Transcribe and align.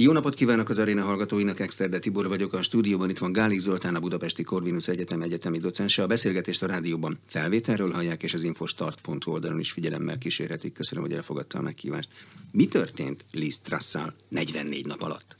Jó 0.00 0.12
napot 0.12 0.34
kívánok 0.34 0.68
az 0.68 0.78
aréna 0.78 1.02
hallgatóinak, 1.04 1.60
Exterde 1.60 1.98
Tibor 1.98 2.28
vagyok, 2.28 2.52
a 2.52 2.62
stúdióban 2.62 3.10
itt 3.10 3.18
van 3.18 3.32
Gálik 3.32 3.58
Zoltán, 3.58 3.94
a 3.94 4.00
Budapesti 4.00 4.42
Corvinus 4.42 4.88
Egyetem 4.88 5.22
egyetemi 5.22 5.58
docense. 5.58 6.02
A 6.02 6.06
beszélgetést 6.06 6.62
a 6.62 6.66
rádióban 6.66 7.18
felvételről 7.26 7.92
hallják, 7.92 8.22
és 8.22 8.34
az 8.34 8.42
infostart.hu 8.42 9.32
oldalon 9.32 9.58
is 9.58 9.72
figyelemmel 9.72 10.18
kísérhetik. 10.18 10.72
Köszönöm, 10.72 11.04
hogy 11.04 11.12
elfogadta 11.12 11.58
a 11.58 11.62
meghívást. 11.62 12.08
Mi 12.50 12.66
történt 12.66 13.24
Liz 13.32 13.58
Trussal 13.58 14.14
44 14.28 14.86
nap 14.86 15.02
alatt? 15.02 15.36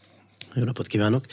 Jó 0.55 0.65
napot 0.65 0.87
kívánok! 0.87 1.25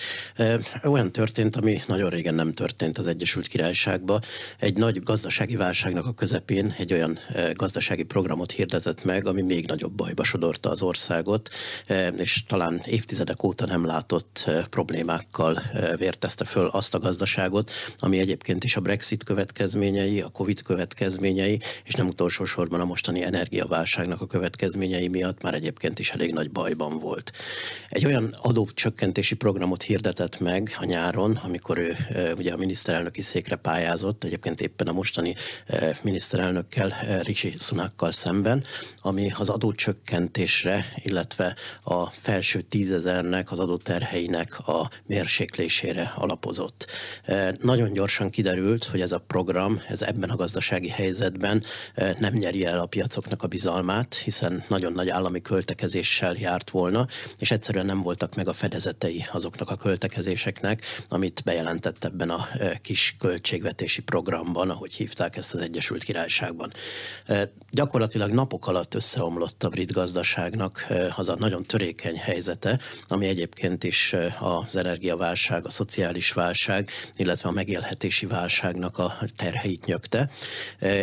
Olyan 0.84 1.12
történt, 1.12 1.56
ami 1.56 1.82
nagyon 1.88 2.10
régen 2.10 2.34
nem 2.34 2.54
történt 2.54 2.98
az 2.98 3.08
Egyesült 3.08 3.48
Királyságban. 3.48 4.22
Egy 4.60 4.78
nagy 4.78 5.02
gazdasági 5.02 5.56
válságnak 5.56 6.06
a 6.06 6.14
közepén 6.14 6.76
egy 6.78 6.94
olyan 6.94 7.20
gazdasági 7.54 8.04
programot 8.04 8.52
hirdetett 8.52 9.04
meg, 9.04 9.28
ami 9.28 9.42
még 9.42 9.68
nagyobb 9.68 9.94
bajba 9.94 10.24
sodorta 10.24 10.70
az 10.70 10.82
országot, 10.82 11.50
és 12.18 12.44
talán 12.48 12.82
évtizedek 12.86 13.44
óta 13.44 13.66
nem 13.66 13.86
látott 13.86 14.50
problémákkal 14.70 15.62
vértezte 15.98 16.46
föl 16.46 16.68
azt 16.68 16.94
a 16.94 17.00
gazdaságot, 17.00 17.72
ami 17.98 18.20
egyébként 18.20 18.64
is 18.64 18.76
a 18.76 18.82
Brexit 18.82 19.24
következményei, 19.24 20.22
a 20.22 20.30
Covid 20.30 20.62
következményei, 20.62 21.60
és 21.84 21.94
nem 21.94 22.08
utolsó 22.08 22.46
sorban 22.46 22.80
a 22.80 22.86
mostani 22.86 23.24
energiaválságnak 23.24 24.22
a 24.22 24.28
következményei 24.28 25.08
miatt 25.08 25.42
már 25.42 25.54
egyébként 25.54 26.00
is 26.00 26.12
elég 26.12 26.34
nagy 26.34 26.52
bajban 26.52 27.00
volt. 27.00 27.32
Egy 27.90 28.06
olyan 28.06 28.36
adócsökkentés 28.42 29.04
csökkentési 29.06 29.36
programot 29.36 29.84
hirdetett 29.84 30.40
meg 30.40 30.76
a 30.80 30.86
nyáron, 30.86 31.40
amikor 31.44 31.78
ő 31.78 31.96
ugye 32.38 32.54
a 32.54 32.58
miniszterelnöki 32.58 33.22
székre 33.22 33.56
pályázott, 33.56 34.24
egyébként 34.24 34.62
éppen 34.62 34.88
a 34.88 34.92
mostani 34.92 35.36
miniszterelnökkel, 36.02 36.94
Rishi 37.24 37.56
Sunakkal 37.60 38.12
szemben, 38.12 38.64
ami 39.00 39.32
az 39.38 39.50
adócsökkentésre, 39.50 40.86
illetve 40.96 41.56
a 41.84 42.06
felső 42.06 42.62
tízezernek 42.62 43.52
az 43.52 43.60
adóterheinek 43.60 44.68
a 44.68 44.90
mérséklésére 45.06 46.12
alapozott. 46.16 46.86
Nagyon 47.62 47.94
gyorsan 47.94 48.30
kiderült, 48.30 48.84
hogy 48.84 49.02
ez 49.02 49.12
a 49.12 49.24
program, 49.28 49.82
ez 49.88 50.02
ebben 50.02 50.30
a 50.30 50.36
gazdasági 50.36 50.90
helyzetben 50.90 51.64
nem 52.20 52.34
nyeri 52.34 52.66
el 52.66 52.80
a 52.80 52.86
piacoknak 52.86 53.44
a 53.44 53.48
bizalmát, 53.48 54.16
hiszen 54.16 54.64
nagyon 54.68 54.94
nagy 54.94 55.10
állami 55.10 55.42
költekezéssel 55.42 56.36
járt 56.40 56.70
volna, 56.70 57.08
és 57.38 57.52
egyszerűen 57.52 57.86
nem 57.86 58.02
voltak 58.02 58.36
meg 58.36 58.48
a 58.48 58.54
fedezete 58.54 58.94
részletei 59.02 59.26
azoknak 59.32 59.70
a 59.70 59.76
költekezéseknek, 59.76 60.82
amit 61.10 61.42
bejelentett 61.46 62.04
ebben 62.04 62.30
a 62.30 62.48
kis 62.82 63.16
költségvetési 63.20 64.02
programban, 64.02 64.70
ahogy 64.70 64.94
hívták 64.94 65.36
ezt 65.36 65.54
az 65.54 65.60
Egyesült 65.60 66.04
Királyságban. 66.04 66.74
Gyakorlatilag 67.72 68.32
napok 68.32 68.68
alatt 68.68 68.94
összeomlott 68.94 69.64
a 69.64 69.70
brit 69.70 69.92
gazdaságnak 69.92 70.88
az 71.16 71.30
a 71.30 71.36
nagyon 71.36 71.64
törékeny 71.64 72.18
helyzete, 72.18 72.80
ami 73.08 73.28
egyébként 73.28 73.84
is 73.84 74.16
az 74.40 74.76
energiaválság, 74.76 75.66
a 75.66 75.70
szociális 75.70 76.32
válság, 76.32 76.90
illetve 77.16 77.50
a 77.50 77.52
megélhetési 77.52 78.26
válságnak 78.26 78.98
a 78.98 79.18
terheit 79.36 79.86
nyögte, 79.86 80.30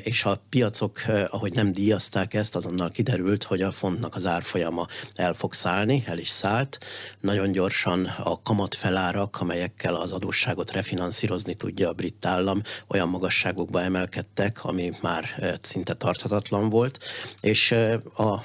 és 0.03 0.25
a 0.25 0.43
piacok, 0.49 1.03
ahogy 1.29 1.53
nem 1.53 1.73
díjazták 1.73 2.35
ezt, 2.35 2.57
azonnal 2.57 2.91
kiderült, 2.91 3.43
hogy 3.43 3.63
a 3.63 3.73
fontnak 3.73 4.15
az 4.15 4.27
árfolyama 4.27 4.87
el 5.15 5.35
fog 5.35 5.55
szállni, 5.55 6.05
el 6.07 6.19
is 6.19 6.29
szállt. 6.29 6.79
Nagyon 7.21 7.53
gyorsan 7.53 7.82
pontosan 7.83 8.25
a 8.25 8.43
kamatfelárak, 8.43 9.41
amelyekkel 9.41 9.95
az 9.95 10.13
adósságot 10.13 10.71
refinanszírozni 10.73 11.55
tudja 11.55 11.89
a 11.89 11.93
brit 11.93 12.27
állam, 12.27 12.63
olyan 12.89 13.09
magasságokba 13.09 13.83
emelkedtek, 13.83 14.65
ami 14.65 14.93
már 15.01 15.25
szinte 15.63 15.95
tarthatatlan 15.95 16.69
volt, 16.69 16.99
és 17.41 17.73
a 18.17 18.45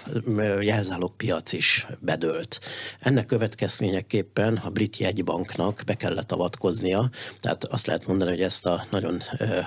jelzálók 0.62 1.18
piac 1.18 1.54
is 1.54 1.88
bedőlt. 2.00 2.60
Ennek 3.00 3.26
következményeképpen 3.26 4.56
a 4.56 4.70
brit 4.70 4.98
jegybanknak 4.98 5.82
be 5.86 5.94
kellett 5.94 6.32
avatkoznia, 6.32 7.10
tehát 7.40 7.64
azt 7.64 7.86
lehet 7.86 8.08
mondani, 8.08 8.32
hogy 8.32 8.42
ezt 8.42 8.66
a 8.66 8.86
nagyon 8.90 9.22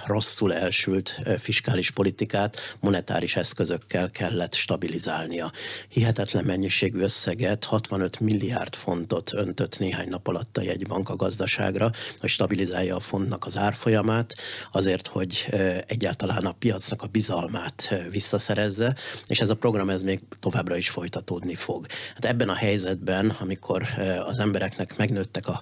rosszul 0.06 0.54
elsült 0.54 1.20
fiskális 1.40 1.90
politikát 1.90 2.56
monetáris 2.80 3.36
eszközökkel 3.36 4.10
kellett 4.10 4.54
stabilizálnia. 4.54 5.52
Hihetetlen 5.88 6.44
mennyiségű 6.44 7.00
összeget, 7.00 7.64
65 7.64 8.20
milliárd 8.20 8.74
fontot 8.74 9.32
öntött 9.32 9.58
költött 9.60 9.80
néhány 9.80 10.08
nap 10.08 10.26
alatt 10.28 10.56
a 10.56 10.62
jegybank 10.62 11.08
a 11.08 11.16
gazdaságra, 11.16 11.90
hogy 12.16 12.30
stabilizálja 12.30 12.96
a 12.96 13.00
fontnak 13.00 13.46
az 13.46 13.56
árfolyamát, 13.56 14.34
azért, 14.72 15.06
hogy 15.06 15.46
egyáltalán 15.86 16.44
a 16.44 16.52
piacnak 16.52 17.02
a 17.02 17.06
bizalmát 17.06 17.94
visszaszerezze, 18.10 18.94
és 19.26 19.40
ez 19.40 19.50
a 19.50 19.54
program 19.54 19.90
ez 19.90 20.02
még 20.02 20.20
továbbra 20.40 20.76
is 20.76 20.90
folytatódni 20.90 21.54
fog. 21.54 21.86
Hát 22.14 22.24
ebben 22.24 22.48
a 22.48 22.54
helyzetben, 22.54 23.36
amikor 23.40 23.82
az 24.26 24.38
embereknek 24.38 24.96
megnőttek 24.96 25.46
a 25.46 25.60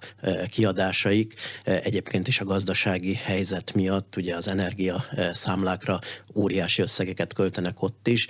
kiadásaik, 0.50 1.34
egyébként 1.64 2.28
is 2.28 2.40
a 2.40 2.44
gazdasági 2.44 3.14
helyzet 3.14 3.74
miatt, 3.74 4.16
ugye 4.16 4.36
az 4.36 4.48
energia 4.48 5.04
számlákra 5.32 5.98
óriási 6.34 6.82
összegeket 6.82 7.32
költenek 7.32 7.82
ott 7.82 8.08
is, 8.08 8.26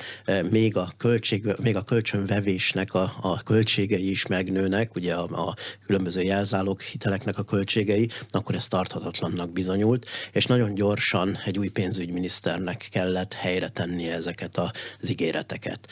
még 0.50 0.76
a, 0.76 0.92
költség, 0.96 1.54
még 1.62 1.76
a 1.76 1.82
kölcsönvevésnek 1.82 2.94
a, 2.94 3.12
a 3.20 3.42
költségei 3.42 4.10
is 4.10 4.26
megnőnek, 4.26 4.94
ugye 4.94 5.14
a, 5.14 5.48
a 5.48 5.56
különböző 5.86 6.22
jelzálók 6.22 6.82
hiteleknek 6.82 7.38
a 7.38 7.42
költségei, 7.42 8.08
akkor 8.30 8.54
ez 8.54 8.69
tarthatatlannak 8.69 9.52
bizonyult, 9.52 10.06
és 10.32 10.46
nagyon 10.46 10.74
gyorsan 10.74 11.38
egy 11.44 11.58
új 11.58 11.69
pénzügyminiszternek 11.69 12.88
kellett 12.91 13.32
helyre 13.32 13.69
tenni 13.69 14.10
ezeket 14.10 14.58
az 14.58 15.10
ígéreteket. 15.10 15.88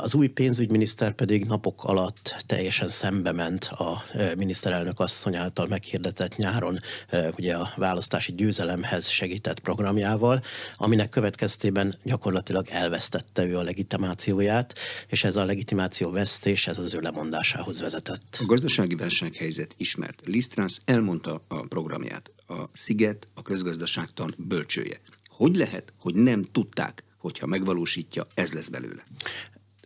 Az 0.00 0.14
új 0.14 0.26
pénzügyminiszter 0.26 1.12
pedig 1.12 1.44
napok 1.44 1.84
alatt 1.84 2.44
teljesen 2.46 2.88
szembe 2.88 3.32
ment 3.32 3.64
a 3.64 4.04
miniszterelnök 4.36 5.00
asszony 5.00 5.36
által 5.36 5.66
meghirdetett 5.66 6.36
nyáron 6.36 6.80
ugye 7.36 7.54
a 7.54 7.72
választási 7.76 8.34
győzelemhez 8.34 9.08
segített 9.08 9.60
programjával, 9.60 10.42
aminek 10.76 11.08
következtében 11.08 11.94
gyakorlatilag 12.02 12.66
elvesztette 12.70 13.44
ő 13.44 13.56
a 13.56 13.62
legitimációját, 13.62 14.74
és 15.06 15.24
ez 15.24 15.36
a 15.36 15.44
legitimáció 15.44 16.10
vesztés, 16.10 16.66
ez 16.66 16.78
az 16.78 16.94
ő 16.94 17.00
lemondásához 17.00 17.80
vezetett. 17.80 18.38
A 18.40 18.44
gazdasági 18.46 18.94
válsághelyzet 18.98 19.74
ismert. 19.76 20.22
Lisztrász 20.26 20.80
elmondta 20.84 21.44
a 21.48 21.62
programját. 21.62 22.30
A 22.46 22.64
Sziget 22.72 23.28
a 23.34 23.42
közgazdaságtan 23.42 24.34
bölcsője. 24.38 25.00
Hogy 25.28 25.56
lehet, 25.56 25.92
hogy 25.98 26.14
nem 26.14 26.44
tudták, 26.52 27.04
hogyha 27.18 27.46
megvalósítja, 27.46 28.26
ez 28.34 28.52
lesz 28.52 28.68
belőle? 28.68 29.06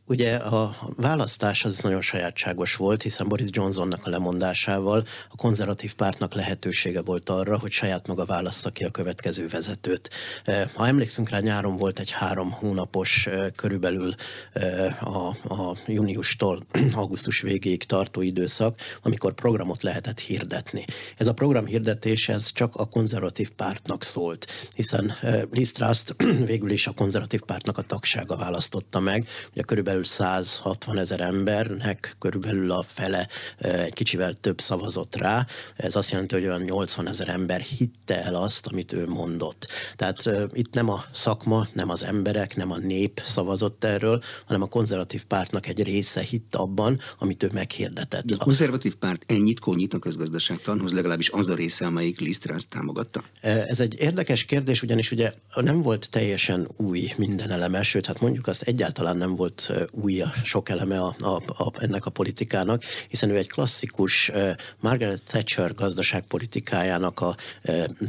Ugye 0.07 0.35
a 0.35 0.77
választás 0.97 1.65
az 1.65 1.79
nagyon 1.79 2.03
sajátságos 2.03 2.77
volt, 2.77 3.03
hiszen 3.03 3.29
Boris 3.29 3.47
Johnsonnak 3.51 4.07
a 4.07 4.11
lemondásával 4.11 5.05
a 5.29 5.37
konzervatív 5.37 5.95
pártnak 5.95 6.35
lehetősége 6.35 7.03
volt 7.03 7.29
arra, 7.29 7.59
hogy 7.59 7.71
saját 7.71 8.07
maga 8.07 8.25
válassza 8.25 8.71
ki 8.71 8.85
a 8.85 8.91
következő 8.91 9.49
vezetőt. 9.49 10.11
Eh, 10.45 10.69
ha 10.75 10.87
emlékszünk 10.87 11.29
rá, 11.29 11.39
nyáron 11.39 11.77
volt 11.77 11.99
egy 11.99 12.11
három 12.11 12.51
hónapos 12.51 13.27
eh, 13.27 13.47
körülbelül 13.57 14.15
eh, 14.53 15.03
a, 15.17 15.37
a 15.43 15.77
júniustól 15.87 16.67
augusztus 16.95 17.41
végéig 17.41 17.84
tartó 17.84 18.21
időszak, 18.21 18.81
amikor 19.03 19.33
programot 19.33 19.83
lehetett 19.83 20.21
hirdetni. 20.21 20.84
Ez 21.17 21.27
a 21.27 21.33
program 21.33 21.67
hirdetés 21.67 22.29
ez 22.29 22.53
csak 22.53 22.75
a 22.77 22.84
konzervatív 22.84 23.51
pártnak 23.51 24.05
szólt, 24.05 24.51
hiszen 24.75 25.15
Liz 25.51 25.73
Truss 25.73 26.05
végül 26.47 26.71
is 26.71 26.87
a 26.87 26.93
konzervatív 26.93 27.41
pártnak 27.41 27.79
a 27.79 27.83
tagsága 27.83 28.37
választotta 28.37 29.01
meg, 29.01 29.29
ugye 29.53 29.63
körülbelül 29.63 29.91
körülbelül 29.92 30.04
160 30.04 30.98
ezer 30.98 31.20
embernek 31.20 32.16
körülbelül 32.19 32.70
a 32.70 32.84
fele 32.86 33.28
egy 33.58 33.92
kicsivel 33.92 34.32
több 34.32 34.60
szavazott 34.60 35.16
rá. 35.16 35.47
Ez 35.76 35.97
azt 35.97 36.10
jelenti, 36.10 36.34
hogy 36.34 36.44
olyan 36.44 36.62
80 36.62 37.08
ezer 37.08 37.28
ember 37.28 37.60
hitte 37.60 38.22
el 38.22 38.34
azt, 38.34 38.66
amit 38.66 38.92
ő 38.92 39.06
mondott. 39.06 39.66
Tehát 39.97 40.30
itt 40.53 40.75
nem 40.75 40.88
a 40.88 41.04
szakma, 41.12 41.69
nem 41.72 41.91
az 41.91 42.04
emberek, 42.04 42.56
nem 42.56 42.70
a 42.70 42.76
nép 42.76 43.22
szavazott 43.25 43.84
erről, 43.84 44.22
hanem 44.47 44.62
a 44.62 44.66
konzervatív 44.66 45.25
pártnak 45.25 45.66
egy 45.66 45.82
része 45.82 46.20
hitt 46.20 46.54
abban, 46.54 47.00
amit 47.19 47.42
ő 47.42 47.50
meghirdetett. 47.53 48.24
De 48.24 48.34
a 48.38 48.44
konzervatív 48.44 48.94
párt 48.94 49.24
ennyit 49.26 49.60
konyít 49.60 49.95
a 49.95 49.98
közgazdaságtanhoz, 49.98 50.92
legalábbis 50.92 51.30
az 51.30 51.48
a 51.48 51.54
része, 51.54 51.86
amelyik 51.86 52.21
Lisztrász 52.21 52.66
támogatta? 52.66 53.24
Ez 53.41 53.80
egy 53.80 53.97
érdekes 53.98 54.45
kérdés, 54.45 54.83
ugyanis 54.83 55.10
ugye 55.10 55.33
nem 55.54 55.83
volt 55.83 56.10
teljesen 56.10 56.68
új 56.77 57.12
minden 57.16 57.50
eleme, 57.50 57.83
sőt, 57.83 58.06
hát 58.06 58.21
mondjuk 58.21 58.47
azt 58.47 58.62
egyáltalán 58.62 59.16
nem 59.16 59.36
volt 59.36 59.72
új 59.91 60.21
a 60.21 60.33
sok 60.45 60.69
eleme 60.69 61.01
a, 61.01 61.15
a, 61.21 61.43
a, 61.47 61.73
ennek 61.79 62.07
a 62.07 62.11
politikának, 62.11 62.83
hiszen 63.09 63.31
ő 63.31 63.37
egy 63.37 63.49
klasszikus 63.49 64.31
Margaret 64.81 65.21
Thatcher 65.27 65.75
gazdaságpolitikájának 65.75 67.21
a 67.21 67.37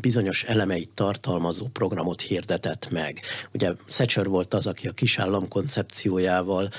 bizonyos 0.01 0.43
elemeit 0.43 0.89
tartalmazó 0.93 1.67
programot 1.67 2.21
hirdetett 2.21 2.89
meg. 2.91 3.21
Ugye 3.53 3.73
Thatcher 3.87 4.27
volt 4.27 4.53
az, 4.53 4.67
aki 4.67 4.87
a 4.87 4.91
kisállam 4.91 5.47
koncepciójával, 5.47 6.69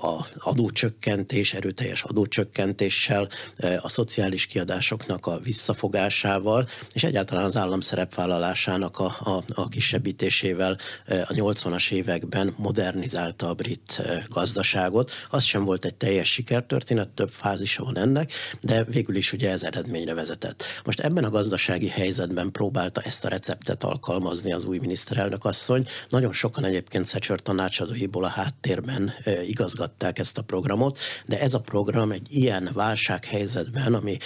a 0.00 0.26
adócsökkentés, 0.38 1.54
erőteljes 1.54 2.02
adócsökkentéssel, 2.02 3.28
a 3.80 3.88
szociális 3.88 4.46
kiadásoknak 4.46 5.26
a 5.26 5.38
visszafogásával, 5.38 6.68
és 6.92 7.04
egyáltalán 7.04 7.44
az 7.44 7.56
állam 7.56 7.80
szerepvállalásának 7.80 8.98
a, 8.98 9.16
a, 9.18 9.42
a 9.54 9.68
kisebbítésével 9.68 10.78
a 11.06 11.32
80-as 11.32 11.90
években 11.90 12.54
modernizálta 12.56 13.48
a 13.48 13.54
brit 13.54 14.02
gazdaságot. 14.28 15.10
Az 15.30 15.44
sem 15.44 15.64
volt 15.64 15.84
egy 15.84 15.94
teljes 15.94 16.32
sikertörténet, 16.32 17.08
több 17.08 17.30
fázisa 17.30 17.84
van 17.84 17.98
ennek, 17.98 18.32
de 18.60 18.84
végül 18.84 19.16
is 19.16 19.32
ugye 19.32 19.50
ez 19.50 19.62
eredményre 19.62 20.14
vezetett. 20.14 20.64
Most 20.84 21.00
ebben 21.00 21.24
a 21.24 21.30
gazdasági 21.30 21.88
helyzetben 21.88 22.50
próbálta 22.50 23.00
ezt 23.00 23.24
a 23.24 23.28
receptet 23.28 23.84
alkalmazni 23.84 24.52
az 24.52 24.64
új 24.64 24.78
miniszterelnök 24.78 25.44
asszony. 25.44 25.86
Nagyon 26.08 26.32
sokan 26.32 26.64
egyébként 26.64 27.08
Thatcher 27.08 27.40
tanácsadóiból 27.40 28.24
a 28.24 28.28
háttérben 28.28 29.12
igazgatták 29.46 30.18
ezt 30.18 30.38
a 30.38 30.42
programot, 30.42 30.98
de 31.26 31.40
ez 31.40 31.54
a 31.54 31.60
program 31.60 32.10
egy 32.10 32.26
ilyen 32.30 32.70
válsághelyzetben, 32.72 33.94
ami 33.94 34.16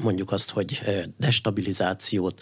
mondjuk 0.00 0.32
azt, 0.32 0.50
hogy 0.50 0.80
destabilizációt, 1.18 2.40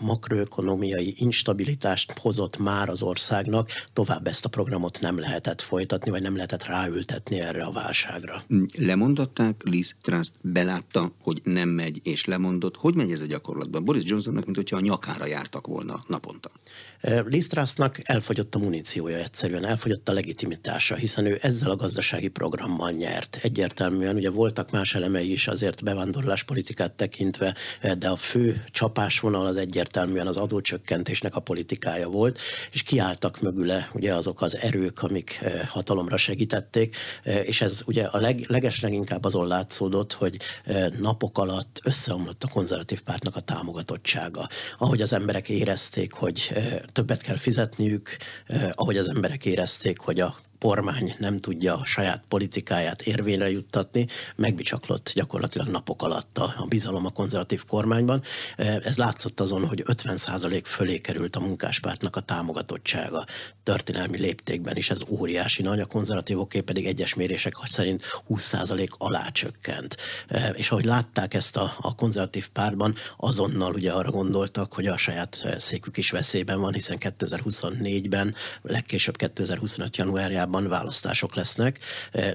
makroökonomiai 0.00 1.14
instabilitást 1.18 2.12
hozott 2.18 2.58
már 2.58 2.88
az 2.88 3.02
országnak, 3.02 3.70
tovább 3.92 4.26
ezt 4.26 4.44
a 4.44 4.48
programot 4.48 5.00
nem 5.00 5.18
lehetett 5.18 5.60
folytatni, 5.60 6.10
vagy 6.10 6.22
nem 6.22 6.34
lehetett 6.34 6.55
ráültetni 6.64 7.40
erre 7.40 7.62
a 7.62 7.72
válságra. 7.72 8.42
Lemondották, 8.78 9.62
Liz 9.64 9.96
Truss 10.02 10.28
belátta, 10.40 11.12
hogy 11.22 11.40
nem 11.44 11.68
megy, 11.68 12.00
és 12.02 12.24
lemondott. 12.24 12.76
Hogy 12.76 12.94
megy 12.94 13.10
ez 13.10 13.20
a 13.20 13.26
gyakorlatban? 13.26 13.84
Boris 13.84 14.02
Johnsonnak, 14.04 14.44
mint 14.44 14.56
hogyha 14.56 14.76
a 14.76 14.80
nyakára 14.80 15.26
jártak 15.26 15.66
volna 15.66 16.04
naponta. 16.06 16.50
Liz 17.24 17.48
Trussnak 17.48 18.00
elfogyott 18.02 18.54
a 18.54 18.58
muníciója 18.58 19.16
egyszerűen, 19.16 19.64
elfogyott 19.64 20.08
a 20.08 20.12
legitimitása, 20.12 20.94
hiszen 20.94 21.26
ő 21.26 21.38
ezzel 21.42 21.70
a 21.70 21.76
gazdasági 21.76 22.28
programmal 22.28 22.90
nyert. 22.90 23.38
Egyértelműen 23.42 24.16
ugye 24.16 24.30
voltak 24.30 24.70
más 24.70 24.94
elemei 24.94 25.32
is 25.32 25.48
azért 25.48 25.84
bevándorláspolitikát 25.84 26.92
tekintve, 26.92 27.54
de 27.98 28.08
a 28.08 28.16
fő 28.16 28.64
csapásvonal 28.70 29.46
az 29.46 29.56
egyértelműen 29.56 30.26
az 30.26 30.36
adócsökkentésnek 30.36 31.36
a 31.36 31.40
politikája 31.40 32.08
volt, 32.08 32.38
és 32.72 32.82
kiálltak 32.82 33.40
mögüle 33.40 33.90
ugye 33.92 34.14
azok 34.14 34.42
az 34.42 34.56
erők, 34.56 35.02
amik 35.02 35.44
hatalomra 35.68 36.16
segítették, 36.46 36.96
és 37.44 37.60
ez 37.60 37.82
ugye 37.86 38.04
a 38.04 38.18
leg, 38.20 38.44
leges 38.48 38.80
leginkább 38.80 39.24
azon 39.24 39.46
látszódott, 39.46 40.12
hogy 40.12 40.36
napok 41.00 41.38
alatt 41.38 41.80
összeomlott 41.84 42.42
a 42.42 42.48
konzervatív 42.48 43.02
pártnak 43.02 43.36
a 43.36 43.40
támogatottsága. 43.40 44.48
Ahogy 44.78 45.00
az 45.00 45.12
emberek 45.12 45.48
érezték, 45.48 46.12
hogy 46.12 46.52
többet 46.92 47.22
kell 47.22 47.36
fizetniük, 47.36 48.16
ahogy 48.72 48.96
az 48.96 49.08
emberek 49.08 49.44
érezték, 49.44 50.00
hogy 50.00 50.20
a 50.20 50.36
kormány 50.66 51.14
nem 51.18 51.38
tudja 51.38 51.76
a 51.76 51.84
saját 51.84 52.22
politikáját 52.28 53.02
érvényre 53.02 53.50
juttatni, 53.50 54.06
megbicsaklott 54.36 55.12
gyakorlatilag 55.14 55.68
napok 55.68 56.02
alatt 56.02 56.38
a, 56.38 56.66
bizalom 56.68 57.06
a 57.06 57.10
konzervatív 57.10 57.64
kormányban. 57.64 58.22
Ez 58.56 58.96
látszott 58.96 59.40
azon, 59.40 59.66
hogy 59.66 59.82
50% 59.86 60.62
fölé 60.64 60.98
került 60.98 61.36
a 61.36 61.40
munkáspártnak 61.40 62.16
a 62.16 62.20
támogatottsága 62.20 63.24
történelmi 63.62 64.18
léptékben 64.18 64.76
is, 64.76 64.90
ez 64.90 65.00
óriási 65.08 65.62
nagy, 65.62 65.80
a 65.80 65.86
konzervatívoké 65.86 66.60
pedig 66.60 66.86
egyes 66.86 67.14
mérések 67.14 67.54
szerint 67.64 68.02
20% 68.28 68.88
alá 68.98 69.28
csökkent. 69.28 69.96
És 70.52 70.70
ahogy 70.70 70.84
látták 70.84 71.34
ezt 71.34 71.56
a, 71.56 71.76
a 71.80 71.94
konzervatív 71.94 72.48
pártban, 72.48 72.94
azonnal 73.16 73.74
ugye 73.74 73.92
arra 73.92 74.10
gondoltak, 74.10 74.72
hogy 74.72 74.86
a 74.86 74.96
saját 74.96 75.56
székük 75.58 75.96
is 75.96 76.10
veszélyben 76.10 76.60
van, 76.60 76.72
hiszen 76.72 76.96
2024-ben, 77.00 78.34
legkésőbb 78.62 79.16
2025 79.16 79.96
januárjában 79.96 80.55
Amerikában 80.56 80.68
választások 80.68 81.34
lesznek, 81.34 81.78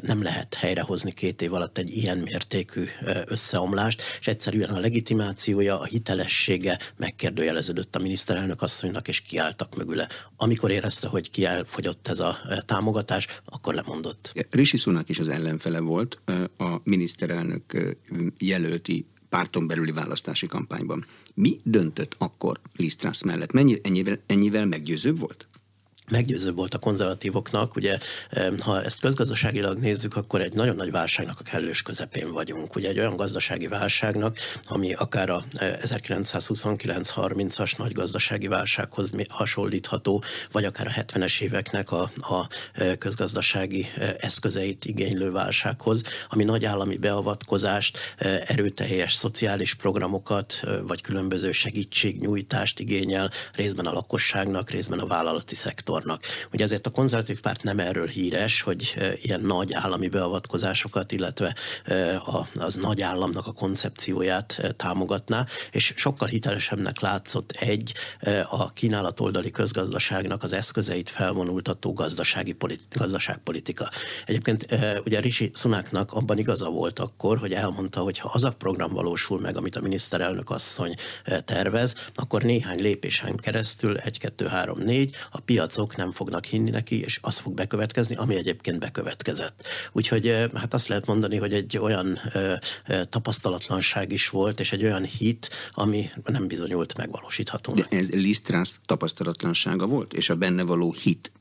nem 0.01 0.21
lehet 0.21 0.53
helyrehozni 0.53 1.13
két 1.13 1.41
év 1.41 1.53
alatt 1.53 1.77
egy 1.77 1.89
ilyen 1.89 2.17
mértékű 2.17 2.85
összeomlást, 3.25 4.03
és 4.19 4.27
egyszerűen 4.27 4.69
a 4.69 4.79
legitimációja, 4.79 5.79
a 5.79 5.85
hitelessége 5.85 6.79
megkérdőjeleződött 6.97 7.95
a 7.95 7.99
miniszterelnök 7.99 8.61
asszonynak, 8.61 9.07
és 9.07 9.21
kiálltak 9.21 9.75
mögüle. 9.75 10.07
Amikor 10.35 10.71
érezte, 10.71 11.07
hogy 11.07 11.31
kielfogyott 11.31 12.07
ez 12.07 12.19
a 12.19 12.37
támogatás, 12.65 13.27
akkor 13.45 13.73
lemondott. 13.73 14.33
Rishi 14.49 14.77
Sunak 14.77 15.09
is 15.09 15.19
az 15.19 15.27
ellenfele 15.27 15.79
volt 15.79 16.19
a 16.57 16.79
miniszterelnök 16.83 17.95
jelölti 18.37 19.05
párton 19.29 19.67
belüli 19.67 19.91
választási 19.91 20.47
kampányban. 20.47 21.05
Mi 21.33 21.59
döntött 21.63 22.15
akkor 22.17 22.59
Liz 22.75 22.95
Truss 22.95 23.23
mellett? 23.23 23.51
Mennyi, 23.51 23.79
ennyivel, 23.83 24.19
ennyivel 24.25 24.65
meggyőzőbb 24.65 25.19
volt? 25.19 25.47
Meggyőző 26.09 26.51
volt 26.51 26.73
a 26.73 26.77
konzervatívoknak. 26.77 27.75
Ugye, 27.75 27.97
ha 28.59 28.83
ezt 28.83 28.99
közgazdaságilag 28.99 29.77
nézzük, 29.77 30.15
akkor 30.15 30.41
egy 30.41 30.53
nagyon 30.53 30.75
nagy 30.75 30.91
válságnak 30.91 31.39
a 31.39 31.43
kellős 31.43 31.81
közepén 31.81 32.31
vagyunk. 32.31 32.75
Ugye 32.75 32.89
egy 32.89 32.99
olyan 32.99 33.15
gazdasági 33.15 33.67
válságnak, 33.67 34.37
ami 34.67 34.93
akár 34.93 35.29
a 35.29 35.43
1929-30-as 35.59 37.77
nagy 37.77 37.91
gazdasági 37.91 38.47
válsághoz 38.47 39.11
hasonlítható, 39.29 40.23
vagy 40.51 40.65
akár 40.65 40.87
a 40.87 41.01
70-es 41.01 41.41
éveknek 41.41 41.91
a, 41.91 42.11
a 42.15 42.47
közgazdasági 42.97 43.87
eszközeit 44.19 44.85
igénylő 44.85 45.31
válsághoz, 45.31 46.03
ami 46.29 46.43
nagy 46.43 46.65
állami 46.65 46.97
beavatkozást, 46.97 48.15
erőteljes 48.45 49.13
szociális 49.13 49.73
programokat, 49.73 50.59
vagy 50.87 51.01
különböző 51.01 51.51
segítségnyújtást 51.51 52.79
igényel 52.79 53.29
részben 53.53 53.85
a 53.85 53.93
lakosságnak, 53.93 54.69
részben 54.69 54.99
a 54.99 55.07
vállalati 55.07 55.55
szektor 55.55 55.90
akarnak. 55.91 56.23
Ugye 56.51 56.63
ezért 56.63 56.87
a 56.87 56.89
konzervatív 56.89 57.39
párt 57.39 57.63
nem 57.63 57.79
erről 57.79 58.07
híres, 58.07 58.61
hogy 58.61 58.95
ilyen 59.21 59.41
nagy 59.41 59.73
állami 59.73 60.07
beavatkozásokat, 60.07 61.11
illetve 61.11 61.55
az 62.53 62.73
nagy 62.73 63.01
államnak 63.01 63.47
a 63.47 63.51
koncepcióját 63.51 64.73
támogatná, 64.75 65.45
és 65.71 65.93
sokkal 65.95 66.27
hitelesebbnek 66.27 66.99
látszott 66.99 67.51
egy 67.51 67.93
a 68.49 68.73
kínálat 68.73 69.19
oldali 69.19 69.51
közgazdaságnak 69.51 70.43
az 70.43 70.53
eszközeit 70.53 71.09
felvonultató 71.09 71.93
gazdasági 71.93 72.51
politi- 72.51 72.97
gazdaságpolitika. 72.97 73.89
Egyébként 74.25 74.65
ugye 75.05 75.19
Rishi 75.19 75.51
Sunaknak 75.53 76.13
abban 76.13 76.37
igaza 76.37 76.69
volt 76.69 76.99
akkor, 76.99 77.37
hogy 77.37 77.53
elmondta, 77.53 78.01
hogy 78.01 78.17
ha 78.17 78.29
az 78.33 78.43
a 78.43 78.51
program 78.51 78.93
valósul 78.93 79.39
meg, 79.39 79.57
amit 79.57 79.75
a 79.75 79.81
miniszterelnök 79.81 80.49
asszony 80.49 80.93
tervez, 81.45 81.95
akkor 82.13 82.41
néhány 82.41 82.81
lépésen 82.81 83.35
keresztül, 83.35 83.97
egy, 83.97 84.19
kettő, 84.19 84.45
három, 84.45 84.79
négy, 84.79 85.15
a 85.31 85.39
piacok 85.39 85.80
azok 85.81 85.95
nem 85.95 86.11
fognak 86.11 86.45
hinni 86.45 86.69
neki, 86.69 87.01
és 87.01 87.19
az 87.21 87.37
fog 87.37 87.53
bekövetkezni, 87.53 88.15
ami 88.15 88.35
egyébként 88.35 88.79
bekövetkezett. 88.79 89.63
Úgyhogy 89.91 90.49
hát 90.53 90.73
azt 90.73 90.87
lehet 90.87 91.05
mondani, 91.05 91.37
hogy 91.37 91.53
egy 91.53 91.77
olyan 91.77 92.19
tapasztalatlanság 93.09 94.11
is 94.11 94.29
volt, 94.29 94.59
és 94.59 94.71
egy 94.71 94.83
olyan 94.83 95.03
hit, 95.03 95.49
ami 95.71 96.09
nem 96.25 96.47
bizonyult 96.47 96.97
megvalósíthatónak. 96.97 97.89
De 97.89 97.97
ez 97.97 98.09
Lisztrász 98.09 98.79
tapasztalatlansága 98.85 99.85
volt, 99.85 100.13
és 100.13 100.29
a 100.29 100.35
benne 100.35 100.63
való 100.63 100.91
hit 100.91 101.31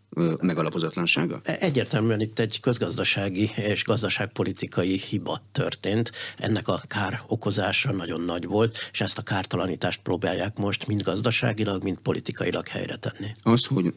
megalapozatlansága? 0.41 1.41
E, 1.43 1.57
egyértelműen 1.61 2.21
itt 2.21 2.39
egy 2.39 2.61
közgazdasági 2.61 3.51
és 3.57 3.85
gazdaságpolitikai 3.85 4.99
hiba 4.99 5.43
történt. 5.53 6.13
Ennek 6.39 6.69
a 6.69 6.83
kár 6.87 7.23
okozása 7.27 7.93
nagyon 7.93 8.21
nagy 8.21 8.47
volt, 8.47 8.77
és 8.93 9.01
ezt 9.01 9.19
a 9.19 9.23
kártalanítást 9.23 10.03
próbálják 10.03 10.59
most 10.59 10.87
mind 10.87 11.03
gazdaságilag, 11.03 11.83
mind 11.83 11.99
politikailag 11.99 12.69
helyre 12.69 12.97
tenni. 12.97 13.33
Az, 13.43 13.65
hogy 13.65 13.95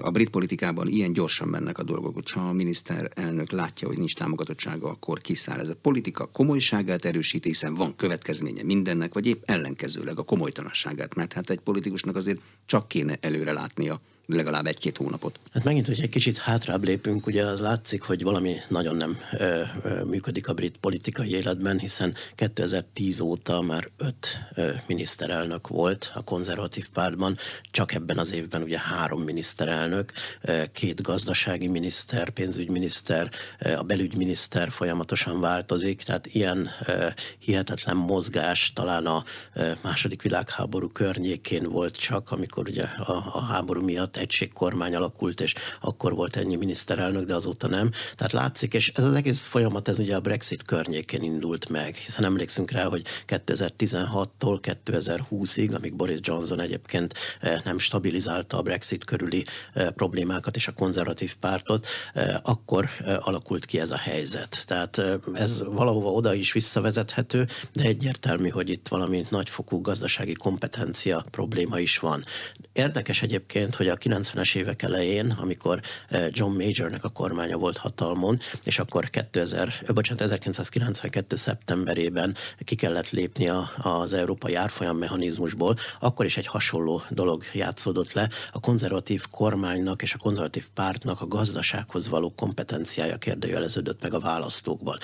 a 0.00 0.10
brit 0.10 0.30
politikában 0.30 0.88
ilyen 0.88 1.12
gyorsan 1.12 1.48
mennek 1.48 1.78
a 1.78 1.82
dolgok, 1.82 2.14
hogyha 2.14 2.40
a 2.40 2.52
miniszterelnök 2.52 3.50
látja, 3.50 3.88
hogy 3.88 3.98
nincs 3.98 4.14
támogatottsága, 4.14 4.88
akkor 4.88 5.20
kiszáll. 5.20 5.58
Ez 5.58 5.68
a 5.68 5.76
politika 5.82 6.26
komolyságát 6.26 7.04
erősíti, 7.04 7.48
hiszen 7.48 7.74
van 7.74 7.96
következménye 7.96 8.62
mindennek, 8.62 9.14
vagy 9.14 9.26
épp 9.26 9.42
ellenkezőleg 9.44 10.18
a 10.18 10.22
komolytalanságát, 10.22 11.14
mert 11.14 11.32
hát 11.32 11.50
egy 11.50 11.58
politikusnak 11.58 12.16
azért 12.16 12.40
csak 12.66 12.88
kéne 12.88 13.16
előre 13.20 13.52
látnia 13.52 14.00
legalább 14.36 14.66
egy-két 14.66 14.96
hónapot. 14.96 15.38
Hát 15.52 15.64
megint, 15.64 15.86
hogy 15.86 16.00
egy 16.00 16.08
kicsit 16.08 16.38
hátrább 16.38 16.84
lépünk, 16.84 17.26
ugye 17.26 17.44
az 17.44 17.60
látszik, 17.60 18.02
hogy 18.02 18.22
valami 18.22 18.54
nagyon 18.68 18.96
nem 18.96 19.18
ö, 19.32 19.62
ö, 19.82 20.04
működik 20.04 20.48
a 20.48 20.52
brit 20.52 20.76
politikai 20.76 21.30
életben, 21.30 21.78
hiszen 21.78 22.14
2010 22.34 23.20
óta 23.20 23.60
már 23.60 23.88
öt 23.96 24.38
ö, 24.54 24.70
miniszterelnök 24.86 25.68
volt 25.68 26.10
a 26.14 26.24
konzervatív 26.24 26.88
pártban, 26.88 27.36
csak 27.70 27.94
ebben 27.94 28.18
az 28.18 28.32
évben 28.32 28.62
ugye 28.62 28.78
három 28.78 29.22
miniszterelnök, 29.22 30.12
ö, 30.42 30.62
két 30.72 31.02
gazdasági 31.02 31.68
miniszter, 31.68 32.30
pénzügyminiszter, 32.30 33.30
ö, 33.58 33.72
a 33.72 33.82
belügyminiszter 33.82 34.70
folyamatosan 34.70 35.40
változik, 35.40 36.02
tehát 36.02 36.26
ilyen 36.26 36.68
ö, 36.86 37.06
hihetetlen 37.38 37.96
mozgás 37.96 38.72
talán 38.74 39.06
a 39.06 39.24
ö, 39.54 39.70
második 39.82 40.22
világháború 40.22 40.88
környékén 40.88 41.68
volt 41.68 41.96
csak, 41.96 42.30
amikor 42.30 42.68
ugye 42.68 42.84
a, 42.84 43.30
a 43.32 43.40
háború 43.40 43.82
miatt 43.82 44.16
egységkormány 44.18 44.94
alakult, 44.94 45.40
és 45.40 45.54
akkor 45.80 46.14
volt 46.14 46.36
ennyi 46.36 46.56
miniszterelnök, 46.56 47.24
de 47.24 47.34
azóta 47.34 47.68
nem. 47.68 47.90
Tehát 48.14 48.32
látszik, 48.32 48.74
és 48.74 48.92
ez 48.94 49.04
az 49.04 49.14
egész 49.14 49.44
folyamat, 49.44 49.88
ez 49.88 49.98
ugye 49.98 50.16
a 50.16 50.20
Brexit 50.20 50.62
környékén 50.62 51.22
indult 51.22 51.68
meg, 51.68 51.94
hiszen 51.94 52.24
emlékszünk 52.24 52.70
rá, 52.70 52.84
hogy 52.84 53.02
2016-tól 53.26 54.58
2020-ig, 54.62 55.74
amíg 55.74 55.94
Boris 55.94 56.18
Johnson 56.20 56.60
egyébként 56.60 57.14
eh, 57.40 57.60
nem 57.64 57.78
stabilizálta 57.78 58.58
a 58.58 58.62
Brexit 58.62 59.04
körüli 59.04 59.44
eh, 59.72 59.90
problémákat 59.90 60.56
és 60.56 60.68
a 60.68 60.72
konzervatív 60.72 61.36
pártot, 61.36 61.86
eh, 62.14 62.36
akkor 62.42 62.88
alakult 63.20 63.64
ki 63.64 63.80
ez 63.80 63.90
a 63.90 63.96
helyzet. 63.96 64.62
Tehát 64.66 65.02
ez 65.34 65.64
valahova 65.64 66.10
oda 66.10 66.34
is 66.34 66.52
visszavezethető, 66.52 67.46
de 67.72 67.82
egyértelmű, 67.82 68.48
hogy 68.48 68.68
itt 68.70 68.88
valami 68.88 69.26
nagyfokú 69.30 69.80
gazdasági 69.80 70.32
kompetencia 70.32 71.24
probléma 71.30 71.78
is 71.80 71.98
van. 71.98 72.24
Érdekes 72.72 73.22
egyébként, 73.22 73.74
hogy 73.74 73.88
a 73.88 73.96
90-es 74.08 74.56
évek 74.56 74.82
elején, 74.82 75.30
amikor 75.30 75.80
John 76.28 76.56
Majornek 76.56 77.04
a 77.04 77.08
kormánya 77.08 77.56
volt 77.56 77.76
hatalmon, 77.76 78.40
és 78.64 78.78
akkor 78.78 79.10
2000, 79.10 79.74
bocsánat, 79.94 80.22
1992. 80.22 81.36
szeptemberében 81.36 82.36
ki 82.58 82.74
kellett 82.74 83.10
lépni 83.10 83.50
az 83.76 84.14
európai 84.14 84.54
árfolyam 84.54 84.96
mechanizmusból, 84.96 85.76
akkor 86.00 86.24
is 86.24 86.36
egy 86.36 86.46
hasonló 86.46 87.02
dolog 87.10 87.44
játszódott 87.52 88.12
le. 88.12 88.28
A 88.52 88.60
konzervatív 88.60 89.22
kormánynak 89.30 90.02
és 90.02 90.14
a 90.14 90.18
konzervatív 90.18 90.66
pártnak 90.74 91.20
a 91.20 91.26
gazdasághoz 91.26 92.08
való 92.08 92.32
kompetenciája 92.36 93.16
kérdőjeleződött 93.16 94.02
meg 94.02 94.14
a 94.14 94.20
választókban. 94.20 94.98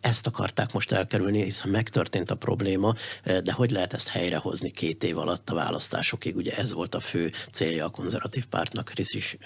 Ezt 0.00 0.26
akarták 0.26 0.72
most 0.72 0.92
elkerülni, 0.92 1.42
hiszen 1.42 1.70
megtörtént 1.70 2.30
a 2.30 2.34
probléma, 2.34 2.94
de 3.24 3.52
hogy 3.52 3.70
lehet 3.70 3.92
ezt 3.92 4.08
helyrehozni 4.08 4.70
két 4.70 5.04
év 5.04 5.18
alatt 5.18 5.50
a 5.50 5.54
választásokig? 5.54 6.36
Ugye 6.36 6.56
ez 6.56 6.72
volt 6.72 6.94
a 6.94 7.00
fő 7.00 7.32
célja 7.52 7.84
a 7.84 7.88
konzervatív 7.88 8.28
pártnak 8.50 8.92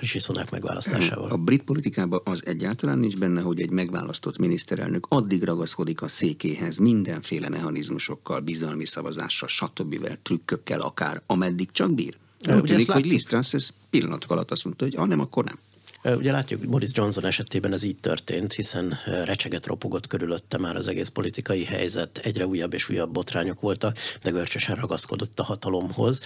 Rishi 0.00 0.18
Sunak 0.18 0.50
megválasztásával. 0.50 1.30
A 1.30 1.36
brit 1.36 1.62
politikában 1.62 2.20
az 2.24 2.46
egyáltalán 2.46 2.98
nincs 2.98 3.18
benne, 3.18 3.40
hogy 3.40 3.60
egy 3.60 3.70
megválasztott 3.70 4.38
miniszterelnök 4.38 5.06
addig 5.08 5.42
ragaszkodik 5.42 6.02
a 6.02 6.08
székéhez 6.08 6.78
mindenféle 6.78 7.48
mechanizmusokkal, 7.48 8.40
bizalmi 8.40 8.86
szavazással, 8.86 9.48
stb. 9.48 10.18
trükkökkel 10.22 10.80
akár, 10.80 11.22
ameddig 11.26 11.70
csak 11.70 11.94
bír. 11.94 12.16
Úgy 12.54 12.62
tűnik, 12.62 12.90
hogy 12.90 13.06
Liz 13.06 13.24
Truss 13.24 13.54
ez 13.54 13.70
pillanatok 13.90 14.30
alatt 14.30 14.50
azt 14.50 14.64
mondta, 14.64 14.84
hogy 14.84 14.96
ah, 14.96 15.06
nem, 15.06 15.20
akkor 15.20 15.44
nem. 15.44 15.58
Ugye 16.04 16.32
látjuk, 16.32 16.68
Boris 16.68 16.88
Johnson 16.92 17.24
esetében 17.24 17.72
ez 17.72 17.82
így 17.82 17.96
történt, 17.96 18.52
hiszen 18.52 18.98
recseget 19.04 19.66
ropogott 19.66 20.06
körülötte 20.06 20.58
már 20.58 20.76
az 20.76 20.88
egész 20.88 21.08
politikai 21.08 21.64
helyzet, 21.64 22.18
egyre 22.18 22.46
újabb 22.46 22.74
és 22.74 22.88
újabb 22.88 23.12
botrányok 23.12 23.60
voltak, 23.60 23.98
de 24.22 24.30
görcsösen 24.30 24.74
ragaszkodott 24.74 25.40
a 25.40 25.42
hatalomhoz. 25.42 26.20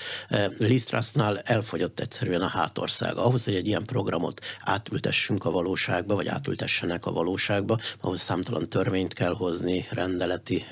Liz 0.58 0.84
Trussnál 0.84 1.38
elfogyott 1.38 2.00
egyszerűen 2.00 2.40
a 2.40 2.46
hátország. 2.46 3.16
Ahhoz, 3.16 3.44
hogy 3.44 3.54
egy 3.54 3.66
ilyen 3.66 3.84
programot 3.84 4.40
átültessünk 4.60 5.44
a 5.44 5.50
valóságba, 5.50 6.14
vagy 6.14 6.28
átültessenek 6.28 7.06
a 7.06 7.12
valóságba, 7.12 7.78
ahhoz 8.00 8.20
számtalan 8.20 8.68
törvényt 8.68 9.12
kell 9.12 9.34
hozni, 9.34 9.86
rendeleti 9.90 10.64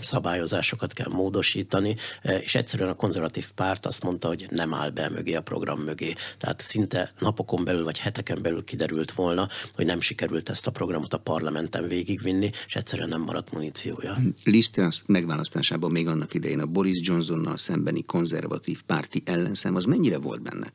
szabályozásokat 0.00 0.92
kell 0.92 1.08
módosítani, 1.08 1.96
és 2.40 2.54
egyszerűen 2.54 2.88
a 2.88 2.94
konzervatív 2.94 3.50
párt 3.54 3.86
azt 3.86 4.02
mondta, 4.02 4.28
hogy 4.28 4.46
nem 4.50 4.74
áll 4.74 4.90
be 4.90 5.08
mögé 5.08 5.34
a 5.34 5.42
program 5.42 5.80
mögé. 5.80 6.14
Tehát 6.38 6.60
szinte 6.60 7.12
napokon 7.18 7.64
belül 7.64 7.84
vagy 7.84 7.98
heteken 8.00 8.42
belül 8.42 8.64
kiderült 8.64 9.12
volna, 9.12 9.48
hogy 9.72 9.86
nem 9.86 10.00
sikerült 10.00 10.48
ezt 10.48 10.66
a 10.66 10.70
programot 10.70 11.14
a 11.14 11.18
parlamenten 11.18 11.88
végigvinni, 11.88 12.50
és 12.66 12.74
egyszerűen 12.74 13.08
nem 13.08 13.22
maradt 13.22 13.52
muníciója. 13.52 14.16
Liz 14.44 14.70
megválasztásában 15.06 15.90
még 15.90 16.08
annak 16.08 16.34
idején 16.34 16.60
a 16.60 16.66
Boris 16.66 16.98
Johnsonnal 17.02 17.56
szembeni 17.56 18.02
konzervatív 18.02 18.82
párti 18.82 19.22
ellenszem 19.24 19.74
az 19.74 19.84
mennyire 19.84 20.18
volt 20.18 20.42
benne? 20.42 20.72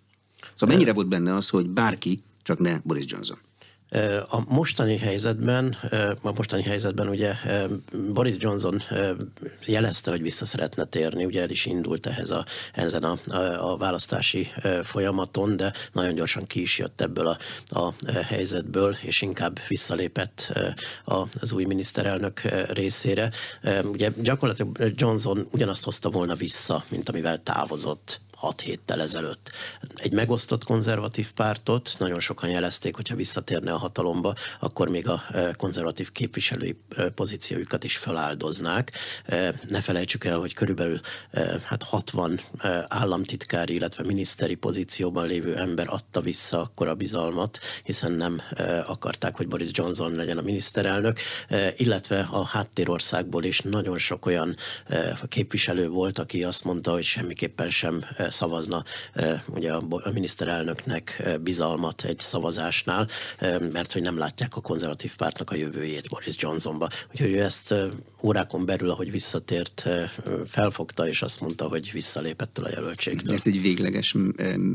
Szóval 0.53 0.75
mennyire 0.75 0.94
volt 0.94 1.08
benne 1.08 1.34
az, 1.34 1.50
hogy 1.50 1.70
bárki, 1.70 2.24
csak 2.44 2.60
ne 2.60 2.79
Boris 2.84 3.05
Johnson? 3.08 3.38
A 4.30 4.54
mostani 4.54 4.98
helyzetben, 4.98 5.77
a 6.22 6.32
mostani 6.36 6.63
helyzetben 6.63 7.08
ugye 7.08 7.34
Boris 8.13 8.36
Johnson 8.38 8.82
jelezte, 9.65 10.12
hogy 10.12 10.22
vissza 10.22 10.46
szeretne 10.46 10.84
térni, 10.84 11.25
ugye 11.25 11.42
el 11.42 11.50
is 11.50 11.65
indult 11.65 12.06
ehhez 12.06 12.32
a, 12.32 12.46
ezen 12.74 13.04
a, 13.04 13.20
a, 13.72 13.77
választási 13.77 14.51
folyamaton, 14.84 15.58
de 15.58 15.74
nagyon 15.92 16.15
gyorsan 16.15 16.48
ki 16.48 16.62
is 16.62 16.77
jött 16.77 17.01
ebből 17.01 17.27
a, 17.27 17.38
a 17.65 17.94
helyzetből, 18.27 18.98
és 19.01 19.22
inkább 19.22 19.60
visszalépett 19.68 20.54
az 21.34 21.51
új 21.51 21.65
miniszterelnök 21.65 22.42
részére. 22.70 23.32
Ugye 23.84 24.10
gyakorlatilag 24.22 24.94
Johnson 24.96 25.48
ugyanazt 25.51 25.84
hozta 25.84 26.10
volna 26.10 26.36
vissza, 26.36 26.84
mint 26.89 27.10
amivel 27.10 27.44
távozott 27.44 28.22
hat 28.36 28.62
héttel 28.62 29.01
ezelőtt. 29.01 29.51
Egy 29.96 30.13
megosztott 30.13 30.63
konzervatív 30.63 31.32
pártot, 31.32 31.96
nagyon 32.00 32.20
sokan 32.20 32.50
jelezték, 32.50 32.96
hogyha 32.96 33.15
visszatérne 33.15 33.74
a 33.74 33.77
hatalomba, 33.77 34.34
akkor 34.60 34.88
még 34.88 35.08
a 35.08 35.24
e, 35.32 35.54
konzervatív 35.54 36.12
képviselői 36.12 36.80
e, 36.96 37.10
pozíciójukat 37.10 37.84
is 37.84 37.98
feláldoznák. 37.98 38.92
E, 39.25 39.60
ne 39.70 39.82
felejtsük 39.82 40.24
el, 40.24 40.38
hogy 40.38 40.54
körülbelül 40.54 41.00
hát 41.63 41.84
60 41.84 42.42
államtitkári, 42.88 43.74
illetve 43.74 44.04
miniszteri 44.04 44.56
pozícióban 44.56 45.27
lévő 45.27 45.58
ember 45.58 45.86
adta 45.89 46.22
vissza 46.22 46.62
akkor 46.62 46.88
a 46.88 46.96
bizalmat, 46.96 47.60
hiszen 47.84 48.12
nem 48.12 48.42
akarták, 48.88 49.36
hogy 49.36 49.48
Boris 49.48 49.70
Johnson 49.72 50.12
legyen 50.12 50.38
a 50.38 50.42
miniszterelnök, 50.42 51.20
illetve 51.75 52.27
a 52.32 52.46
háttérországból 52.46 53.44
is 53.44 53.60
nagyon 53.60 53.98
sok 53.98 54.25
olyan 54.25 54.56
képviselő 55.27 55.88
volt, 55.88 56.20
aki 56.20 56.44
azt 56.44 56.63
mondta, 56.63 56.92
hogy 56.92 57.04
semmiképpen 57.04 57.70
sem 57.70 58.06
szavazna 58.29 58.84
ugye 59.48 59.74
a 59.74 60.12
miniszterelnöknek 60.13 61.29
bizalmat 61.41 62.03
egy 62.03 62.20
szavazásnál, 62.20 63.08
mert 63.72 63.91
hogy 63.91 64.01
nem 64.01 64.17
látják 64.17 64.55
a 64.55 64.62
konzervatív 64.62 65.15
pártnak 65.15 65.51
a 65.51 65.55
jövőjét 65.55 66.10
Boris 66.10 66.36
Johnsonba. 66.38 66.88
Úgyhogy 67.12 67.32
ő 67.32 67.41
ezt 67.41 67.74
órákon 68.22 68.65
belül, 68.65 68.89
ahogy 68.89 69.12
visszatért, 69.12 69.89
felfogta, 70.48 71.08
és 71.08 71.22
azt 71.22 71.39
mondta, 71.39 71.67
hogy 71.67 71.91
visszalépett 71.91 72.58
a 72.58 72.70
jelöltségtől. 72.70 73.36
Ez 73.36 73.48
egy 73.48 73.62
végleges 73.62 74.15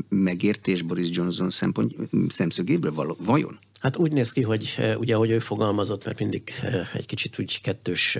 megértés 0.09 0.81
Boris 0.81 1.07
Johnson 1.11 1.49
szempont, 1.49 1.95
szemszögéből 2.27 3.15
vajon? 3.17 3.59
Hát 3.81 3.97
úgy 3.97 4.11
néz 4.11 4.31
ki, 4.31 4.41
hogy 4.41 4.75
ugye, 4.97 5.15
ahogy 5.15 5.29
ő 5.29 5.39
fogalmazott, 5.39 6.05
mert 6.05 6.19
mindig 6.19 6.53
egy 6.93 7.05
kicsit 7.05 7.39
úgy 7.39 7.61
kettős 7.61 8.17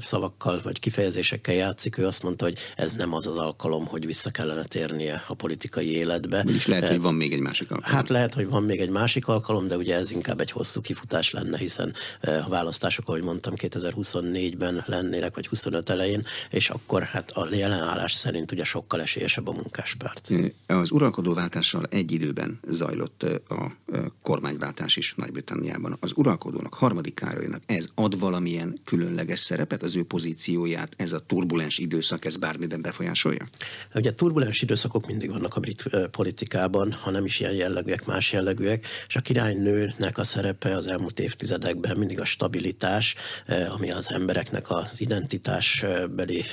szavakkal 0.00 0.60
vagy 0.62 0.78
kifejezésekkel 0.78 1.54
játszik, 1.54 1.98
ő 1.98 2.06
azt 2.06 2.22
mondta, 2.22 2.44
hogy 2.44 2.58
ez 2.76 2.92
nem 2.92 3.14
az 3.14 3.26
az 3.26 3.36
alkalom, 3.36 3.86
hogy 3.86 4.06
vissza 4.06 4.30
kellene 4.30 4.64
térnie 4.64 5.24
a 5.26 5.34
politikai 5.34 5.96
életbe. 5.96 6.44
És 6.46 6.66
lehet, 6.66 6.88
hogy 6.88 7.00
van 7.00 7.14
még 7.14 7.32
egy 7.32 7.40
másik 7.40 7.70
alkalom. 7.70 7.96
Hát 7.96 8.08
lehet, 8.08 8.34
hogy 8.34 8.48
van 8.48 8.62
még 8.62 8.80
egy 8.80 8.90
másik 8.90 9.28
alkalom, 9.28 9.66
de 9.66 9.76
ugye 9.76 9.96
ez 9.96 10.10
inkább 10.10 10.40
egy 10.40 10.50
hosszú 10.50 10.80
kifutás 10.80 11.30
lenne, 11.30 11.58
hiszen 11.58 11.94
a 12.20 12.48
választások, 12.48 13.08
ahogy 13.08 13.22
mondtam, 13.22 13.52
2024-ben 13.56 14.84
lennének, 14.86 15.34
vagy 15.34 15.46
25 15.46 15.90
elején, 15.90 16.24
és 16.50 16.70
akkor 16.70 17.02
hát 17.02 17.30
a 17.30 17.48
jelenállás 17.54 18.12
szerint 18.12 18.52
ugye 18.52 18.64
sokkal 18.64 19.00
esélyesebb 19.00 19.48
a 19.48 19.52
munkáspárt. 19.52 20.30
Az 20.66 20.90
uralkodóváltással 20.90 21.86
egy 21.90 22.12
időben 22.12 22.60
zajlott 22.68 23.22
a 23.48 23.76
kormány 24.22 24.56
kormányváltás 24.58 24.96
is 24.96 25.14
Nagy-Britanniában. 25.16 25.96
Az 26.00 26.12
uralkodónak, 26.14 26.74
harmadik 26.74 27.14
Károlynak 27.14 27.62
ez 27.66 27.88
ad 27.94 28.18
valamilyen 28.18 28.78
különleges 28.84 29.40
szerepet, 29.40 29.82
az 29.82 29.96
ő 29.96 30.04
pozícióját, 30.04 30.94
ez 30.96 31.12
a 31.12 31.18
turbulens 31.18 31.78
időszak, 31.78 32.24
ez 32.24 32.36
bármiben 32.36 32.82
befolyásolja? 32.82 33.46
Ugye 33.94 34.14
turbulens 34.14 34.62
időszakok 34.62 35.06
mindig 35.06 35.30
vannak 35.30 35.56
a 35.56 35.60
brit 35.60 35.82
politikában, 36.10 36.92
ha 36.92 37.10
nem 37.10 37.24
is 37.24 37.40
ilyen 37.40 37.52
jellegűek, 37.52 38.04
más 38.04 38.32
jellegűek, 38.32 38.86
és 39.08 39.16
a 39.16 39.20
királynőnek 39.20 40.18
a 40.18 40.24
szerepe 40.24 40.76
az 40.76 40.86
elmúlt 40.86 41.20
évtizedekben 41.20 41.96
mindig 41.98 42.20
a 42.20 42.24
stabilitás, 42.24 43.14
ami 43.70 43.90
az 43.90 44.12
embereknek 44.12 44.70
az 44.70 45.00
identitásbeli 45.00 46.44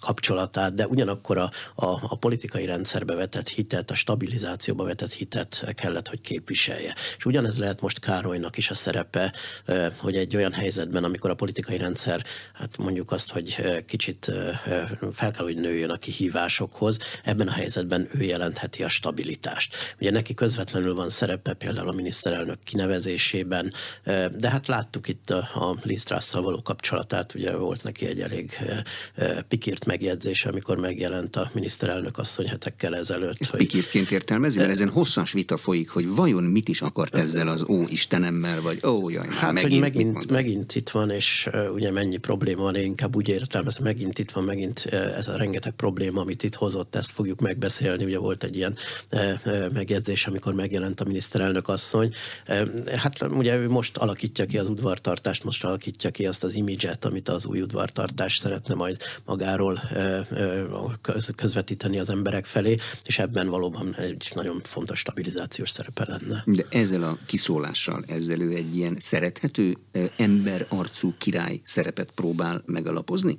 kapcsolatát, 0.00 0.74
de 0.74 0.86
ugyanakkor 0.86 1.38
a, 1.38 1.50
a, 1.74 1.86
a 1.86 2.16
politikai 2.16 2.66
rendszerbe 2.66 3.14
vetett 3.14 3.48
hitet, 3.48 3.90
a 3.90 3.94
stabilizációba 3.94 4.84
vetett 4.84 5.12
hitet 5.12 5.62
kellett, 5.72 6.08
hogy 6.08 6.20
képviselje. 6.20 6.94
És 7.16 7.24
ugyanez 7.24 7.58
lehet 7.58 7.80
most 7.80 7.98
Károlynak 7.98 8.56
is 8.56 8.70
a 8.70 8.74
szerepe, 8.74 9.32
hogy 9.98 10.16
egy 10.16 10.36
olyan 10.36 10.52
helyzetben, 10.52 11.04
amikor 11.04 11.30
a 11.30 11.34
politikai 11.34 11.76
rendszer, 11.76 12.24
hát 12.54 12.76
mondjuk 12.76 13.12
azt, 13.12 13.30
hogy 13.30 13.56
kicsit 13.86 14.32
fel 15.12 15.30
kell, 15.30 15.44
hogy 15.44 15.54
nőjön 15.54 15.90
a 15.90 15.96
kihívásokhoz, 15.96 16.98
ebben 17.24 17.48
a 17.48 17.52
helyzetben 17.52 18.08
ő 18.18 18.22
jelentheti 18.22 18.82
a 18.82 18.88
stabilitást. 18.88 19.94
Ugye 20.00 20.10
neki 20.10 20.34
közvetlenül 20.34 20.94
van 20.94 21.08
szerepe 21.08 21.52
például 21.52 21.88
a 21.88 21.92
miniszterelnök 21.92 22.58
kinevezésében, 22.64 23.72
de 24.36 24.50
hát 24.50 24.66
láttuk 24.66 25.08
itt 25.08 25.30
a 25.30 25.78
Liz 25.82 26.04
való 26.32 26.62
kapcsolatát, 26.62 27.34
ugye 27.34 27.56
volt 27.56 27.82
neki 27.82 28.06
egy 28.06 28.20
elég 28.20 28.58
pikírt 29.48 29.84
megjegyzése, 29.84 30.48
amikor 30.48 30.78
megjelent 30.78 31.36
a 31.36 31.50
miniszterelnök 31.52 32.18
asszony 32.18 32.48
hetekkel 32.48 32.96
ezelőtt. 32.96 33.46
Hogy... 33.46 33.58
Pikírtként 33.58 34.10
értelmezi, 34.10 34.58
mert 34.58 34.70
ezen 34.70 34.88
hosszan 34.88 35.24
vita 35.32 35.56
folyik, 35.60 35.90
hogy 35.90 36.08
vajon 36.08 36.44
mit 36.44 36.68
is 36.68 36.80
akart 36.82 37.14
ezzel 37.14 37.48
az 37.48 37.64
ó 37.68 37.84
Istenemmel, 37.88 38.60
vagy 38.60 38.80
ó, 38.86 39.10
jaj, 39.10 39.28
hát, 39.28 39.52
megint, 39.52 39.72
hogy 39.72 39.80
megint, 39.80 40.30
megint 40.30 40.74
itt 40.74 40.90
van, 40.90 41.10
és 41.10 41.48
uh, 41.52 41.74
ugye 41.74 41.90
mennyi 41.90 42.16
probléma 42.16 42.62
van, 42.62 42.74
én 42.74 42.84
inkább 42.84 43.16
úgy 43.16 43.28
értelmezem, 43.28 43.82
megint 43.82 44.18
itt 44.18 44.30
van, 44.30 44.44
megint 44.44 44.84
uh, 44.86 45.16
ez 45.16 45.28
a 45.28 45.36
rengeteg 45.36 45.72
probléma, 45.72 46.20
amit 46.20 46.42
itt 46.42 46.54
hozott, 46.54 46.96
ezt 46.96 47.10
fogjuk 47.10 47.40
megbeszélni. 47.40 48.04
Ugye 48.04 48.18
volt 48.18 48.44
egy 48.44 48.56
ilyen 48.56 48.76
uh, 49.12 49.72
megjegyzés, 49.72 50.26
amikor 50.26 50.54
megjelent 50.54 51.00
a 51.00 51.04
miniszterelnök 51.04 51.68
asszony. 51.68 52.12
Uh, 52.48 52.88
hát 52.96 53.22
ugye 53.22 53.56
ő 53.56 53.68
most 53.68 53.96
alakítja 53.96 54.46
ki 54.46 54.58
az 54.58 54.68
udvartartást, 54.68 55.44
most 55.44 55.64
alakítja 55.64 56.10
ki 56.10 56.26
azt 56.26 56.44
az 56.44 56.54
imidzset, 56.54 57.04
amit 57.04 57.28
az 57.28 57.46
új 57.46 57.60
udvartartás 57.60 58.36
szeretne 58.36 58.74
majd 58.74 58.96
magáról 59.24 59.80
uh, 59.92 60.18
uh, 61.06 61.32
közvetíteni 61.36 61.98
az 61.98 62.10
emberek 62.10 62.44
felé, 62.44 62.76
és 63.04 63.18
ebben 63.18 63.48
valóban 63.48 63.94
egy 63.94 64.30
nagyon 64.34 64.60
fontos 64.64 64.98
stabilizáció 64.98 65.49
koordinációs 65.50 65.70
szerepe 65.70 66.04
lenne. 66.08 66.42
De 66.46 66.66
ezzel 66.70 67.02
a 67.02 67.18
kiszólással, 67.26 68.04
ezzel 68.06 68.40
ő 68.40 68.54
egy 68.54 68.76
ilyen 68.76 68.96
szerethető 69.00 69.76
emberarcú 70.16 71.14
király 71.18 71.60
szerepet 71.64 72.10
próbál 72.14 72.62
megalapozni? 72.66 73.38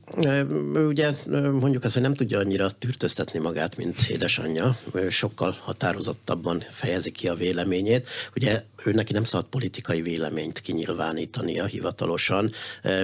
Ugye 0.73 1.11
mondjuk 1.51 1.83
azt, 1.83 1.93
hogy 1.93 2.03
nem 2.03 2.13
tudja 2.13 2.39
annyira 2.39 2.71
tűrtöztetni 2.71 3.39
magát, 3.39 3.77
mint 3.77 4.01
édesanyja. 4.09 4.77
Sokkal 5.09 5.57
határozottabban 5.59 6.63
fejezi 6.71 7.11
ki 7.11 7.27
a 7.27 7.35
véleményét. 7.35 8.09
Ugye 8.35 8.63
ő 8.85 8.91
neki 8.91 9.13
nem 9.13 9.23
szabad 9.23 9.45
politikai 9.45 10.01
véleményt 10.01 10.61
kinyilvánítania 10.61 11.65
hivatalosan, 11.65 12.51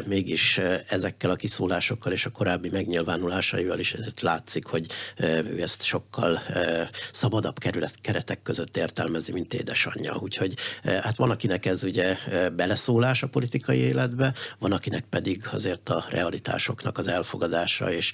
mégis 0.05 0.59
ezekkel 0.87 1.29
a 1.29 1.35
kiszólásokkal 1.35 2.11
és 2.11 2.25
a 2.25 2.29
korábbi 2.29 2.69
megnyilvánulásaival 2.69 3.79
is 3.79 3.95
látszik, 4.21 4.65
hogy 4.65 4.85
ő 5.19 5.61
ezt 5.61 5.83
sokkal 5.83 6.41
szabadabb 7.11 7.59
keretek 8.01 8.41
között 8.41 8.77
értelmezi, 8.87 9.31
mint 9.31 9.53
édesanyja. 9.53 10.15
Úgyhogy 10.21 10.53
hát 10.83 11.15
van, 11.15 11.29
akinek 11.29 11.65
ez 11.65 11.83
ugye 11.83 12.17
beleszólás 12.55 13.23
a 13.23 13.27
politikai 13.27 13.77
életbe, 13.77 14.33
van, 14.59 14.71
akinek 14.71 15.05
pedig 15.09 15.43
azért 15.51 15.89
a 15.89 16.05
realitásoknak 16.09 16.97
az 16.97 17.07
elfogadása 17.07 17.91
és 17.91 18.11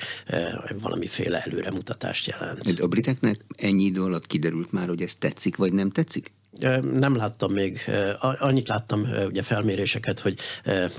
valamiféle 0.82 1.42
előremutatást 1.42 2.28
jelent. 2.28 2.80
A 2.80 2.88
briteknek 2.88 3.46
ennyi 3.58 3.84
idő 3.84 4.04
alatt 4.04 4.28
kiderült 4.28 4.72
már, 4.72 4.88
hogy 4.88 5.02
ez 5.02 5.16
tetszik 5.16 5.56
vagy 5.56 5.74
nem 5.74 5.90
tetszik? 5.90 6.32
Nem 6.82 7.16
láttam 7.16 7.52
még, 7.52 7.80
annyit 8.20 8.68
láttam 8.68 9.08
ugye 9.28 9.44
felméréseket, 9.44 10.20
hogy 10.20 10.40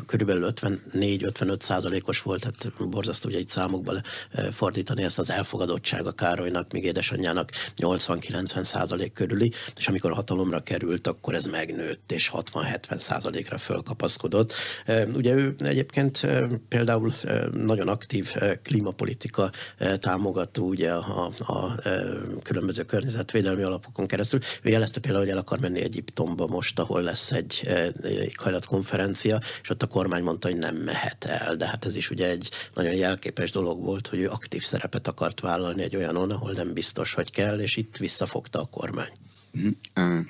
körülbelül 0.06 0.50
54-55 0.61 1.61
százalékos 1.61 2.23
volt, 2.23 2.40
tehát 2.40 2.88
borzasztó 2.90 3.28
ugye 3.28 3.38
egy 3.38 3.49
számokba 3.49 3.92
fordítani 4.52 5.02
ezt 5.02 5.18
az 5.18 5.30
elfogadottsága 5.30 6.12
Károlynak, 6.12 6.73
míg 6.73 6.84
édesanyjának 6.84 7.50
80-90 7.76 8.62
százalék 8.62 9.12
körüli, 9.12 9.52
és 9.76 9.88
amikor 9.88 10.11
a 10.11 10.14
hatalomra 10.14 10.61
került, 10.61 11.06
akkor 11.06 11.34
ez 11.34 11.44
megnőtt, 11.44 12.12
és 12.12 12.30
60-70 12.34 12.96
százalékra 12.96 13.58
fölkapaszkodott. 13.58 14.52
Ugye 15.14 15.34
ő 15.34 15.54
egyébként 15.58 16.26
például 16.68 17.12
nagyon 17.52 17.88
aktív 17.88 18.34
klímapolitika 18.62 19.50
támogató, 19.99 20.66
ugye 20.66 20.92
a, 20.92 21.32
a, 21.38 21.52
a 21.52 21.75
különböző 22.42 22.82
környezetvédelmi 22.82 23.62
alapokon 23.62 24.06
keresztül. 24.06 24.40
Ő 24.62 24.70
jelezte 24.70 25.00
például, 25.00 25.25
hogy 25.25 25.32
el 25.32 25.38
akar 25.44 25.60
menni 25.60 25.80
Egyiptomba 25.80 26.46
most, 26.46 26.78
ahol 26.78 27.02
lesz 27.02 27.32
egy 27.32 27.60
eh, 27.64 27.88
éghajlatkonferencia, 28.02 29.40
és 29.62 29.70
ott 29.70 29.82
a 29.82 29.86
kormány 29.86 30.22
mondta, 30.22 30.48
hogy 30.48 30.58
nem 30.58 30.76
mehet 30.76 31.24
el. 31.24 31.56
De 31.56 31.66
hát 31.66 31.84
ez 31.84 31.96
is 31.96 32.10
ugye 32.10 32.28
egy 32.28 32.50
nagyon 32.74 32.94
jelképes 32.94 33.50
dolog 33.50 33.82
volt, 33.82 34.06
hogy 34.06 34.18
ő 34.18 34.28
aktív 34.28 34.62
szerepet 34.62 35.08
akart 35.08 35.40
vállalni 35.40 35.82
egy 35.82 35.96
olyanon, 35.96 36.30
ahol 36.30 36.52
nem 36.52 36.72
biztos, 36.72 37.12
hogy 37.12 37.30
kell, 37.30 37.58
és 37.60 37.76
itt 37.76 37.96
visszafogta 37.96 38.60
a 38.60 38.64
kormány. 38.66 39.12
Uh, 39.96 40.26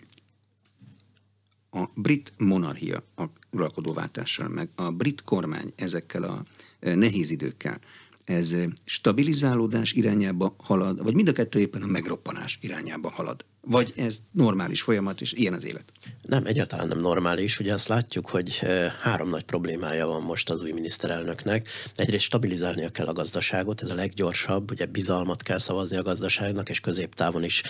a 1.71 1.90
brit 1.94 2.33
monarchia 2.37 3.02
a 3.16 3.25
uralkodóváltással, 3.50 4.49
meg 4.49 4.68
a 4.75 4.90
brit 4.90 5.23
kormány 5.23 5.73
ezekkel 5.76 6.23
a 6.23 6.44
eh, 6.80 6.94
nehéz 6.94 7.30
időkkel, 7.30 7.80
ez 8.25 8.56
stabilizálódás 8.85 9.92
irányába 9.92 10.54
halad, 10.59 11.02
vagy 11.02 11.14
mind 11.14 11.28
a 11.28 11.33
kettő 11.33 11.59
éppen 11.59 11.83
a 11.83 11.87
megroppanás 11.87 12.59
irányába 12.61 13.11
halad? 13.11 13.44
Vagy 13.66 13.92
ez 13.97 14.18
normális 14.30 14.83
folyamat, 14.83 15.21
és 15.21 15.33
ilyen 15.33 15.52
az 15.52 15.64
élet? 15.64 15.85
Nem, 16.23 16.47
egyáltalán 16.47 16.88
nem 16.88 17.00
normális. 17.00 17.61
Ugye 17.61 17.73
azt 17.73 17.88
látjuk, 17.88 18.28
hogy 18.28 18.61
három 19.02 19.28
nagy 19.28 19.44
problémája 19.44 20.06
van 20.06 20.23
most 20.23 20.50
az 20.50 20.62
új 20.62 20.73
miniszterelnöknek. 20.73 21.68
Egyrészt 21.94 22.25
stabilizálnia 22.25 22.88
kell 22.88 23.06
a 23.06 23.12
gazdaságot, 23.12 23.83
ez 23.83 23.90
a 23.90 23.94
leggyorsabb, 23.94 24.71
ugye 24.71 24.87
bizalmat 24.87 25.42
kell 25.42 25.59
szavazni 25.59 25.97
a 25.97 26.02
gazdaságnak, 26.02 26.68
és 26.68 26.80
középtávon 26.80 27.44
is 27.44 27.62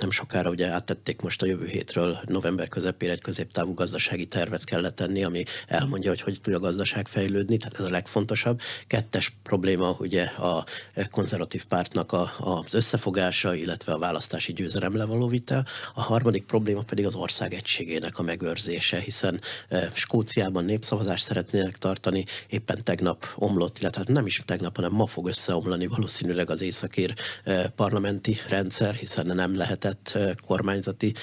nem 0.00 0.10
sokára 0.10 0.50
ugye 0.50 0.66
áttették 0.66 1.20
most 1.20 1.42
a 1.42 1.46
jövő 1.46 1.66
hétről 1.66 2.20
november 2.26 2.68
közepére 2.68 3.12
egy 3.12 3.20
középtávú 3.20 3.74
gazdasági 3.74 4.26
tervet 4.26 4.64
kell 4.64 4.90
tenni, 4.90 5.24
ami 5.24 5.42
elmondja, 5.66 6.10
hogy 6.10 6.20
hogy 6.20 6.40
tud 6.40 6.54
a 6.54 6.58
gazdaság 6.58 7.08
fejlődni, 7.08 7.56
tehát 7.56 7.78
ez 7.78 7.84
a 7.84 7.90
legfontosabb. 7.90 8.60
Kettes 8.86 9.36
probléma 9.42 9.96
ugye 9.98 10.22
a 10.22 10.64
konzervatív 11.10 11.64
pártnak 11.64 12.12
a, 12.12 12.32
az 12.38 12.74
összefogása, 12.74 13.54
illetve 13.54 13.92
a 13.92 13.98
választási 13.98 14.52
győzelemre 14.52 15.04
való 15.04 15.28
vitel. 15.34 15.66
A 15.94 16.02
harmadik 16.02 16.44
probléma 16.44 16.82
pedig 16.82 17.06
az 17.06 17.14
ország 17.14 17.54
egységének 17.54 18.18
a 18.18 18.22
megőrzése, 18.22 18.98
hiszen 18.98 19.40
e, 19.68 19.90
Skóciában 19.94 20.64
népszavazást 20.64 21.24
szeretnének 21.24 21.78
tartani, 21.78 22.24
éppen 22.48 22.78
tegnap 22.82 23.26
omlott, 23.36 23.78
illetve 23.78 24.00
hát 24.00 24.14
nem 24.14 24.26
is 24.26 24.42
tegnap, 24.46 24.76
hanem 24.76 24.92
ma 24.92 25.06
fog 25.06 25.28
összeomlani 25.28 25.86
valószínűleg 25.86 26.50
az 26.50 26.62
északír 26.62 27.14
e, 27.44 27.68
parlamenti 27.68 28.36
rendszer, 28.48 28.94
hiszen 28.94 29.26
nem 29.26 29.56
lehetett 29.56 30.12
e, 30.14 30.34
kormányzati 30.46 31.14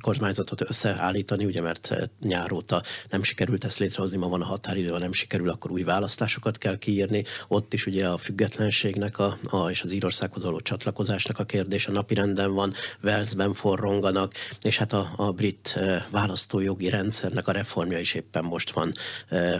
kormányzatot 0.00 0.60
összeállítani, 0.68 1.44
ugye 1.44 1.60
mert 1.60 2.10
nyáróta 2.20 2.82
nem 3.10 3.22
sikerült 3.22 3.64
ezt 3.64 3.78
létrehozni, 3.78 4.16
ma 4.16 4.28
van 4.28 4.40
a 4.40 4.44
határidő, 4.44 4.88
ha 4.88 4.98
nem 4.98 5.12
sikerül, 5.12 5.48
akkor 5.48 5.70
új 5.70 5.82
választásokat 5.82 6.58
kell 6.58 6.78
kiírni. 6.78 7.24
Ott 7.48 7.72
is 7.72 7.86
ugye 7.86 8.08
a 8.08 8.18
függetlenségnek 8.18 9.18
a, 9.18 9.38
a 9.50 9.70
és 9.70 9.82
az 9.82 9.92
Írországhoz 9.92 10.44
való 10.44 10.60
csatlakozásnak 10.60 11.38
a 11.38 11.44
kérdés 11.50 11.86
a 11.86 11.92
napirenden 11.92 12.54
van, 12.54 12.74
Walesben 13.02 13.54
forronganak, 13.54 14.34
és 14.62 14.78
hát 14.78 14.92
a, 14.92 15.12
a 15.16 15.30
brit 15.32 15.78
választójogi 16.10 16.88
rendszernek 16.88 17.48
a 17.48 17.52
reformja 17.52 17.98
is 17.98 18.14
éppen 18.14 18.44
most 18.44 18.70
van 18.70 18.92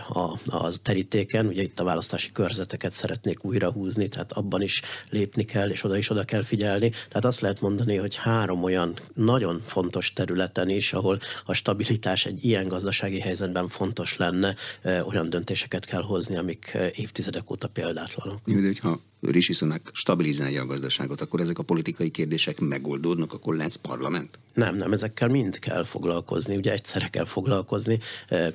a, 0.09 0.57
a 0.57 0.72
terítéken. 0.83 1.46
Ugye 1.46 1.62
itt 1.62 1.81
a 1.81 1.85
választási 1.85 2.33
körzeteket 2.33 2.92
szeretnék 2.92 3.44
újra 3.44 3.72
húzni, 3.72 4.09
tehát 4.09 4.33
abban 4.33 4.62
is 4.62 4.83
lépni 5.11 5.44
kell, 5.44 5.70
és 5.70 5.85
oda 5.85 5.96
is 5.96 6.11
oda 6.11 6.24
kell 6.24 6.42
figyelni. 6.42 6.88
Tehát 6.88 7.24
azt 7.24 7.40
lehet 7.40 7.61
mondani, 7.61 7.96
hogy 7.96 8.14
három 8.16 8.62
olyan 8.62 8.98
nagyon 9.14 9.62
fontos 9.66 10.12
területen 10.12 10.68
is, 10.68 10.92
ahol 10.92 11.18
a 11.44 11.55
stabilitás 11.55 12.26
egy 12.26 12.44
ilyen 12.44 12.68
gazdasági 12.68 13.20
helyzetben 13.20 13.68
fontos 13.68 14.16
lenne, 14.16 14.55
olyan 14.85 15.31
döntéseket 15.31 15.85
kell 15.85 16.03
hozni, 16.03 16.37
amik 16.37 16.79
évtizedek 16.94 17.50
óta 17.50 17.68
példátlanok. 17.68 18.40
Jó, 18.44 18.61
de 18.61 18.66
hogyha 18.66 19.00
Rishi 19.20 19.52
Sunak 19.52 19.90
stabilizálja 19.92 20.62
a 20.62 20.66
gazdaságot, 20.66 21.20
akkor 21.20 21.40
ezek 21.40 21.59
a 21.59 21.62
politikai 21.62 22.11
kérdések 22.11 22.61
megoldódnak, 22.61 23.33
akkor 23.33 23.56
lesz 23.56 23.74
parlament? 23.74 24.38
Nem, 24.54 24.76
nem, 24.76 24.92
ezekkel 24.92 25.28
mind 25.28 25.59
kell 25.59 25.85
foglalkozni, 25.85 26.56
ugye 26.56 26.72
egyszerre 26.72 27.09
kell 27.09 27.24
foglalkozni. 27.24 27.98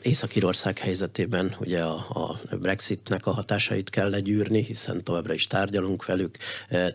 Észak-Írország 0.01 0.77
helyzetében 0.77 1.55
ugye 1.59 1.81
a, 1.83 1.95
a 1.95 2.55
Brexitnek 2.55 3.25
a 3.25 3.31
hatásait 3.31 3.89
kell 3.89 4.09
legyűrni, 4.09 4.63
hiszen 4.63 5.03
továbbra 5.03 5.33
is 5.33 5.47
tárgyalunk 5.47 6.05
velük, 6.05 6.37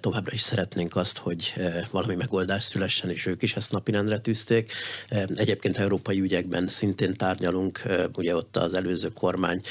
továbbra 0.00 0.32
is 0.32 0.40
szeretnénk 0.40 0.96
azt, 0.96 1.18
hogy 1.18 1.52
valami 1.90 2.14
megoldás 2.14 2.64
szülessen, 2.64 3.10
és 3.10 3.26
ők 3.26 3.42
is 3.42 3.54
ezt 3.54 3.72
napirendre 3.72 4.18
tűzték. 4.18 4.72
Egyébként 5.34 5.78
európai 5.78 6.20
ügyekben 6.20 6.68
szintén 6.68 7.16
tárgyalunk, 7.16 7.82
ugye 8.14 8.36
ott 8.36 8.56
az 8.56 8.74
előző 8.74 9.08
kormány 9.08 9.62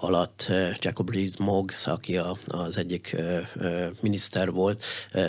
alatt 0.00 0.52
Jacob 0.78 1.10
Rees-Mogg, 1.10 1.70
aki 1.84 2.20
az 2.46 2.76
egyik 2.76 3.16
miniszter 4.00 4.50
volt, 4.50 4.84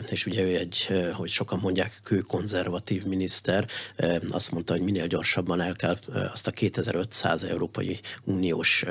és 0.10 0.26
ugye 0.26 0.44
ő 0.44 0.58
egy, 0.58 0.88
hogy 1.14 1.30
sokan 1.30 1.60
mondják, 1.60 2.00
kőkonzervatív 2.04 3.04
miniszter, 3.04 3.68
azt 4.30 4.52
mondta, 4.52 4.74
hogy 4.74 4.82
minél 4.82 5.08
gyorsabban 5.08 5.62
el 5.62 5.76
kell 5.76 5.98
azt 6.32 6.48
a 6.48 6.52
2500 6.52 7.44
Európai 7.44 8.00
Uniós 8.24 8.86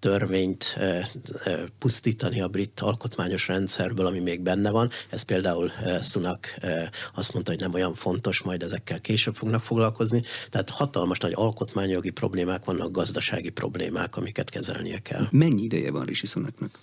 törvényt 0.00 0.76
pusztítani 1.78 2.40
a 2.40 2.48
brit 2.48 2.80
alkotmányos 2.80 3.48
rendszerből, 3.48 4.06
ami 4.06 4.20
még 4.20 4.40
benne 4.40 4.70
van. 4.70 4.90
Ez 5.10 5.22
például 5.22 5.72
Sunak 6.02 6.58
azt 7.14 7.32
mondta, 7.32 7.50
hogy 7.50 7.60
nem 7.60 7.74
olyan 7.74 7.94
fontos, 7.94 8.42
majd 8.42 8.62
ezekkel 8.62 9.00
később 9.00 9.34
fognak 9.34 9.62
foglalkozni. 9.62 10.22
Tehát 10.50 10.70
hatalmas 10.70 11.18
nagy 11.18 11.32
alkotmányjogi 11.34 12.10
problémák 12.10 12.64
vannak, 12.64 12.90
gazdasági 12.90 13.50
problémák, 13.50 14.16
amiket 14.16 14.50
kezelnie 14.50 14.98
kell. 14.98 15.26
Mennyi 15.30 15.62
ideje 15.62 15.90
van 15.90 16.04
Rishi 16.04 16.26
Sunaknak? 16.26 16.78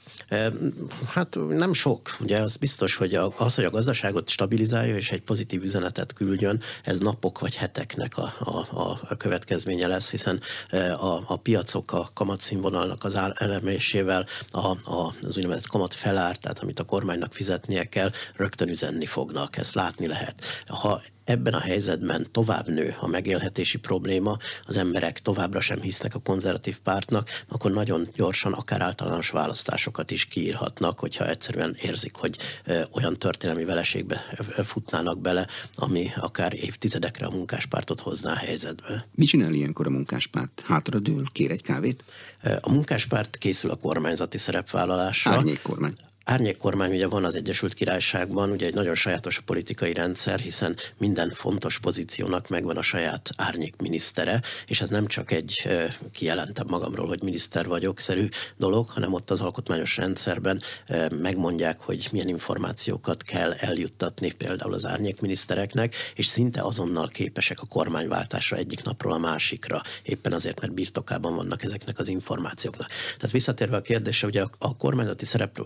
Hát 1.08 1.38
nem 1.50 1.73
sok. 1.74 2.18
Ugye 2.20 2.38
az 2.38 2.58
biztos, 2.58 2.96
hogy 2.96 3.16
az, 3.38 3.56
hogy 3.56 3.64
a 3.64 3.70
gazdaságot 3.70 4.30
stabilizálja 4.30 4.96
és 4.96 5.12
egy 5.12 5.22
pozitív 5.22 5.64
üzenetet 5.64 6.14
küldjön, 6.14 6.62
ez 6.84 7.00
napok 7.00 7.40
vagy 7.40 7.56
heteknek 7.56 8.18
a, 8.18 8.34
a, 8.40 9.00
a 9.10 9.16
következménye 9.18 9.88
lesz, 9.88 10.12
hiszen 10.12 10.42
e, 10.70 10.94
a, 10.94 11.24
a 11.28 11.36
piacok 11.36 11.92
a 11.92 12.10
kamatszínvonalnak 12.14 13.04
az 13.04 13.18
elemésével 13.34 14.26
a, 14.52 14.68
a, 14.68 15.16
az 15.22 15.38
úgynevezett 15.38 15.68
kamat 15.68 15.94
felár, 15.94 16.38
tehát 16.38 16.60
amit 16.60 16.80
a 16.80 16.84
kormánynak 16.84 17.34
fizetnie 17.34 17.84
kell, 17.84 18.12
rögtön 18.36 18.70
üzenni 18.70 19.06
fognak, 19.06 19.58
ezt 19.58 19.74
látni 19.74 20.08
lehet. 20.08 20.44
Ha 20.68 21.02
ebben 21.24 21.54
a 21.54 21.60
helyzetben 21.60 22.28
tovább 22.32 22.68
nő 22.68 22.96
a 23.00 23.08
megélhetési 23.08 23.78
probléma, 23.78 24.38
az 24.66 24.78
emberek 24.78 25.22
továbbra 25.22 25.62
sem 25.62 25.82
hisznek 25.82 26.16
a 26.16 26.20
konzervatív 26.20 26.80
pártnak, 26.80 27.30
akkor 27.48 27.72
nagyon 27.72 28.08
gyorsan 28.16 28.54
akár 28.54 28.82
általános 28.82 29.30
választásokat 29.30 30.12
is 30.12 30.26
kiírhatnak, 30.26 31.00
hogyha 31.00 31.30
egyszerűen 31.30 31.76
érzik, 31.82 32.16
hogy 32.16 32.38
olyan 32.92 33.18
történelmi 33.18 33.64
veleségbe 33.66 34.26
futnának 34.66 35.20
bele, 35.20 35.48
ami 35.76 36.12
akár 36.16 36.54
évtizedekre 36.54 37.26
a 37.26 37.32
munkáspártot 37.32 38.00
hozná 38.00 38.32
a 38.32 38.36
helyzetbe. 38.36 39.08
Mi 39.16 39.26
csinál 39.26 39.54
ilyenkor 39.54 39.88
a 39.88 39.90
munkáspárt? 39.90 40.64
Hátradől? 40.66 41.30
Kér 41.32 41.52
egy 41.52 41.62
kávét? 41.62 42.04
A 42.62 42.72
munkáspárt 42.72 43.38
készül 43.38 43.72
a 43.72 43.76
kormányzati 43.76 44.38
szerepvállalásra. 44.38 45.32
Árnyék 45.32 45.62
kormány 45.62 45.94
árnyék 46.24 46.58
kormány 46.58 46.92
ugye 46.92 47.08
van 47.08 47.24
az 47.24 47.36
Egyesült 47.36 47.74
Királyságban, 47.74 48.52
ugye 48.52 48.66
egy 48.66 48.74
nagyon 48.74 48.96
sajátos 48.96 49.38
a 49.38 49.42
politikai 49.46 49.94
rendszer, 49.94 50.40
hiszen 50.40 50.76
minden 50.98 51.32
fontos 51.34 51.80
pozíciónak 51.80 52.50
megvan 52.50 52.78
a 52.78 52.82
saját 52.82 53.30
árnyék 53.36 53.76
minisztere, 53.82 54.42
és 54.66 54.82
ez 54.82 54.90
nem 54.90 55.08
csak 55.08 55.32
egy 55.32 55.70
kijelentem 56.12 56.66
magamról, 56.70 57.08
hogy 57.08 57.24
miniszter 57.24 57.66
vagyok 57.66 58.00
szerű 58.00 58.28
dolog, 58.58 58.90
hanem 58.90 59.14
ott 59.14 59.30
az 59.30 59.42
alkotmányos 59.42 59.98
rendszerben 59.98 60.62
megmondják, 61.10 61.80
hogy 61.80 62.08
milyen 62.12 62.28
információkat 62.28 63.24
kell 63.24 63.54
eljuttatni 63.54 64.32
például 64.32 64.74
az 64.74 64.86
árnyék 64.86 65.22
minisztereknek, 65.22 65.96
és 66.16 66.26
szinte 66.26 66.62
azonnal 66.62 67.08
képesek 67.08 67.62
a 67.62 67.66
kormányváltásra 67.66 68.58
egyik 68.58 68.84
napról 68.84 69.14
a 69.14 69.18
másikra, 69.18 69.82
éppen 70.04 70.34
azért, 70.34 70.62
mert 70.62 70.74
birtokában 70.74 71.36
vannak 71.36 71.64
ezeknek 71.64 72.00
az 72.00 72.08
információknak. 72.08 72.88
Tehát 72.88 73.32
visszatérve 73.32 73.78
a 73.78 73.82
kérdésre, 73.82 74.28
ugye 74.28 74.46
a, 74.58 74.78
kormányzati 74.78 75.26
szerep 75.26 75.60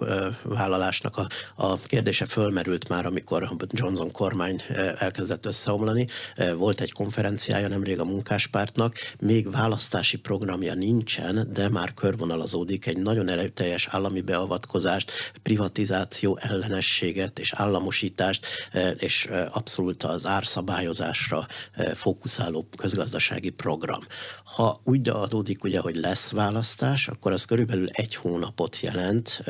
vállalásnak 0.48 1.18
a, 1.18 1.28
a 1.56 1.80
kérdése 1.80 2.26
fölmerült 2.26 2.90
már, 2.90 3.06
amikor 3.06 3.50
Johnson 3.70 4.12
kormány 4.12 4.64
eh, 4.68 4.94
elkezdett 5.02 5.46
összeomlani. 5.46 6.08
Eh, 6.36 6.54
volt 6.54 6.82
egy 6.82 6.92
konferenciája 6.92 7.68
nemrég 7.68 8.00
a 8.00 8.06
munkáspártnak, 8.06 8.96
még 9.20 9.52
választási 9.52 10.18
programja 10.18 10.74
nincsen, 10.74 11.50
de 11.54 11.70
már 11.70 11.94
körvonalazódik 11.94 12.86
egy 12.86 12.98
nagyon 12.98 13.28
erőteljes 13.28 13.88
állami 13.92 14.22
beavatkozást, 14.22 15.32
privatizáció 15.44 16.38
ellenességet 16.42 17.40
és 17.40 17.54
államosítást, 17.54 18.46
eh, 18.72 18.92
és 18.98 19.30
abszolút 19.50 20.04
az 20.04 20.26
árszabályozásra 20.26 21.48
fókuszáló 21.96 22.68
közgazdasági 22.78 23.50
program. 23.50 24.02
Ha 24.44 24.82
úgy 24.84 25.10
adódik, 25.10 25.64
ugye, 25.64 25.80
hogy 25.80 25.96
lesz 25.96 26.32
választás, 26.32 27.08
akkor 27.08 27.32
az 27.32 27.46
körülbelül 27.46 27.90
egy 27.92 28.16
hónapot 28.16 28.80
jelent 28.80 29.44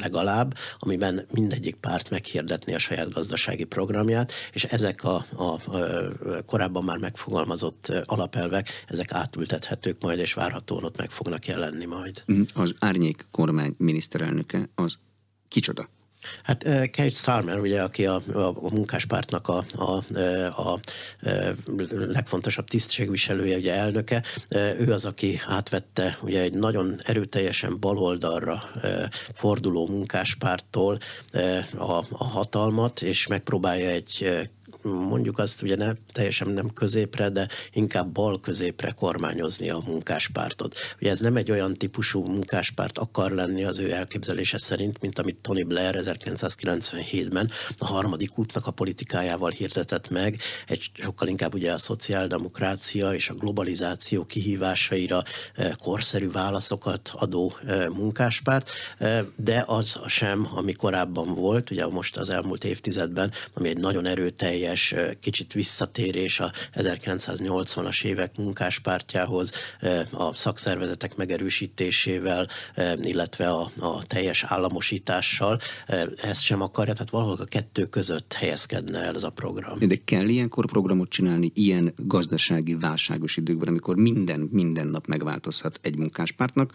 legalább, 0.00 0.33
legalább, 0.34 0.56
amiben 0.78 1.26
mindegyik 1.32 1.74
párt 1.74 2.10
meghirdetni 2.10 2.74
a 2.74 2.78
saját 2.78 3.12
gazdasági 3.12 3.64
programját, 3.64 4.32
és 4.52 4.64
ezek 4.64 5.04
a, 5.04 5.26
a, 5.36 5.42
a 5.42 5.60
korábban 6.46 6.84
már 6.84 6.98
megfogalmazott 6.98 7.92
alapelvek, 8.04 8.84
ezek 8.86 9.12
átültethetők 9.12 10.02
majd, 10.02 10.18
és 10.18 10.34
várhatóan 10.34 10.84
ott 10.84 10.98
meg 10.98 11.10
fognak 11.10 11.46
jelenni 11.46 11.84
majd. 11.84 12.22
Mhm. 12.26 12.42
Az 12.54 12.74
árnyék 12.78 13.26
kormány 13.30 13.74
miniszterelnöke 13.78 14.68
az 14.74 14.98
kicsoda? 15.48 15.88
Hát 16.42 16.64
Kate 16.64 17.10
Starmer, 17.10 17.58
ugye, 17.58 17.82
aki 17.82 18.06
a, 18.06 18.22
a 18.34 18.74
munkáspártnak 18.74 19.48
a, 19.48 19.64
a, 19.76 19.82
a, 19.82 20.72
a 20.72 20.80
legfontosabb 21.88 22.68
tisztségviselője, 22.68 23.56
ugye 23.56 23.74
elnöke, 23.74 24.22
ő 24.78 24.92
az, 24.92 25.04
aki 25.04 25.40
átvette 25.46 26.18
ugye 26.22 26.40
egy 26.40 26.52
nagyon 26.52 27.00
erőteljesen 27.04 27.80
baloldalra 27.80 28.62
forduló 29.34 29.86
munkáspártól 29.86 30.98
a, 31.76 31.92
a 32.10 32.24
hatalmat, 32.24 33.02
és 33.02 33.26
megpróbálja 33.26 33.88
egy 33.88 34.48
mondjuk 34.84 35.38
azt 35.38 35.62
ugye 35.62 35.76
ne, 35.76 35.92
teljesen 36.12 36.48
nem 36.48 36.68
középre, 36.68 37.28
de 37.28 37.48
inkább 37.72 38.12
bal 38.12 38.40
középre 38.40 38.90
kormányozni 38.90 39.70
a 39.70 39.82
munkáspártot. 39.86 40.74
Ugye 41.00 41.10
ez 41.10 41.20
nem 41.20 41.36
egy 41.36 41.50
olyan 41.50 41.74
típusú 41.74 42.22
munkáspárt 42.22 42.98
akar 42.98 43.30
lenni 43.30 43.64
az 43.64 43.78
ő 43.78 43.92
elképzelése 43.92 44.58
szerint, 44.58 45.00
mint 45.00 45.18
amit 45.18 45.36
Tony 45.36 45.66
Blair 45.66 45.96
1997-ben 45.98 47.50
a 47.78 47.86
harmadik 47.86 48.38
útnak 48.38 48.66
a 48.66 48.70
politikájával 48.70 49.50
hirdetett 49.50 50.08
meg, 50.08 50.38
egy 50.66 50.90
sokkal 50.98 51.28
inkább 51.28 51.54
ugye 51.54 51.72
a 51.72 51.78
szociáldemokrácia 51.78 53.14
és 53.14 53.28
a 53.28 53.34
globalizáció 53.34 54.24
kihívásaira 54.24 55.22
eh, 55.54 55.70
korszerű 55.82 56.30
válaszokat 56.30 57.10
adó 57.14 57.56
eh, 57.66 57.86
munkáspárt, 57.86 58.70
eh, 58.98 59.24
de 59.36 59.64
az 59.66 59.98
sem, 60.06 60.48
ami 60.54 60.72
korábban 60.72 61.34
volt, 61.34 61.70
ugye 61.70 61.86
most 61.86 62.16
az 62.16 62.30
elmúlt 62.30 62.64
évtizedben, 62.64 63.32
ami 63.54 63.68
egy 63.68 63.78
nagyon 63.78 64.06
erőteljes 64.06 64.73
teljes 64.74 65.16
kicsit 65.20 65.52
visszatérés 65.52 66.40
a 66.40 66.52
1980-as 66.74 68.04
évek 68.04 68.36
munkáspártjához, 68.36 69.52
a 70.10 70.34
szakszervezetek 70.34 71.16
megerősítésével, 71.16 72.48
illetve 73.02 73.48
a, 73.48 73.70
a 73.80 74.04
teljes 74.06 74.44
államosítással. 74.48 75.58
Ezt 76.22 76.42
sem 76.42 76.62
akarja, 76.62 76.92
tehát 76.92 77.10
valahol 77.10 77.36
a 77.40 77.44
kettő 77.44 77.86
között 77.86 78.32
helyezkedne 78.32 78.98
el 78.98 79.14
ez 79.14 79.22
a 79.22 79.30
program. 79.30 79.78
De 79.78 79.96
kell 80.04 80.28
ilyenkor 80.28 80.66
programot 80.66 81.08
csinálni 81.08 81.50
ilyen 81.54 81.94
gazdasági 81.96 82.74
válságos 82.74 83.36
időkben, 83.36 83.68
amikor 83.68 83.96
minden, 83.96 84.48
minden 84.52 84.86
nap 84.86 85.06
megváltozhat 85.06 85.78
egy 85.82 85.98
munkáspártnak, 85.98 86.72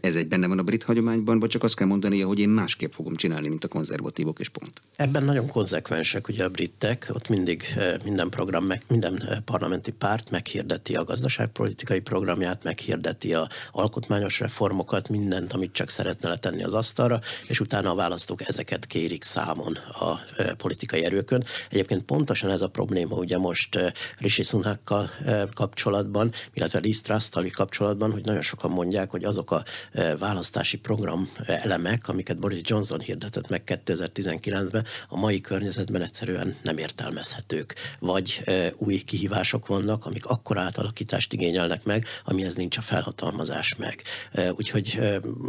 ez 0.00 0.16
egy 0.16 0.28
benne 0.28 0.46
van 0.46 0.58
a 0.58 0.62
brit 0.62 0.82
hagyományban, 0.82 1.38
vagy 1.38 1.48
csak 1.48 1.62
azt 1.62 1.76
kell 1.76 1.86
mondani, 1.86 2.20
hogy 2.20 2.38
én 2.38 2.48
másképp 2.48 2.92
fogom 2.92 3.16
csinálni, 3.16 3.48
mint 3.48 3.64
a 3.64 3.68
konzervatívok, 3.68 4.40
és 4.40 4.48
pont. 4.48 4.82
Ebben 4.96 5.24
nagyon 5.24 5.46
konzekvensek 5.46 6.28
ugye 6.28 6.44
a 6.44 6.48
britek, 6.48 7.10
ott 7.12 7.28
mindig 7.28 7.62
minden 8.04 8.28
program, 8.28 8.72
minden 8.88 9.42
parlamenti 9.44 9.90
párt 9.90 10.30
meghirdeti 10.30 10.94
a 10.94 11.04
gazdaságpolitikai 11.04 12.00
programját, 12.00 12.64
meghirdeti 12.64 13.34
a 13.34 13.48
alkotmányos 13.72 14.40
reformokat, 14.40 15.08
mindent, 15.08 15.52
amit 15.52 15.72
csak 15.72 15.90
szeretne 15.90 16.28
letenni 16.28 16.62
az 16.62 16.74
asztalra, 16.74 17.20
és 17.48 17.60
utána 17.60 17.90
a 17.90 17.94
választók 17.94 18.48
ezeket 18.48 18.86
kérik 18.86 19.22
számon 19.22 19.76
a 19.76 20.20
politikai 20.56 21.04
erőkön. 21.04 21.44
Egyébként 21.70 22.02
pontosan 22.02 22.50
ez 22.50 22.62
a 22.62 22.68
probléma 22.68 23.16
ugye 23.16 23.38
most 23.38 23.78
Rishi 24.18 24.42
Sunakkal 24.42 25.10
kapcsolatban, 25.54 26.32
illetve 26.54 26.78
Liz 26.78 27.02
kapcsolatban, 27.52 28.12
hogy 28.12 28.24
nagyon 28.24 28.42
sokan 28.42 28.70
mondják, 28.70 29.10
hogy 29.10 29.24
azok 29.24 29.50
a 29.50 29.64
választási 30.18 30.78
program 30.78 31.28
elemek, 31.46 32.08
amiket 32.08 32.38
Boris 32.38 32.60
Johnson 32.62 33.00
hirdetett 33.00 33.48
meg 33.48 33.62
2019-ben, 33.66 34.84
a 35.08 35.18
mai 35.18 35.40
környezetben 35.40 36.02
egyszerűen 36.02 36.56
nem 36.62 36.78
értelmezhetők. 36.78 37.74
Vagy 37.98 38.42
új 38.76 38.96
kihívások 38.96 39.66
vannak, 39.66 40.06
amik 40.06 40.26
akkor 40.26 40.58
átalakítást 40.58 41.32
igényelnek 41.32 41.84
meg, 41.84 42.06
amihez 42.24 42.54
nincs 42.54 42.76
a 42.76 42.82
felhatalmazás 42.82 43.76
meg. 43.76 44.02
Úgyhogy 44.56 44.98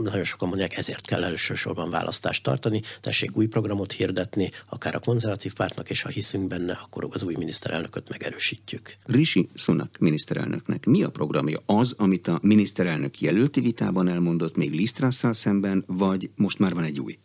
nagyon 0.03 0.23
sokan 0.23 0.47
mondják, 0.47 0.77
ezért 0.77 1.05
kell 1.05 1.23
elsősorban 1.23 1.89
választást 1.89 2.43
tartani, 2.43 2.81
tessék 3.01 3.37
új 3.37 3.45
programot 3.45 3.91
hirdetni, 3.91 4.51
akár 4.69 4.95
a 4.95 4.99
konzervatív 4.99 5.53
pártnak, 5.53 5.89
és 5.89 6.01
ha 6.01 6.09
hiszünk 6.09 6.47
benne, 6.47 6.79
akkor 6.83 7.07
az 7.11 7.23
új 7.23 7.35
miniszterelnököt 7.37 8.09
megerősítjük. 8.09 8.95
Rishi 9.05 9.49
Sunak 9.53 9.97
miniszterelnöknek 9.99 10.85
mi 10.85 11.03
a 11.03 11.09
programja? 11.09 11.61
Az, 11.65 11.95
amit 11.97 12.27
a 12.27 12.39
miniszterelnök 12.41 13.21
jelölti 13.21 13.61
vitában 13.61 14.07
elmondott 14.13 14.55
még 14.55 14.71
Lisztrásszal 14.71 15.33
szemben, 15.33 15.83
vagy 15.87 16.29
most 16.35 16.59
már 16.59 16.73
van 16.73 16.83
egy 16.83 16.99
új? 16.99 17.19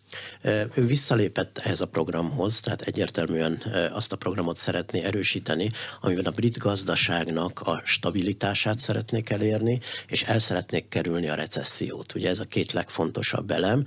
Ő 0.74 0.86
visszalépett 0.86 1.58
ehhez 1.58 1.80
a 1.80 1.86
programhoz, 1.86 2.60
tehát 2.60 2.80
egyértelműen 2.80 3.62
azt 3.92 4.12
a 4.12 4.16
programot 4.16 4.56
szeretné 4.56 5.02
erősíteni, 5.02 5.70
amiben 6.00 6.24
a 6.24 6.30
brit 6.30 6.58
gazdaságnak 6.58 7.60
a 7.60 7.82
stabilitását 7.84 8.78
szeretnék 8.78 9.30
elérni, 9.30 9.78
és 10.06 10.22
el 10.22 10.38
szeretnék 10.38 10.88
kerülni 10.88 11.28
a 11.28 11.34
recessziót. 11.34 12.14
Ugye 12.14 12.28
ez 12.28 12.40
a 12.40 12.44
két 12.44 12.72
legfontosabb 12.72 13.50
elem. 13.50 13.84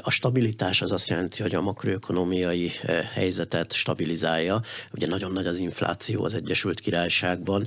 A 0.00 0.10
stabilitás 0.10 0.82
az 0.82 0.90
azt 0.90 1.08
jelenti, 1.08 1.42
hogy 1.42 1.54
a 1.54 1.60
makroökonomiai 1.60 2.70
helyzetet 3.12 3.72
stabilizálja. 3.72 4.60
Ugye 4.92 5.06
nagyon 5.06 5.32
nagy 5.32 5.46
az 5.46 5.58
infláció 5.58 6.24
az 6.24 6.34
Egyesült 6.34 6.80
Királyságban, 6.80 7.66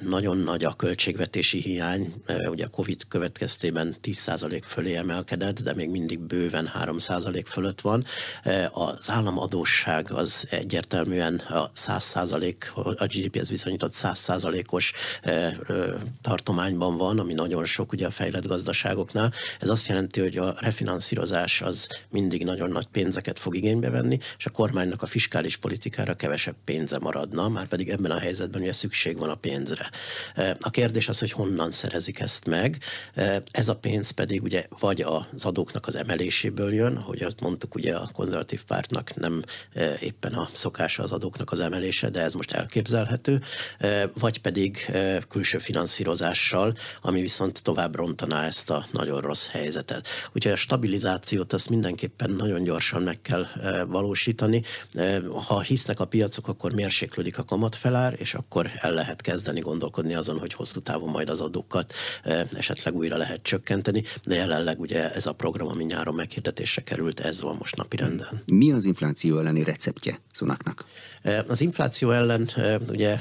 nagyon 0.00 0.38
nagy 0.38 0.64
a 0.64 0.74
költségvetési 0.74 1.60
hiány, 1.60 2.14
ugye 2.50 2.64
a 2.64 2.68
Covid 2.68 3.02
következtében 3.08 3.96
10% 4.02 4.19
fölé 4.64 4.96
emelkedett, 4.96 5.60
de 5.60 5.74
még 5.74 5.90
mindig 5.90 6.18
bőven 6.18 6.70
3% 6.82 7.44
fölött 7.46 7.80
van. 7.80 8.04
E, 8.42 8.70
az 8.72 9.10
államadóság 9.10 10.12
az 10.12 10.46
egyértelműen 10.50 11.34
a 11.34 11.70
100 11.72 12.16
a 12.96 13.06
GDP-hez 13.06 13.48
viszonyított 13.48 13.92
100 13.92 14.46
os 14.70 14.92
e, 15.22 15.56
tartományban 16.22 16.96
van, 16.96 17.18
ami 17.18 17.34
nagyon 17.34 17.64
sok 17.64 17.92
ugye 17.92 18.06
a 18.06 18.10
fejlett 18.10 18.46
gazdaságoknál. 18.46 19.32
Ez 19.60 19.68
azt 19.68 19.86
jelenti, 19.86 20.20
hogy 20.20 20.36
a 20.36 20.54
refinanszírozás 20.58 21.60
az 21.62 21.88
mindig 22.10 22.44
nagyon 22.44 22.70
nagy 22.70 22.86
pénzeket 22.86 23.38
fog 23.38 23.56
igénybe 23.56 23.90
venni, 23.90 24.18
és 24.38 24.46
a 24.46 24.50
kormánynak 24.50 25.02
a 25.02 25.06
fiskális 25.06 25.56
politikára 25.56 26.14
kevesebb 26.14 26.56
pénze 26.64 26.98
maradna, 26.98 27.48
már 27.48 27.66
pedig 27.66 27.88
ebben 27.88 28.10
a 28.10 28.18
helyzetben 28.18 28.60
ugye 28.60 28.72
szükség 28.72 29.18
van 29.18 29.30
a 29.30 29.34
pénzre. 29.34 29.90
E, 30.34 30.56
a 30.60 30.70
kérdés 30.70 31.08
az, 31.08 31.18
hogy 31.18 31.32
honnan 31.32 31.72
szerezik 31.72 32.20
ezt 32.20 32.46
meg. 32.46 32.78
Ez 33.50 33.68
a 33.68 33.76
pénz 33.76 34.09
pedig 34.10 34.42
ugye 34.42 34.66
vagy 34.78 35.00
az 35.00 35.44
adóknak 35.44 35.86
az 35.86 35.96
emeléséből 35.96 36.72
jön, 36.74 36.98
hogy 36.98 37.22
azt 37.22 37.40
mondtuk, 37.40 37.74
ugye 37.74 37.94
a 37.94 38.08
konzervatív 38.12 38.64
pártnak 38.64 39.14
nem 39.14 39.42
e, 39.72 39.96
éppen 40.00 40.32
a 40.32 40.48
szokása 40.52 41.02
az 41.02 41.12
adóknak 41.12 41.52
az 41.52 41.60
emelése, 41.60 42.10
de 42.10 42.20
ez 42.20 42.34
most 42.34 42.52
elképzelhető, 42.52 43.40
e, 43.78 44.10
vagy 44.18 44.40
pedig 44.40 44.84
e, 44.88 45.20
külső 45.20 45.58
finanszírozással, 45.58 46.74
ami 47.02 47.20
viszont 47.20 47.62
tovább 47.62 47.94
rontaná 47.94 48.44
ezt 48.46 48.70
a 48.70 48.86
nagyon 48.92 49.20
rossz 49.20 49.46
helyzetet. 49.46 50.08
Úgyhogy 50.32 50.52
a 50.52 50.56
stabilizációt 50.56 51.52
azt 51.52 51.70
mindenképpen 51.70 52.30
nagyon 52.30 52.62
gyorsan 52.62 53.02
meg 53.02 53.22
kell 53.22 53.46
valósítani. 53.86 54.62
Ha 55.46 55.60
hisznek 55.60 56.00
a 56.00 56.04
piacok, 56.04 56.48
akkor 56.48 56.72
mérséklődik 56.72 57.38
a 57.38 57.44
kamatfelár, 57.44 58.14
és 58.18 58.34
akkor 58.34 58.70
el 58.80 58.94
lehet 58.94 59.20
kezdeni 59.20 59.60
gondolkodni 59.60 60.14
azon, 60.14 60.38
hogy 60.38 60.52
hosszú 60.52 60.80
távon 60.80 61.10
majd 61.10 61.28
az 61.28 61.40
adókat 61.40 61.92
esetleg 62.52 62.94
újra 62.94 63.16
lehet 63.16 63.42
csökkenteni 63.42 63.89
csökkenteni, 63.90 64.02
de 64.26 64.34
jelenleg 64.34 64.80
ugye 64.80 65.12
ez 65.12 65.26
a 65.26 65.32
program, 65.32 65.68
ami 65.68 65.84
nyáron 65.84 66.14
meghirdetésre 66.14 66.82
került, 66.82 67.20
ez 67.20 67.40
van 67.40 67.56
most 67.58 67.76
napi 67.76 67.96
renden. 67.96 68.42
Mi 68.46 68.72
az 68.72 68.84
infláció 68.84 69.38
elleni 69.38 69.64
receptje 69.64 70.20
Szunaknak? 70.32 70.84
Az 71.48 71.60
infláció 71.60 72.10
ellen 72.10 72.50
ugye 72.88 73.18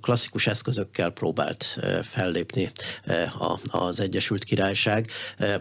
klasszikus 0.00 0.46
eszközökkel 0.46 1.10
próbált 1.10 1.78
fellépni 2.10 2.72
az 3.70 4.00
Egyesült 4.00 4.44
Királyság. 4.44 5.10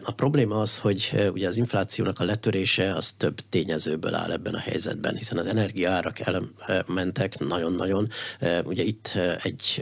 A 0.03 0.12
probléma 0.12 0.60
az, 0.60 0.77
hogy 0.77 1.29
ugye 1.34 1.47
az 1.47 1.58
inflációnak 1.58 2.19
a 2.19 2.23
letörése 2.23 2.95
az 2.95 3.12
több 3.12 3.39
tényezőből 3.49 4.13
áll 4.13 4.32
ebben 4.32 4.53
a 4.53 4.60
helyzetben, 4.60 5.15
hiszen 5.15 5.38
az 5.38 5.45
energiaárak 5.45 6.17
elmentek 6.19 7.38
nagyon-nagyon. 7.39 8.10
Ugye 8.63 8.84
itt 8.84 9.12
egy 9.43 9.82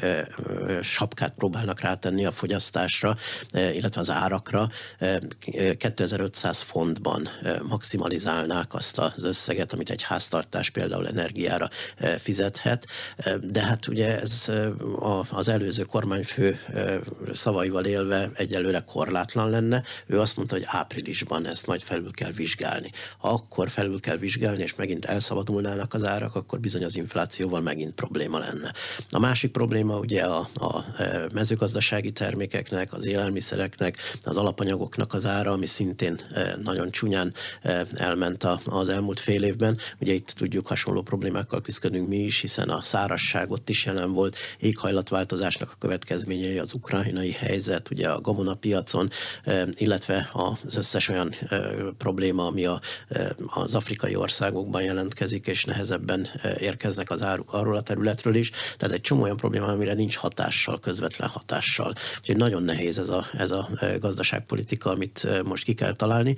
sapkát 0.82 1.34
próbálnak 1.34 1.80
rátenni 1.80 2.26
a 2.26 2.32
fogyasztásra, 2.32 3.18
illetve 3.54 4.02
az 4.02 4.10
árakra. 4.28 4.70
2500 5.78 6.62
fontban 6.62 7.30
maximalizálnák 7.70 8.74
azt 8.74 8.98
az 8.98 9.24
összeget, 9.24 9.74
amit 9.74 9.90
egy 9.90 10.02
háztartás 10.02 10.70
például 10.70 11.08
energiára 11.08 11.70
fizethet, 12.18 12.86
de 13.42 13.62
hát 13.62 13.88
ugye 13.88 14.20
ez 14.20 14.52
az 15.30 15.48
előző 15.48 15.84
kormányfő 15.84 16.60
szavaival 17.34 17.86
élve 17.86 18.30
egyelőre 18.34 18.80
korlátlan 18.80 19.50
lenne. 19.50 19.84
Ő 20.06 20.20
azt 20.20 20.36
mondta, 20.36 20.56
hogy 20.56 20.66
áprilisban 20.68 21.46
ezt 21.46 21.68
majd 21.68 21.82
felül 21.82 22.12
kell 22.12 22.32
vizsgálni. 22.32 22.92
Ha 23.18 23.30
akkor 23.30 23.70
felül 23.70 24.00
kell 24.00 24.18
vizsgálni, 24.18 24.64
és 24.64 24.76
megint 24.76 25.06
elszabadulnának 25.06 25.94
az 25.94 26.04
árak, 26.04 26.36
akkor 26.36 26.60
bizony 26.60 26.84
az 26.84 26.96
inflációval 26.96 27.62
megint 27.62 27.94
probléma 27.94 28.40
lenne. 28.40 28.74
A 29.10 29.20
másik 29.20 29.52
probléma 29.52 29.98
ugye 29.98 30.24
a, 30.24 30.50
a 30.54 30.86
mezőgazdasági 31.34 32.12
termékeknek, 32.12 32.94
az 32.94 33.06
élelmiszereknek, 33.06 33.98
az 34.24 34.38
alapanyagoknak 34.38 35.14
az 35.14 35.26
ára, 35.26 35.52
ami 35.52 35.66
szintén 35.66 36.20
nagyon 36.64 36.92
csúnyán 36.92 37.34
elment 37.94 38.48
az 38.66 38.90
elmúlt 38.90 39.20
fél 39.20 39.44
évben. 39.44 39.78
Ugye 40.00 40.14
itt 40.14 40.28
tudjuk 40.28 40.68
hasonló 40.68 41.02
problémákkal 41.02 41.62
küzdködünk 41.62 42.08
mi 42.08 42.18
is, 42.18 42.42
hiszen 42.42 42.70
a 42.70 42.82
szárasság 42.82 43.52
ott 43.52 43.70
is 43.70 43.86
jelen 43.86 44.12
volt, 44.12 44.36
éghajlatváltozásnak 44.60 45.72
a 45.72 45.78
következményei, 45.80 46.60
az 46.60 46.74
ukrajnai 46.74 47.32
helyzet, 47.32 47.90
ugye 47.90 48.10
a 48.10 48.22
gabonapiacon, 48.22 49.10
illetve 49.72 50.30
az 50.34 50.76
összes 50.76 51.10
olyan 51.10 51.36
probléma, 51.98 52.46
ami 52.46 52.66
a, 52.66 52.82
az 53.46 53.76
afrikai 53.76 54.16
országokban 54.16 54.82
jelentkezik, 54.84 55.48
és 55.48 55.66
nehezebben 55.66 56.28
érkeznek 56.60 57.10
az 57.10 57.22
áruk 57.22 57.54
arról 57.54 57.76
a 57.76 57.82
területről 57.82 58.36
is. 58.36 58.52
Tehát 58.78 58.96
egy 58.96 59.02
csomó 59.02 59.22
olyan 59.22 59.38
probléma, 59.38 59.66
amire 59.66 59.94
nincs 59.94 60.16
hatással, 60.16 60.80
közvetlen 60.80 61.30
hatással. 61.30 61.94
Úgyhogy 62.20 62.38
nagyon 62.38 62.64
nehéz 62.64 63.00
ez 63.00 63.10
a, 63.10 63.26
ez 63.38 63.52
a 63.52 63.70
gazdaságpolitika, 64.08 64.90
amit 64.90 65.28
most 65.44 65.64
ki 65.64 65.74
kell 65.74 65.94
találni. 65.94 66.36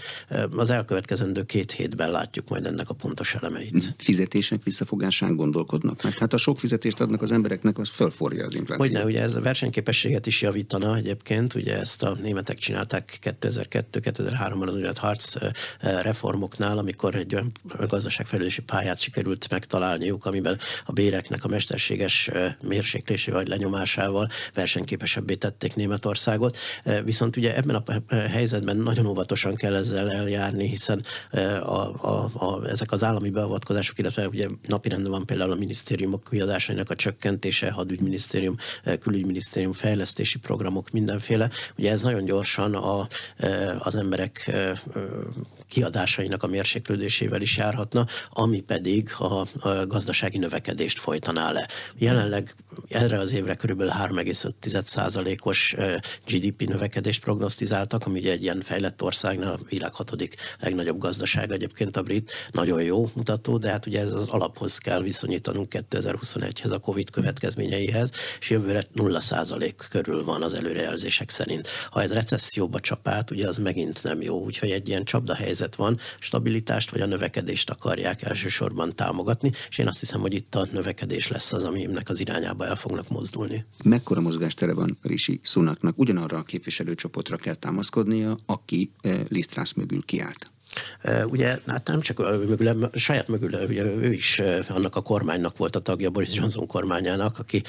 Az 0.55 0.69
elkövetkezendő 0.69 1.43
két 1.43 1.71
hétben 1.71 2.11
látjuk 2.11 2.49
majd 2.49 2.65
ennek 2.65 2.89
a 2.89 2.93
pontos 2.93 3.35
elemeit. 3.35 3.95
Fizetések 3.97 4.63
visszafogásán 4.63 5.35
gondolkodnak 5.35 6.03
meg. 6.03 6.17
Hát 6.17 6.33
a 6.33 6.37
sok 6.37 6.59
fizetést 6.59 6.99
adnak 6.99 7.21
az 7.21 7.31
embereknek, 7.31 7.77
az 7.77 7.89
fölforja 7.89 8.45
az 8.45 8.55
inflációt. 8.55 8.87
Hogyne, 8.87 9.05
ugye 9.05 9.21
ez 9.21 9.35
a 9.35 9.41
versenyképességet 9.41 10.27
is 10.27 10.41
javítana 10.41 10.95
egyébként, 10.95 11.53
ugye 11.53 11.79
ezt 11.79 12.03
a 12.03 12.17
németek 12.21 12.57
csinálták 12.57 13.19
2002-2003-ban 13.41 14.67
az 14.67 14.73
úgynevezett 14.73 14.97
harc 14.97 15.35
reformoknál, 15.79 16.77
amikor 16.77 17.15
egy 17.15 17.33
olyan 17.33 17.51
gazdaságfejlődési 17.87 18.61
pályát 18.61 18.99
sikerült 18.99 19.49
megtalálniuk, 19.49 20.25
amiben 20.25 20.57
a 20.85 20.91
béreknek 20.91 21.43
a 21.43 21.47
mesterséges 21.47 22.29
mérséklésével 22.61 23.39
vagy 23.39 23.49
lenyomásával 23.49 24.29
versenyképesebbé 24.53 25.35
tették 25.35 25.75
Németországot. 25.75 26.57
Viszont 27.03 27.35
ugye 27.35 27.55
ebben 27.59 27.83
a 28.07 28.13
helyzetben 28.13 28.77
nagyon 28.77 29.05
óvatosan 29.05 29.55
kell 29.55 29.75
ezzel 29.75 30.11
eljárni, 30.11 30.67
hiszen 30.67 31.03
a, 31.61 32.07
a, 32.07 32.29
a, 32.33 32.67
ezek 32.67 32.91
az 32.91 33.03
állami 33.03 33.29
beavatkozások, 33.29 33.99
illetve 33.99 34.27
ugye 34.27 34.47
napirenden 34.67 35.11
van 35.11 35.25
például 35.25 35.51
a 35.51 35.55
minisztériumok 35.55 36.27
kiadásainak 36.29 36.89
a 36.89 36.95
csökkentése, 36.95 37.71
hadügyminisztérium, 37.71 38.55
külügyminisztérium, 38.99 39.73
fejlesztési 39.73 40.39
programok, 40.39 40.91
mindenféle. 40.91 41.49
Ugye 41.77 41.91
ez 41.91 42.01
nagyon 42.01 42.25
gyorsan 42.25 42.73
a, 42.73 43.07
az 43.79 43.95
emberek 43.95 44.51
kiadásainak 45.69 46.43
a 46.43 46.47
mérséklődésével 46.47 47.41
is 47.41 47.57
járhatna, 47.57 48.05
ami 48.29 48.59
pedig 48.59 49.09
a, 49.17 49.47
gazdasági 49.87 50.37
növekedést 50.37 50.99
folytaná 50.99 51.51
le. 51.51 51.67
Jelenleg 51.97 52.55
erre 52.87 53.19
az 53.19 53.33
évre 53.33 53.55
kb. 53.55 53.81
3,5%-os 53.81 55.75
GDP 56.27 56.67
növekedést 56.67 57.21
prognosztizáltak, 57.21 58.05
ami 58.05 58.19
ugye 58.19 58.31
egy 58.31 58.43
ilyen 58.43 58.61
fejlett 58.61 59.03
országnál 59.03 59.51
a 59.51 59.59
világ 59.69 59.93
hatodik 59.93 60.35
legnagyobb 60.59 60.97
gazdaság 60.97 61.51
egyébként 61.51 61.97
a 61.97 62.01
brit, 62.01 62.31
nagyon 62.51 62.83
jó 62.83 63.11
mutató, 63.13 63.57
de 63.57 63.69
hát 63.69 63.85
ugye 63.85 63.99
ez 63.99 64.13
az 64.13 64.29
alaphoz 64.29 64.77
kell 64.77 65.01
viszonyítanunk 65.01 65.73
2021-hez, 65.89 66.71
a 66.71 66.79
Covid 66.79 67.09
következményeihez, 67.09 68.11
és 68.39 68.49
jövőre 68.49 68.83
0% 68.95 69.73
körül 69.89 70.23
van 70.23 70.43
az 70.43 70.53
előrejelzések 70.53 71.29
szerint. 71.29 71.67
Ha 71.89 72.01
ez 72.01 72.13
recesszióba 72.13 72.79
csap 72.79 73.07
át, 73.07 73.31
ugye 73.31 73.47
az 73.47 73.57
megint 73.57 74.03
nem 74.03 74.21
jó, 74.21 74.43
úgyhogy 74.43 74.71
egy 74.71 74.87
ilyen 74.87 75.03
csapda 75.03 75.35
helyzet 75.59 75.75
van, 75.75 75.97
stabilitást 76.19 76.89
vagy 76.91 77.01
a 77.01 77.05
növekedést 77.05 77.69
akarják 77.69 78.21
elsősorban 78.21 78.95
támogatni, 78.95 79.51
és 79.69 79.77
én 79.77 79.87
azt 79.87 79.99
hiszem, 79.99 80.21
hogy 80.21 80.33
itt 80.33 80.55
a 80.55 80.67
növekedés 80.71 81.27
lesz 81.27 81.53
az, 81.53 81.63
aminek 81.63 82.09
az 82.09 82.19
irányába 82.19 82.65
el 82.65 82.75
fognak 82.75 83.09
mozdulni. 83.09 83.65
Mekkora 83.83 84.21
mozgástere 84.21 84.73
van 84.73 84.97
Rishi 85.01 85.39
Sunaknak? 85.43 85.97
Ugyanarra 85.97 86.37
a 86.37 86.43
képviselőcsoportra 86.43 87.37
kell 87.37 87.53
támaszkodnia, 87.53 88.37
aki 88.45 88.91
eh, 89.01 89.19
Lisztrász 89.27 89.73
mögül 89.73 90.01
kiállt. 90.05 90.51
Ugye, 91.25 91.59
hát 91.67 91.87
nem 91.87 92.01
csak 92.01 92.17
mögül, 92.17 92.89
saját 92.93 93.27
mögül, 93.27 93.65
ugye 93.67 93.83
ő 93.83 94.13
is 94.13 94.41
annak 94.67 94.95
a 94.95 95.01
kormánynak 95.01 95.57
volt 95.57 95.75
a 95.75 95.79
tagja, 95.79 96.09
Boris 96.09 96.33
Johnson 96.33 96.67
kormányának, 96.67 97.39
aki, 97.39 97.63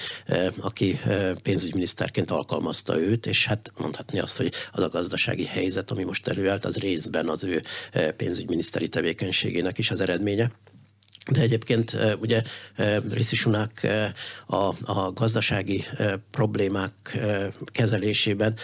aki 0.60 1.00
pénzügyminiszterként 1.42 2.30
alkalmazta 2.30 2.98
őt, 2.98 3.26
és 3.26 3.46
hát 3.46 3.72
mondhatni 3.78 4.18
azt, 4.18 4.36
hogy 4.36 4.52
az 4.72 4.82
a 4.82 4.88
gazdasági 4.88 5.44
helyzet, 5.44 5.90
ami 5.90 6.04
most 6.04 6.28
előállt, 6.28 6.64
az 6.64 6.76
részben 6.76 7.28
az 7.28 7.44
ő 7.44 7.62
pénzügyminiszteri 8.16 8.88
tevékenységének 8.88 9.78
is 9.78 9.90
az 9.90 10.00
eredménye. 10.00 10.50
De 11.30 11.40
egyébként 11.40 11.96
ugye 12.20 12.42
Rishi 13.10 13.36
Sunak 13.36 13.80
a, 14.46 14.92
a 14.92 15.12
gazdasági 15.12 15.84
problémák 16.30 17.18
kezelésében 17.66 18.56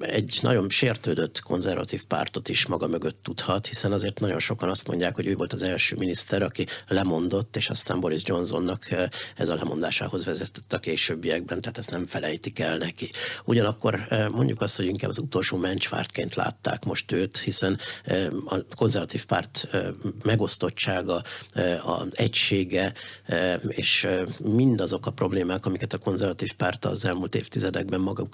egy 0.00 0.38
nagyon 0.42 0.70
sértődött 0.70 1.40
konzervatív 1.40 2.04
pártot 2.04 2.48
is 2.48 2.66
maga 2.66 2.86
mögött 2.86 3.22
tudhat, 3.22 3.66
hiszen 3.66 3.92
azért 3.92 4.20
nagyon 4.20 4.38
sokan 4.38 4.68
azt 4.68 4.86
mondják, 4.86 5.14
hogy 5.14 5.26
ő 5.26 5.34
volt 5.34 5.52
az 5.52 5.62
első 5.62 5.96
miniszter, 5.96 6.42
aki 6.42 6.66
lemondott, 6.88 7.56
és 7.56 7.68
aztán 7.68 8.00
Boris 8.00 8.22
Johnsonnak 8.24 8.88
ez 9.36 9.48
a 9.48 9.54
lemondásához 9.54 10.24
vezetett 10.24 10.72
a 10.72 10.78
későbbiekben, 10.78 11.60
tehát 11.60 11.78
ezt 11.78 11.90
nem 11.90 12.06
felejtik 12.06 12.58
el 12.58 12.76
neki. 12.76 13.10
Ugyanakkor 13.44 14.06
mondjuk 14.30 14.60
azt, 14.60 14.76
hogy 14.76 14.86
inkább 14.86 15.10
az 15.10 15.18
utolsó 15.18 15.56
mencsvártként 15.56 16.34
látták 16.34 16.84
most 16.84 17.12
őt, 17.12 17.38
hiszen 17.38 17.78
a 18.46 18.56
konzervatív 18.76 19.24
párt 19.24 19.68
megosztottsága, 20.22 21.22
az 21.84 22.08
egysége, 22.10 22.92
e, 23.24 23.54
és 23.54 24.04
e, 24.04 24.24
mindazok 24.42 25.06
a 25.06 25.10
problémák, 25.10 25.66
amiket 25.66 25.92
a 25.92 25.98
konzervatív 25.98 26.52
párt 26.52 26.84
az 26.84 27.04
elmúlt 27.04 27.34
évtizedekben 27.34 28.00
maga, 28.00 28.26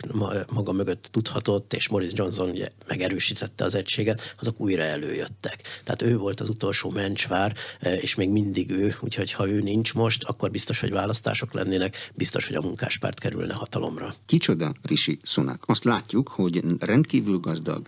maga 0.53 0.73
mögött 0.73 1.09
tudhatott, 1.13 1.73
és 1.73 1.89
Boris 1.89 2.11
Johnson 2.15 2.51
ugye 2.51 2.69
megerősítette 2.87 3.65
az 3.65 3.75
egységet, 3.75 4.35
azok 4.41 4.61
újra 4.61 4.83
előjöttek. 4.83 5.83
Tehát 5.85 6.03
ő 6.03 6.17
volt 6.17 6.41
az 6.41 6.49
utolsó 6.49 6.91
mencsvár, 6.91 7.55
e, 7.81 7.95
és 7.95 8.15
még 8.15 8.31
mindig 8.31 8.71
ő, 8.71 8.97
úgyhogy 9.01 9.33
ha 9.33 9.49
ő 9.49 9.61
nincs 9.61 9.95
most, 9.95 10.25
akkor 10.25 10.51
biztos, 10.51 10.81
hogy 10.81 10.91
választások 10.91 11.53
lennének, 11.53 12.11
biztos, 12.15 12.47
hogy 12.47 12.57
a 12.57 12.61
munkáspárt 12.61 13.19
kerülne 13.19 13.55
hatalomra. 13.55 14.15
Kicsoda 14.27 14.73
Rishi 14.83 15.19
Sunak? 15.23 15.65
Azt 15.67 15.85
látjuk, 15.85 16.29
hogy 16.29 16.63
rendkívül 16.79 17.39
gazdag 17.39 17.87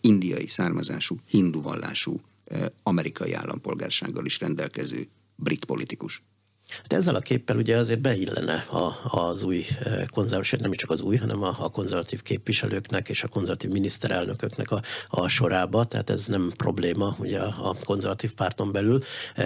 indiai 0.00 0.46
származású, 0.46 1.16
hindu 1.28 1.62
vallású 1.62 2.20
amerikai 2.82 3.32
állampolgársággal 3.32 4.24
is 4.24 4.40
rendelkező 4.40 5.08
brit 5.34 5.64
politikus. 5.64 6.22
Hát 6.82 6.92
ezzel 6.92 7.14
a 7.14 7.18
képpel 7.18 7.56
ugye 7.56 7.76
azért 7.76 8.00
beillene 8.00 8.66
a, 8.70 9.18
az 9.18 9.42
új 9.42 9.66
konzervatív, 10.10 10.60
nem 10.60 10.72
csak 10.72 10.90
az 10.90 11.00
új, 11.00 11.16
hanem 11.16 11.42
a, 11.42 11.56
a 11.58 11.68
konzervatív 11.68 12.22
képviselőknek 12.22 13.08
és 13.08 13.22
a 13.22 13.28
konzervatív 13.28 13.70
miniszterelnököknek 13.70 14.70
a, 14.70 14.82
a 15.06 15.28
sorába, 15.28 15.84
tehát 15.84 16.10
ez 16.10 16.26
nem 16.26 16.52
probléma 16.56 17.16
ugye 17.18 17.38
a 17.40 17.76
konzervatív 17.84 18.34
párton 18.34 18.72
belül, 18.72 19.02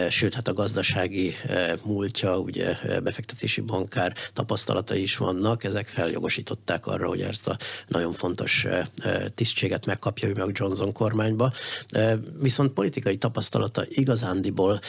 sőt 0.08 0.34
hát 0.34 0.48
a 0.48 0.52
gazdasági 0.52 1.34
múltja, 1.82 2.38
ugye 2.38 2.76
befektetési 3.02 3.60
bankár 3.60 4.14
tapasztalatai 4.32 5.02
is 5.02 5.16
vannak, 5.16 5.64
ezek 5.64 5.88
feljogosították 5.88 6.86
arra, 6.86 7.08
hogy 7.08 7.20
ezt 7.20 7.48
a 7.48 7.56
nagyon 7.88 8.12
fontos 8.12 8.66
tisztséget 9.34 9.86
megkapja 9.86 10.28
ő 10.28 10.32
meg 10.32 10.48
Johnson 10.52 10.92
kormányba, 10.92 11.52
viszont 12.40 12.72
politikai 12.72 13.16
tapasztalata 13.16 13.82
igazándiból 13.88 14.80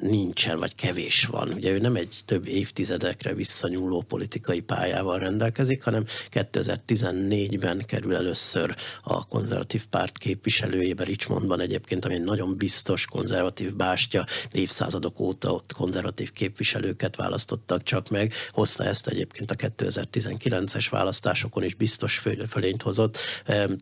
nincsen, 0.00 0.58
vagy 0.58 0.74
kevés 0.74 1.24
van 1.24 1.58
ugye 1.64 1.72
ő 1.72 1.78
nem 1.78 1.96
egy 1.96 2.20
több 2.24 2.48
évtizedekre 2.48 3.34
visszanyúló 3.34 4.00
politikai 4.00 4.60
pályával 4.60 5.18
rendelkezik, 5.18 5.82
hanem 5.82 6.04
2014-ben 6.30 7.82
kerül 7.86 8.14
először 8.14 8.74
a 9.02 9.26
konzervatív 9.26 9.86
párt 9.86 10.18
képviselőjébe 10.18 11.04
Richmondban 11.04 11.60
egyébként, 11.60 12.04
ami 12.04 12.14
egy 12.14 12.22
nagyon 12.22 12.56
biztos 12.56 13.04
konzervatív 13.04 13.74
bástya, 13.74 14.26
évszázadok 14.52 15.20
óta 15.20 15.52
ott 15.52 15.72
konzervatív 15.72 16.32
képviselőket 16.32 17.16
választottak 17.16 17.82
csak 17.82 18.08
meg. 18.08 18.32
Hozta 18.50 18.84
ezt 18.84 19.06
egyébként 19.06 19.50
a 19.50 19.54
2019-es 19.54 20.86
választásokon 20.90 21.62
is 21.62 21.74
biztos 21.74 22.22
fölényt 22.48 22.82
hozott. 22.82 23.18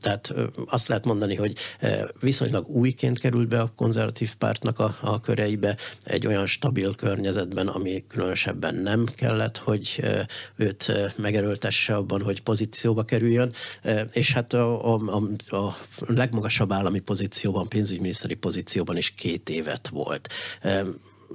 Tehát 0.01 0.35
azt 0.67 0.89
lehet 0.89 1.05
mondani, 1.05 1.35
hogy 1.35 1.59
viszonylag 2.21 2.69
újként 2.69 3.19
került 3.19 3.49
be 3.49 3.61
a 3.61 3.73
konzervatív 3.77 4.35
pártnak 4.35 4.79
a, 4.79 4.97
a 5.01 5.21
köreibe, 5.21 5.77
egy 6.05 6.27
olyan 6.27 6.47
stabil 6.47 6.95
környezetben, 6.95 7.71
ami 7.73 8.05
különösebben 8.09 8.75
nem 8.75 9.05
kellett, 9.05 9.57
hogy 9.57 10.05
őt 10.57 10.93
megerőltesse 11.17 11.95
abban, 11.95 12.23
hogy 12.23 12.43
pozícióba 12.43 13.03
kerüljön, 13.03 13.53
és 14.13 14.33
hát 14.33 14.53
a, 14.53 14.97
a, 14.97 15.23
a 15.57 15.77
legmagasabb 16.07 16.73
állami 16.73 17.01
pozícióban, 17.01 17.69
pénzügyminiszteri 17.69 18.35
pozícióban 18.35 18.97
is 18.97 19.11
két 19.11 19.49
évet 19.49 19.89
volt. 19.89 20.29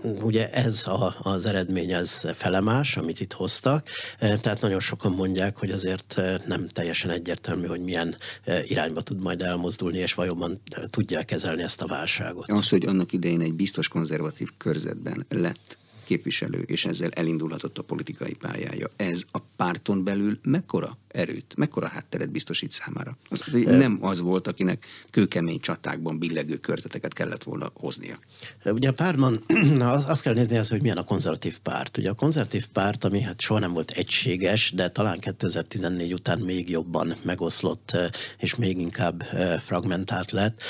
Ugye 0.03 0.51
ez 0.51 0.87
a, 0.87 1.15
az 1.21 1.45
eredmény, 1.45 1.91
ez 1.91 2.21
felemás, 2.35 2.97
amit 2.97 3.19
itt 3.19 3.33
hoztak, 3.33 3.87
tehát 4.19 4.61
nagyon 4.61 4.79
sokan 4.79 5.11
mondják, 5.11 5.57
hogy 5.57 5.71
azért 5.71 6.21
nem 6.45 6.67
teljesen 6.67 7.09
egyértelmű, 7.09 7.65
hogy 7.65 7.81
milyen 7.81 8.15
irányba 8.63 9.01
tud 9.01 9.23
majd 9.23 9.41
elmozdulni, 9.41 9.97
és 9.97 10.13
vajon 10.13 10.61
tudják 10.89 11.25
kezelni 11.25 11.63
ezt 11.63 11.81
a 11.81 11.87
válságot. 11.87 12.51
Az, 12.51 12.69
hogy 12.69 12.85
annak 12.85 13.13
idején 13.13 13.41
egy 13.41 13.53
biztos 13.53 13.87
konzervatív 13.87 14.47
körzetben 14.57 15.25
lett 15.29 15.76
képviselő, 16.07 16.59
és 16.59 16.85
ezzel 16.85 17.09
elindulhatott 17.09 17.77
a 17.77 17.83
politikai 17.83 18.33
pályája. 18.33 18.89
Ez 18.95 19.23
a 19.31 19.39
párton 19.55 20.03
belül 20.03 20.39
mekkora 20.43 20.97
erőt, 21.17 21.53
mekkora 21.57 21.87
hátteret 21.87 22.31
biztosít 22.31 22.71
számára? 22.71 23.17
Az, 23.29 23.43
hogy 23.43 23.65
nem 23.65 23.97
az 24.01 24.19
volt, 24.19 24.47
akinek 24.47 24.85
kőkemény 25.09 25.59
csatákban 25.59 26.19
billegő 26.19 26.57
körzeteket 26.57 27.13
kellett 27.13 27.43
volna 27.43 27.71
hoznia. 27.73 28.19
Ugye 28.65 28.89
a 28.89 28.93
pártban 28.93 29.43
azt 29.81 30.21
kell 30.21 30.33
nézni, 30.33 30.57
az, 30.57 30.69
hogy 30.69 30.81
milyen 30.81 30.97
a 30.97 31.03
konzervatív 31.03 31.59
párt. 31.59 31.97
Ugye 31.97 32.09
a 32.09 32.13
konzervatív 32.13 32.67
párt, 32.67 33.03
ami 33.03 33.21
hát 33.21 33.41
soha 33.41 33.59
nem 33.59 33.73
volt 33.73 33.91
egységes, 33.91 34.71
de 34.71 34.89
talán 34.89 35.19
2014 35.19 36.13
után 36.13 36.39
még 36.39 36.69
jobban 36.69 37.15
megoszlott, 37.23 37.97
és 38.37 38.55
még 38.55 38.79
inkább 38.79 39.23
fragmentált 39.65 40.31
lett. 40.31 40.61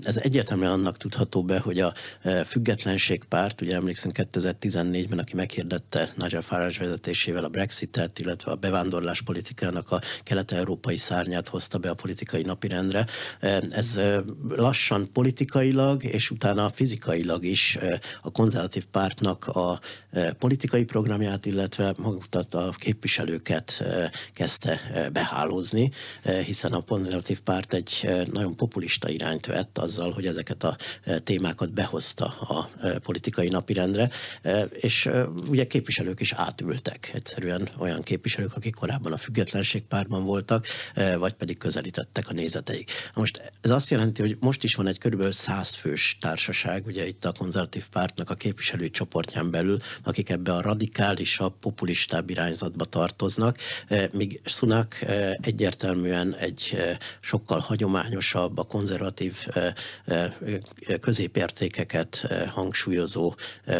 Ez 0.00 0.16
egyértelműen 0.16 0.70
annak 0.70 0.96
tudható 0.96 1.44
be, 1.44 1.58
hogy 1.58 1.80
a 1.80 1.94
függetlenség 2.46 3.24
párt, 3.24 3.60
ugye 3.60 3.74
emlékszünk 3.74 4.16
2014-ben, 4.18 5.18
aki 5.18 5.34
meghirdette 5.34 6.12
Nigel 6.16 6.42
Farage 6.42 6.78
vezetésével 6.78 7.44
a 7.44 7.48
Brexitet, 7.48 8.18
illetve 8.18 8.50
a 8.50 8.54
bevándorlás 8.54 9.22
politikának 9.22 9.89
a 9.92 10.00
kelet-európai 10.22 10.96
szárnyát 10.96 11.48
hozta 11.48 11.78
be 11.78 11.90
a 11.90 11.94
politikai 11.94 12.42
napirendre. 12.42 13.06
Ez 13.70 14.00
lassan 14.48 15.12
politikailag, 15.12 16.04
és 16.04 16.30
utána 16.30 16.70
fizikailag 16.70 17.44
is 17.44 17.78
a 18.20 18.30
konzervatív 18.30 18.84
pártnak 18.86 19.46
a 19.46 19.80
politikai 20.38 20.84
programját, 20.84 21.46
illetve 21.46 21.94
magukat 21.96 22.54
a 22.54 22.74
képviselőket 22.78 23.84
kezdte 24.34 24.80
behálózni, 25.12 25.90
hiszen 26.44 26.72
a 26.72 26.80
konzervatív 26.80 27.40
párt 27.40 27.72
egy 27.72 28.10
nagyon 28.32 28.56
populista 28.56 29.08
irányt 29.08 29.46
vett 29.46 29.78
azzal, 29.78 30.12
hogy 30.12 30.26
ezeket 30.26 30.64
a 30.64 30.76
témákat 31.24 31.72
behozta 31.72 32.24
a 32.24 32.70
politikai 33.02 33.48
napirendre, 33.48 34.10
és 34.72 35.08
ugye 35.48 35.66
képviselők 35.66 36.20
is 36.20 36.32
átültek, 36.32 37.10
egyszerűen 37.14 37.68
olyan 37.78 38.02
képviselők, 38.02 38.56
akik 38.56 38.74
korábban 38.74 39.12
a 39.12 39.18
függetlenség 39.18 39.69
pártban 39.78 40.24
voltak, 40.24 40.66
eh, 40.94 41.16
vagy 41.16 41.32
pedig 41.32 41.58
közelítettek 41.58 42.28
a 42.28 42.32
nézeteik. 42.32 42.90
Most 43.14 43.52
ez 43.60 43.70
azt 43.70 43.90
jelenti, 43.90 44.22
hogy 44.22 44.36
most 44.40 44.64
is 44.64 44.74
van 44.74 44.86
egy 44.86 44.98
körülbelül 44.98 45.32
száz 45.32 45.74
fős 45.74 46.16
társaság, 46.20 46.86
ugye 46.86 47.06
itt 47.06 47.24
a 47.24 47.32
konzervatív 47.32 47.88
pártnak 47.88 48.30
a 48.30 48.34
képviselői 48.34 48.90
csoportján 48.90 49.50
belül, 49.50 49.78
akik 50.02 50.30
ebbe 50.30 50.52
a 50.54 50.60
radikálisabb, 50.60 51.58
populistább 51.60 52.30
irányzatba 52.30 52.84
tartoznak, 52.84 53.58
eh, 53.88 54.08
míg 54.12 54.40
Sunak 54.44 55.00
eh, 55.00 55.34
egyértelműen 55.40 56.34
egy 56.34 56.76
sokkal 57.20 57.58
hagyományosabb, 57.58 58.58
a 58.58 58.62
konzervatív 58.62 59.46
középértékeket 61.00 62.26
hangsúlyozó 62.48 63.34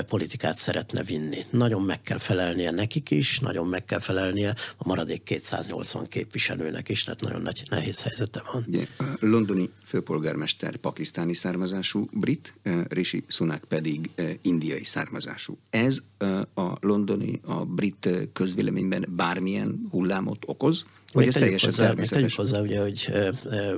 politikát 0.06 0.56
szeretne 0.56 1.02
vinni. 1.02 1.46
Nagyon 1.50 1.82
meg 1.82 2.02
kell 2.02 2.18
felelnie 2.18 2.70
nekik 2.70 3.10
is, 3.10 3.38
nagyon 3.38 3.66
meg 3.66 3.84
kell 3.84 3.98
felelnie 3.98 4.54
a 4.76 4.88
maradék 4.88 5.22
280 5.22 5.79
80 5.80 6.08
képviselőnek 6.08 6.88
is, 6.88 7.04
tehát 7.04 7.20
nagyon 7.20 7.42
nagy 7.42 7.62
nehéz 7.68 8.02
helyzete 8.02 8.42
van. 8.52 8.64
Ugye, 8.68 8.86
londoni 9.20 9.70
főpolgármester 9.84 10.76
pakisztáni 10.76 11.34
származású 11.34 12.08
brit, 12.12 12.54
eh, 12.62 12.84
Rishi 12.88 13.24
Sunak 13.26 13.64
pedig 13.68 14.10
eh, 14.14 14.34
indiai 14.42 14.84
származású. 14.84 15.58
Ez 15.70 16.02
eh, 16.18 16.40
a 16.54 16.76
londoni, 16.80 17.40
a 17.44 17.64
brit 17.64 18.08
közvéleményben 18.32 19.06
bármilyen 19.08 19.86
hullámot 19.90 20.42
okoz? 20.46 20.84
Vagy 21.12 21.26
ez 21.26 21.34
teljesen 21.34 21.68
hozzá, 21.68 21.86
természetes? 21.86 22.22
Tegyük 22.22 22.36
hozzá, 22.36 22.60
ugye, 22.60 22.80
hogy 22.80 23.12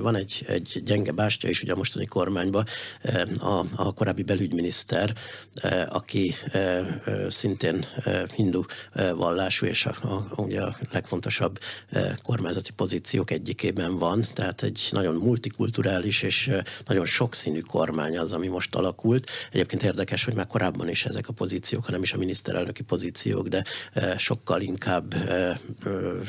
van 0.01 0.15
egy, 0.15 0.43
egy 0.47 0.81
gyenge 0.85 1.11
bástya 1.11 1.49
is 1.49 1.63
ugye 1.63 1.73
a 1.73 1.75
mostani 1.75 2.05
kormányban, 2.05 2.65
a, 3.39 3.65
a 3.75 3.93
korábbi 3.93 4.23
belügyminiszter, 4.23 5.13
aki 5.89 6.35
szintén 7.29 7.85
hindu 8.33 8.61
vallású, 9.15 9.65
és 9.65 9.85
a, 9.85 9.95
a, 10.01 10.41
ugye 10.41 10.61
a 10.61 10.77
legfontosabb 10.91 11.59
kormányzati 12.23 12.71
pozíciók 12.71 13.31
egyikében 13.31 13.97
van, 13.97 14.25
tehát 14.33 14.63
egy 14.63 14.87
nagyon 14.91 15.15
multikulturális 15.15 16.21
és 16.21 16.51
nagyon 16.85 17.05
sokszínű 17.05 17.59
kormány 17.59 18.17
az, 18.17 18.33
ami 18.33 18.47
most 18.47 18.75
alakult. 18.75 19.29
Egyébként 19.51 19.83
érdekes, 19.83 20.23
hogy 20.23 20.35
már 20.35 20.47
korábban 20.47 20.89
is 20.89 21.05
ezek 21.05 21.27
a 21.27 21.33
pozíciók, 21.33 21.85
hanem 21.85 22.01
is 22.01 22.13
a 22.13 22.17
miniszterelnöki 22.17 22.83
pozíciók, 22.83 23.47
de 23.47 23.63
sokkal 24.17 24.61
inkább 24.61 25.15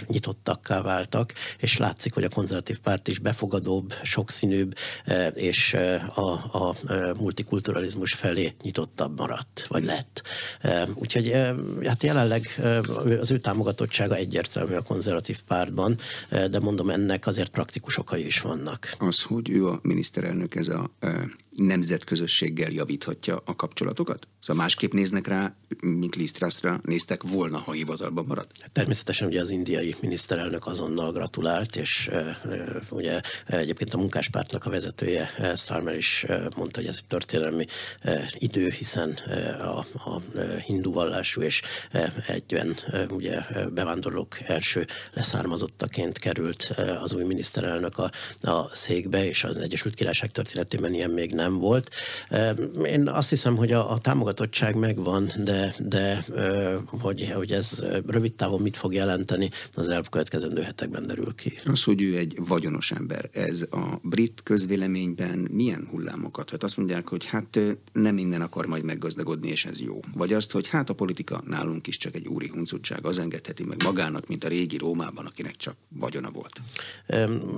nyitottakká 0.06 0.80
váltak, 0.94 1.32
és 1.58 1.76
látszik, 1.76 2.14
hogy 2.14 2.24
a 2.24 2.28
konzervatív 2.28 2.78
párt 2.78 3.08
is 3.08 3.18
befogadóbb, 3.18 3.94
sokszínűbb, 4.02 4.74
és 5.34 5.76
a, 6.14 6.30
a 6.58 6.76
multikulturalizmus 7.18 8.12
felé 8.12 8.54
nyitottabb 8.62 9.18
maradt, 9.18 9.66
vagy 9.68 9.84
lett. 9.84 10.22
Úgyhogy 10.94 11.32
hát 11.84 12.02
jelenleg 12.02 12.60
az 13.20 13.30
ő 13.30 13.38
támogatottsága 13.38 14.14
egyértelmű 14.14 14.74
a 14.74 14.82
konzervatív 14.82 15.42
pártban, 15.42 15.98
de 16.50 16.58
mondom, 16.58 16.90
ennek 16.90 17.26
azért 17.26 17.50
praktikus 17.50 17.98
okai 17.98 18.26
is 18.26 18.40
vannak. 18.40 18.94
Az, 18.98 19.22
hogy 19.22 19.50
ő 19.50 19.66
a 19.66 19.78
miniszterelnök, 19.82 20.54
ez 20.54 20.68
a 20.68 20.90
nemzetközösséggel 21.56 22.70
javíthatja 22.70 23.42
a 23.44 23.56
kapcsolatokat? 23.56 24.28
Szóval 24.40 24.62
másképp 24.62 24.92
néznek 24.92 25.26
rá, 25.26 25.54
mint 25.80 26.16
Lisztraszra 26.16 26.80
néztek 26.84 27.22
volna, 27.22 27.58
ha 27.58 27.72
hivatalban 27.72 28.24
marad? 28.26 28.46
Természetesen 28.72 29.28
ugye 29.28 29.40
az 29.40 29.50
indiai 29.50 29.94
miniszterelnök 30.00 30.66
azonnal 30.66 31.12
gratulált, 31.12 31.76
és 31.76 32.10
ugye 32.90 33.20
egyébként 33.46 33.94
a 33.94 33.98
munkáspártnak 33.98 34.64
a 34.64 34.70
vezetője 34.70 35.30
Starmer 35.56 35.96
is 35.96 36.26
mondta, 36.56 36.80
hogy 36.80 36.88
ez 36.88 36.96
egy 36.96 37.06
történelmi 37.08 37.64
idő, 38.38 38.68
hiszen 38.68 39.10
a, 39.60 39.78
a 39.78 40.22
hindu 40.64 40.92
vallású 40.92 41.40
és 41.40 41.62
egyben 42.26 42.76
ugye 43.10 43.40
bevándorlók 43.74 44.40
első 44.40 44.86
leszármazottaként 45.10 46.18
került 46.18 46.74
az 47.00 47.12
új 47.12 47.24
miniszterelnök 47.24 47.98
a, 47.98 48.10
a 48.40 48.68
székbe, 48.72 49.26
és 49.26 49.44
az 49.44 49.56
Egyesült 49.56 49.94
Királyság 49.94 50.30
történetében 50.30 50.94
ilyen 50.94 51.10
még 51.10 51.34
nem 51.34 51.43
nem 51.44 51.58
volt. 51.58 51.90
Én 52.84 53.08
azt 53.08 53.30
hiszem, 53.30 53.56
hogy 53.56 53.72
a, 53.72 53.90
a 53.90 53.98
támogatottság 53.98 54.76
megvan, 54.76 55.30
de, 55.44 55.74
de 55.78 56.26
hogy, 56.86 57.30
hogy 57.34 57.52
ez 57.52 57.86
rövid 58.06 58.32
távon 58.32 58.60
mit 58.60 58.76
fog 58.76 58.94
jelenteni, 58.94 59.50
az 59.74 59.88
elkövetkezendő 59.88 60.62
hetekben 60.62 61.06
derül 61.06 61.34
ki. 61.34 61.52
Az, 61.64 61.82
hogy 61.82 62.02
ő 62.02 62.16
egy 62.16 62.38
vagyonos 62.46 62.90
ember, 62.90 63.28
ez 63.32 63.66
a 63.70 63.98
brit 64.02 64.40
közvéleményben 64.42 65.48
milyen 65.50 65.88
hullámokat? 65.90 66.50
Hát 66.50 66.62
azt 66.62 66.76
mondják, 66.76 67.08
hogy 67.08 67.24
hát 67.24 67.58
nem 67.92 68.14
minden 68.14 68.40
akar 68.40 68.66
majd 68.66 68.84
meggazdagodni, 68.84 69.48
és 69.48 69.64
ez 69.64 69.80
jó. 69.80 70.00
Vagy 70.14 70.32
azt, 70.32 70.52
hogy 70.52 70.68
hát 70.68 70.90
a 70.90 70.94
politika 70.94 71.42
nálunk 71.46 71.86
is 71.86 71.96
csak 71.96 72.14
egy 72.14 72.26
úri 72.26 72.48
huncutság, 72.48 73.06
az 73.06 73.18
engedheti 73.18 73.64
meg 73.64 73.82
magának, 73.82 74.26
mint 74.26 74.44
a 74.44 74.48
régi 74.48 74.78
Rómában, 74.78 75.26
akinek 75.26 75.56
csak 75.56 75.76
vagyona 75.88 76.30
volt. 76.30 76.60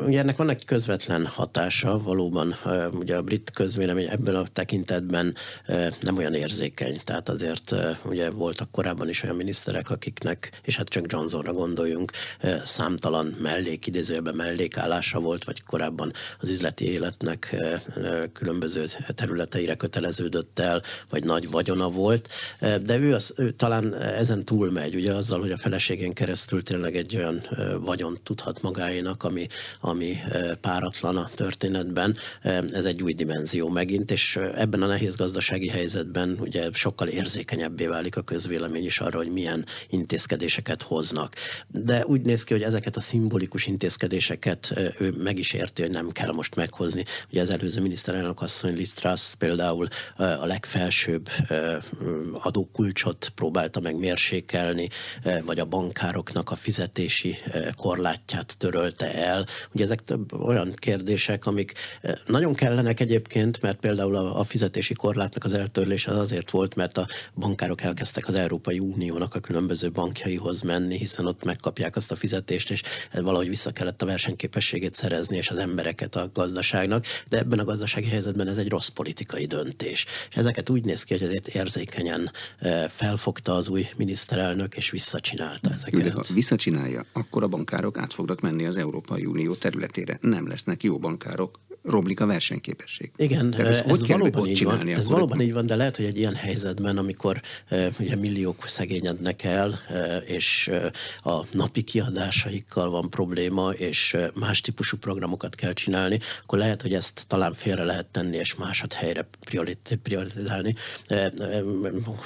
Ugye 0.06 0.18
ennek 0.18 0.36
van 0.36 0.48
egy 0.48 0.64
közvetlen 0.64 1.26
hatása, 1.26 1.98
valóban 2.02 2.54
ugye 2.92 3.16
a 3.16 3.22
brit 3.22 3.50
köz 3.50 3.75
közvélemény 3.76 4.08
ebből 4.10 4.36
a 4.36 4.46
tekintetben 4.52 5.34
nem 6.00 6.16
olyan 6.16 6.34
érzékeny. 6.34 7.00
Tehát 7.04 7.28
azért 7.28 7.74
ugye 8.04 8.30
voltak 8.30 8.70
korábban 8.70 9.08
is 9.08 9.22
olyan 9.22 9.36
miniszterek, 9.36 9.90
akiknek, 9.90 10.60
és 10.64 10.76
hát 10.76 10.88
csak 10.88 11.12
Johnsonra 11.12 11.52
gondoljunk, 11.52 12.12
számtalan 12.64 13.26
mellék, 13.42 13.86
idézőjelben 13.86 14.34
mellékállása 14.34 15.20
volt, 15.20 15.44
vagy 15.44 15.62
korábban 15.62 16.12
az 16.40 16.48
üzleti 16.48 16.90
életnek 16.90 17.56
különböző 18.32 18.86
területeire 19.14 19.74
köteleződött 19.74 20.58
el, 20.58 20.82
vagy 21.10 21.24
nagy 21.24 21.50
vagyona 21.50 21.90
volt, 21.90 22.28
de 22.82 22.98
ő, 22.98 23.14
az, 23.14 23.34
ő 23.36 23.50
talán 23.50 23.94
ezen 23.94 24.44
túlmegy, 24.44 24.94
ugye 24.94 25.12
azzal, 25.12 25.40
hogy 25.40 25.52
a 25.52 25.58
feleségén 25.58 26.12
keresztül 26.12 26.62
tényleg 26.62 26.96
egy 26.96 27.16
olyan 27.16 27.42
vagyon 27.80 28.18
tudhat 28.22 28.62
magáénak, 28.62 29.22
ami, 29.22 29.46
ami 29.80 30.16
páratlan 30.60 31.16
a 31.16 31.30
történetben, 31.34 32.16
ez 32.72 32.84
egy 32.84 33.02
új 33.02 33.12
dimenzió 33.12 33.65
megint, 33.68 34.10
és 34.10 34.38
ebben 34.54 34.82
a 34.82 34.86
nehéz 34.86 35.16
gazdasági 35.16 35.68
helyzetben 35.68 36.36
ugye 36.40 36.68
sokkal 36.72 37.08
érzékenyebbé 37.08 37.86
válik 37.86 38.16
a 38.16 38.22
közvélemény 38.22 38.84
is 38.84 39.00
arra, 39.00 39.16
hogy 39.16 39.30
milyen 39.30 39.66
intézkedéseket 39.88 40.82
hoznak. 40.82 41.34
De 41.68 42.04
úgy 42.06 42.20
néz 42.20 42.44
ki, 42.44 42.52
hogy 42.52 42.62
ezeket 42.62 42.96
a 42.96 43.00
szimbolikus 43.00 43.66
intézkedéseket 43.66 44.74
ő 44.98 45.14
meg 45.16 45.38
is 45.38 45.52
érti, 45.52 45.82
hogy 45.82 45.90
nem 45.90 46.10
kell 46.10 46.32
most 46.32 46.54
meghozni. 46.54 47.04
Ugye 47.30 47.40
az 47.40 47.50
előző 47.50 47.80
miniszterelnök 47.80 48.40
asszony 48.40 48.74
Liz 48.74 48.92
Truss 48.92 49.34
például 49.38 49.88
a 50.16 50.46
legfelsőbb 50.46 51.28
adókulcsot 52.32 53.32
próbálta 53.34 53.80
meg 53.80 53.96
mérsékelni, 53.98 54.88
vagy 55.44 55.58
a 55.58 55.64
bankároknak 55.64 56.50
a 56.50 56.56
fizetési 56.56 57.38
korlátját 57.76 58.54
törölte 58.58 59.14
el. 59.14 59.46
Ugye 59.72 59.84
ezek 59.84 60.04
több 60.04 60.32
olyan 60.32 60.74
kérdések, 60.74 61.46
amik 61.46 61.72
nagyon 62.26 62.54
kellenek 62.54 63.00
egyébként, 63.00 63.55
mert 63.60 63.78
például 63.78 64.16
a, 64.16 64.44
fizetési 64.44 64.94
korlátnak 64.94 65.44
az 65.44 65.54
eltörlése 65.54 66.10
az 66.10 66.18
azért 66.18 66.50
volt, 66.50 66.74
mert 66.74 66.98
a 66.98 67.06
bankárok 67.34 67.80
elkezdtek 67.80 68.28
az 68.28 68.34
Európai 68.34 68.78
Uniónak 68.78 69.34
a 69.34 69.40
különböző 69.40 69.90
bankjaihoz 69.90 70.62
menni, 70.62 70.96
hiszen 70.96 71.26
ott 71.26 71.44
megkapják 71.44 71.96
azt 71.96 72.12
a 72.12 72.16
fizetést, 72.16 72.70
és 72.70 72.82
valahogy 73.12 73.48
vissza 73.48 73.70
kellett 73.70 74.02
a 74.02 74.06
versenyképességét 74.06 74.94
szerezni, 74.94 75.36
és 75.36 75.50
az 75.50 75.58
embereket 75.58 76.16
a 76.16 76.30
gazdaságnak, 76.34 77.04
de 77.28 77.38
ebben 77.38 77.58
a 77.58 77.64
gazdasági 77.64 78.08
helyzetben 78.08 78.48
ez 78.48 78.56
egy 78.56 78.68
rossz 78.68 78.88
politikai 78.88 79.46
döntés. 79.46 80.06
És 80.30 80.36
ezeket 80.36 80.70
úgy 80.70 80.84
néz 80.84 81.02
ki, 81.02 81.12
hogy 81.12 81.22
ezért 81.22 81.48
érzékenyen 81.48 82.30
felfogta 82.88 83.54
az 83.54 83.68
új 83.68 83.86
miniszterelnök, 83.96 84.76
és 84.76 84.90
visszacsinálta 84.90 85.70
ezeket. 85.70 86.12
Ha 86.12 86.22
visszacsinálja, 86.34 87.04
akkor 87.12 87.42
a 87.42 87.48
bankárok 87.48 87.98
át 87.98 88.12
fognak 88.12 88.40
menni 88.40 88.66
az 88.66 88.76
Európai 88.76 89.24
Unió 89.24 89.54
területére. 89.54 90.18
Nem 90.20 90.48
lesznek 90.48 90.82
jó 90.82 90.98
bankárok, 90.98 91.58
romlik 91.86 92.20
a 92.20 92.26
versenyképesség. 92.26 93.12
Igen, 93.16 93.54
ez, 93.54 93.82
ez 93.86 94.06
valóban 94.06 94.46
így 94.46 94.64
van. 94.64 94.88
Ez 94.88 95.08
valóban 95.08 95.40
így 95.40 95.52
van, 95.52 95.66
de 95.66 95.76
lehet, 95.76 95.96
hogy 95.96 96.04
egy 96.04 96.18
ilyen 96.18 96.34
helyzetben, 96.34 96.98
amikor 96.98 97.40
uh, 97.70 97.86
ugye 97.98 98.16
milliók 98.16 98.64
szegényednek 98.68 99.44
el, 99.44 99.80
uh, 99.88 100.30
és 100.30 100.70
uh, 101.24 101.34
a 101.34 101.46
napi 101.50 101.82
kiadásaikkal 101.82 102.90
van 102.90 103.10
probléma, 103.10 103.70
és 103.70 104.16
más 104.34 104.60
típusú 104.60 104.96
programokat 104.96 105.54
kell 105.54 105.72
csinálni, 105.72 106.18
akkor 106.42 106.58
lehet, 106.58 106.82
hogy 106.82 106.94
ezt 106.94 107.24
talán 107.26 107.54
félre 107.54 107.84
lehet 107.84 108.06
tenni, 108.06 108.36
és 108.36 108.54
másod 108.54 108.92
helyre 108.92 109.28
prioritizálni. 110.02 110.74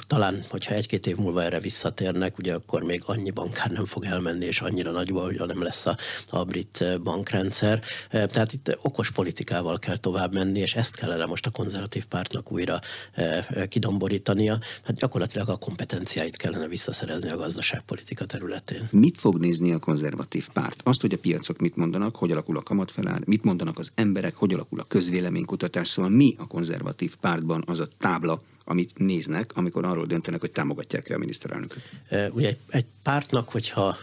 Talán, 0.07 0.45
hogyha 0.49 0.73
egy-két 0.73 1.07
év 1.07 1.15
múlva 1.15 1.43
erre 1.43 1.59
visszatérnek, 1.59 2.37
ugye 2.37 2.53
akkor 2.53 2.83
még 2.83 3.01
annyi 3.05 3.31
bankár 3.31 3.69
nem 3.69 3.85
fog 3.85 4.05
elmenni, 4.05 4.45
és 4.45 4.61
annyira 4.61 4.91
nagy, 4.91 5.09
hogy 5.09 5.41
nem 5.47 5.63
lesz 5.63 5.85
a, 5.85 5.97
a 6.29 6.43
brit 6.43 7.01
bankrendszer. 7.03 7.81
Tehát 8.09 8.53
itt 8.53 8.77
okos 8.81 9.11
politika 9.11 9.50
politikával 9.51 9.79
kell 9.79 9.97
tovább 9.97 10.33
menni, 10.33 10.59
és 10.59 10.75
ezt 10.75 10.95
kellene 10.95 11.25
most 11.25 11.45
a 11.45 11.49
konzervatív 11.49 12.05
pártnak 12.05 12.51
újra 12.51 12.79
e, 13.13 13.45
e, 13.49 13.67
kidomborítania. 13.67 14.59
Hát 14.83 14.95
gyakorlatilag 14.95 15.49
a 15.49 15.57
kompetenciáit 15.57 16.37
kellene 16.37 16.67
visszaszerezni 16.67 17.29
a 17.29 17.37
gazdaságpolitika 17.37 18.25
területén. 18.25 18.87
Mit 18.91 19.17
fog 19.17 19.39
nézni 19.39 19.71
a 19.71 19.79
konzervatív 19.79 20.49
párt? 20.53 20.81
Azt, 20.83 21.01
hogy 21.01 21.13
a 21.13 21.17
piacok 21.17 21.59
mit 21.59 21.75
mondanak, 21.75 22.15
hogy 22.15 22.31
alakul 22.31 22.57
a 22.57 22.63
kamatfelár, 22.63 23.21
mit 23.25 23.43
mondanak 23.43 23.79
az 23.79 23.91
emberek, 23.95 24.35
hogy 24.35 24.53
alakul 24.53 24.79
a 24.79 24.83
közvéleménykutatás, 24.83 25.87
szóval 25.87 26.11
mi 26.11 26.35
a 26.37 26.47
konzervatív 26.47 27.15
pártban 27.15 27.63
az 27.67 27.79
a 27.79 27.87
tábla, 27.97 28.41
amit 28.63 28.97
néznek, 28.97 29.51
amikor 29.53 29.85
arról 29.85 30.05
döntenek, 30.05 30.39
hogy 30.39 30.51
támogatják-e 30.51 31.15
a 31.15 31.17
miniszterelnököt? 31.17 31.83
Ugye 32.31 32.55
egy 32.69 32.85
pártnak, 33.03 33.49
hogyha 33.49 33.97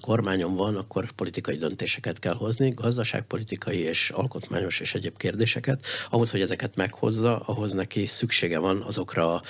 kormányon 0.00 0.56
van, 0.56 0.76
akkor 0.76 1.10
politikai 1.10 1.56
döntéseket 1.56 2.18
kell 2.18 2.34
hozni, 2.34 2.70
gazdaságpolitikai 2.70 3.78
és 3.78 4.10
alkotmányos 4.10 4.80
és 4.80 4.94
egyéb 4.94 5.16
kérdéseket. 5.16 5.84
Ahhoz, 6.10 6.30
hogy 6.30 6.40
ezeket 6.40 6.76
meghozza, 6.76 7.38
ahhoz 7.38 7.72
neki 7.72 8.06
szüksége 8.06 8.58
van 8.58 8.82
azokra 8.82 9.34
a, 9.34 9.42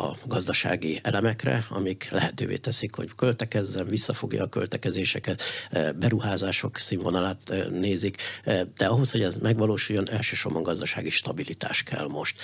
a 0.00 0.16
gazdasági 0.24 1.00
elemekre, 1.02 1.66
amik 1.68 2.08
lehetővé 2.10 2.56
teszik, 2.56 2.94
hogy 2.94 3.10
költekezzen, 3.16 3.86
visszafogja 3.86 4.42
a 4.42 4.48
költekezéseket, 4.48 5.42
beruházások 5.98 6.76
színvonalát 6.76 7.54
nézik, 7.70 8.16
de 8.76 8.86
ahhoz, 8.86 9.10
hogy 9.10 9.22
ez 9.22 9.36
megvalósuljon, 9.36 10.10
elsősorban 10.10 10.62
gazdasági 10.62 11.10
stabilitás 11.10 11.82
kell 11.82 12.06
most. 12.06 12.40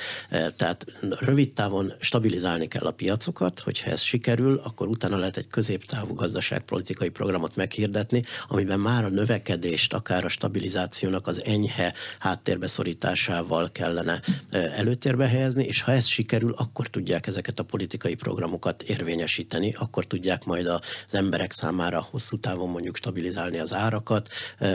Tehát 0.57 0.87
rövid 1.01 1.36
távon 1.45 1.93
stabilizálni 2.01 2.69
kell 2.69 2.87
a 2.87 2.91
piacokat, 2.91 3.61
hogyha 3.61 3.91
ez 3.91 4.01
sikerül, 4.01 4.61
akkor 4.65 4.89
utána 4.89 5.17
lehet 5.17 5.37
egy 5.37 5.47
középtávú 5.47 6.15
gazdaságpolitikai 6.15 7.09
programot 7.09 7.57
meghirdetni, 7.57 8.23
amiben 8.49 8.81
már 8.81 9.05
a 9.05 9.09
növekedést, 9.09 9.95
akár 9.95 10.25
a 10.25 10.29
stabilizációnak 10.29 11.27
az 11.27 11.45
enyhe 11.45 11.95
háttérbe 12.19 12.67
szorításával 12.67 13.73
kellene 13.73 14.21
előtérbe 14.51 15.27
helyezni, 15.27 15.65
és 15.65 15.81
ha 15.81 15.93
ez 15.93 16.07
sikerül, 16.07 16.53
akkor 16.57 16.87
tudják 16.87 17.27
ezeket 17.27 17.59
a 17.59 17.63
politikai 17.65 18.15
programokat 18.15 18.83
érvényesíteni, 18.83 19.75
akkor 19.79 20.05
tudják 20.05 20.45
majd 20.45 20.67
az 20.67 20.81
emberek 21.15 21.53
számára 21.53 22.07
hosszú 22.11 22.37
távon 22.37 22.69
mondjuk 22.69 22.97
stabilizálni 22.97 23.59
az 23.59 23.75
árakat, 23.75 24.29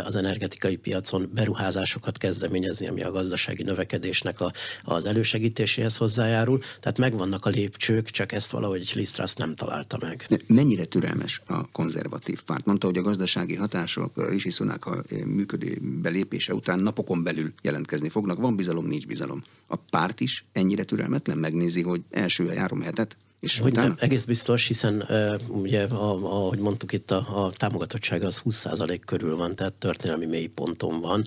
az 0.03 0.15
energetikai 0.15 0.75
piacon 0.75 1.31
beruházásokat 1.33 2.17
kezdeményezni, 2.17 2.87
ami 2.87 3.01
a 3.01 3.11
gazdasági 3.11 3.63
növekedésnek 3.63 4.39
a, 4.41 4.51
az 4.83 5.05
elősegítéséhez 5.05 5.97
hozzájárul, 5.97 6.50
járul, 6.51 6.79
tehát 6.79 6.97
megvannak 6.97 7.45
a 7.45 7.49
lépcsők, 7.49 8.09
csak 8.09 8.31
ezt 8.31 8.51
valahogy 8.51 8.91
Liz 8.95 9.11
Truss 9.11 9.33
nem 9.33 9.55
találta 9.55 9.97
meg. 10.01 10.41
Mennyire 10.47 10.85
türelmes 10.85 11.41
a 11.45 11.71
konzervatív 11.71 12.41
párt? 12.41 12.65
Mondta, 12.65 12.87
hogy 12.87 12.97
a 12.97 13.01
gazdasági 13.01 13.55
hatások 13.55 14.29
Rishi 14.29 14.49
Sunak 14.49 14.85
a 14.85 15.03
működő 15.25 15.77
belépése 15.81 16.53
után 16.53 16.79
napokon 16.79 17.23
belül 17.23 17.53
jelentkezni 17.61 18.09
fognak. 18.09 18.39
Van 18.39 18.55
bizalom, 18.55 18.85
nincs 18.85 19.07
bizalom. 19.07 19.43
A 19.67 19.75
párt 19.75 20.19
is 20.19 20.45
ennyire 20.51 20.83
türelmetlen 20.83 21.37
megnézi, 21.37 21.81
hogy 21.81 22.01
első 22.09 22.47
három 22.47 22.81
hetet 22.81 23.17
és 23.41 23.59
hogy 23.59 23.73
nem, 23.73 23.95
egész 23.99 24.25
biztos, 24.25 24.67
hiszen 24.67 25.07
ugye, 25.47 25.83
a, 25.83 26.11
ahogy 26.11 26.59
mondtuk 26.59 26.91
itt, 26.91 27.11
a, 27.11 27.45
a 27.45 27.51
támogatottság 27.51 28.23
az 28.23 28.41
20% 28.45 28.99
körül 29.05 29.35
van, 29.35 29.55
tehát 29.55 29.73
történelmi 29.73 30.25
mély 30.25 30.45
ponton 30.47 31.01
van. 31.01 31.25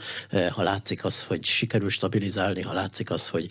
Ha 0.51 0.63
látszik 0.63 1.05
az, 1.05 1.23
hogy 1.23 1.45
sikerül 1.45 1.91
stabilizálni, 1.91 2.63
ha 2.63 2.73
látszik 2.73 3.11
az, 3.11 3.29
hogy 3.29 3.49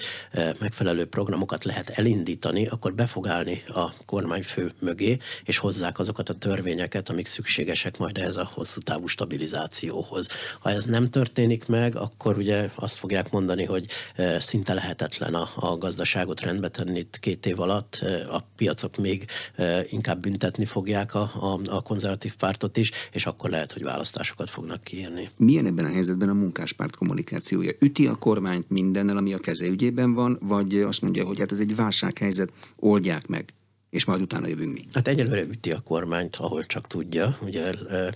megfelelő 0.59 1.05
programokat 1.05 1.63
lehet 1.63 1.89
elindítani, 1.89 2.67
akkor 2.67 2.93
be 2.93 3.05
fog 3.05 3.27
állni 3.27 3.63
a 3.67 3.93
kormányfő 4.05 4.71
mögé, 4.79 5.17
és 5.43 5.57
hozzák 5.57 5.99
azokat 5.99 6.29
a 6.29 6.33
törvényeket, 6.33 7.09
amik 7.09 7.27
szükségesek 7.27 7.97
majd 7.97 8.17
ehhez 8.17 8.37
a 8.37 8.49
hosszú 8.53 8.79
távú 8.81 9.07
stabilizációhoz. 9.07 10.27
Ha 10.59 10.69
ez 10.69 10.85
nem 10.85 11.09
történik 11.09 11.67
meg, 11.67 11.95
akkor 11.95 12.37
ugye 12.37 12.69
azt 12.75 12.97
fogják 12.97 13.31
mondani, 13.31 13.65
hogy 13.65 13.85
szinte 14.39 14.73
lehetetlen 14.73 15.33
a, 15.33 15.49
a 15.55 15.77
gazdaságot 15.77 16.41
rendbe 16.41 16.67
tenni 16.67 16.99
itt 16.99 17.19
két 17.19 17.45
év 17.45 17.59
alatt. 17.59 18.05
A 18.31 18.51
piacok 18.55 18.97
még 18.97 19.25
inkább 19.89 20.19
büntetni 20.19 20.65
fogják 20.65 21.15
a, 21.15 21.21
a, 21.21 21.59
a 21.65 21.81
konzervatív 21.81 22.35
pártot 22.35 22.77
is, 22.77 22.91
és 23.11 23.25
akkor 23.25 23.49
lehet, 23.49 23.71
hogy 23.71 23.83
választásokat 23.83 24.49
fognak 24.49 24.83
kiírni. 24.83 25.29
Milyen 25.37 25.65
ebben 25.65 25.85
a 25.85 25.91
helyzetben 25.91 26.29
a 26.29 26.33
munkáspárt 26.33 26.95
kommunikációja? 26.95 27.71
Üti 27.79 28.07
a 28.07 28.15
kormányt 28.15 28.69
mindennel, 28.69 29.17
ami 29.17 29.33
a 29.33 29.37
keze 29.39 29.65
ügyében 29.65 30.13
van, 30.13 30.37
vagy 30.41 30.75
azt 30.75 31.01
mondja, 31.01 31.25
hogy 31.25 31.39
hát 31.39 31.51
ez 31.51 31.59
egy 31.59 31.75
válsághelyzet, 31.75 32.51
oldják 32.75 33.27
meg? 33.27 33.53
És 33.93 34.05
majd 34.05 34.21
utána 34.21 34.47
jövünk 34.47 34.73
mi. 34.73 34.85
Hát 34.93 35.07
egyelőre 35.07 35.41
üti 35.41 35.71
a 35.71 35.79
kormányt, 35.79 36.35
ahol 36.35 36.65
csak 36.65 36.87
tudja. 36.87 37.37
Ugye, 37.41 37.71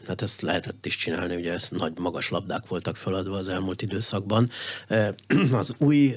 hát 0.08 0.22
ezt 0.22 0.42
lehetett 0.42 0.86
is 0.86 0.96
csinálni, 0.96 1.36
ugye 1.36 1.54
ez 1.54 1.68
nagy 1.70 1.94
magas 2.00 2.30
labdák 2.30 2.68
voltak 2.68 2.96
feladva 2.96 3.36
az 3.38 3.50
elmúlt 3.50 3.82
időszakban. 3.82 4.50
Az 5.52 5.76
új 5.78 6.16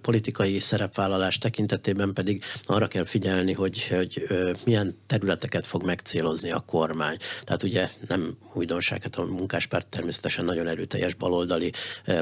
politikai 0.00 0.60
szerepvállalás 0.60 1.38
tekintetében 1.38 2.12
pedig 2.12 2.42
arra 2.64 2.86
kell 2.86 3.04
figyelni, 3.04 3.52
hogy, 3.52 3.86
hogy 3.88 4.26
milyen 4.64 4.98
területeket 5.06 5.66
fog 5.66 5.84
megcélozni 5.84 6.50
a 6.50 6.60
kormány. 6.60 7.16
Tehát 7.42 7.62
ugye 7.62 7.90
nem 8.08 8.36
újdonság, 8.54 9.02
hát 9.02 9.16
a 9.16 9.24
munkáspárt 9.24 9.86
természetesen 9.86 10.44
nagyon 10.44 10.66
erőteljes 10.66 11.14
baloldali 11.14 11.72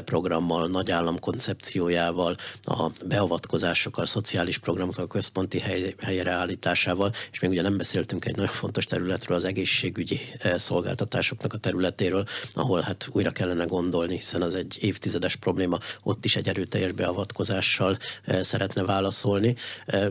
programmal, 0.05 0.67
nagy 0.67 0.91
állam 0.91 1.19
koncepciójával, 1.19 2.35
a 2.63 2.89
beavatkozásokkal, 3.05 4.03
a 4.03 4.07
szociális 4.07 4.57
programokkal, 4.57 5.03
a 5.03 5.07
központi 5.07 5.59
hely, 5.59 5.95
helyre 6.01 6.31
állításával, 6.59 7.11
és 7.31 7.39
még 7.39 7.49
ugye 7.49 7.61
nem 7.61 7.77
beszéltünk 7.77 8.25
egy 8.25 8.35
nagyon 8.35 8.51
fontos 8.53 8.85
területről, 8.85 9.37
az 9.37 9.43
egészségügyi 9.43 10.19
szolgáltatásoknak 10.55 11.53
a 11.53 11.57
területéről, 11.57 12.25
ahol 12.53 12.81
hát 12.81 13.07
újra 13.11 13.31
kellene 13.31 13.65
gondolni, 13.65 14.15
hiszen 14.15 14.41
az 14.41 14.55
egy 14.55 14.77
évtizedes 14.81 15.35
probléma, 15.35 15.77
ott 16.03 16.25
is 16.25 16.35
egy 16.35 16.47
erőteljes 16.47 16.91
beavatkozással 16.91 17.97
szeretne 18.41 18.83
válaszolni, 18.83 19.55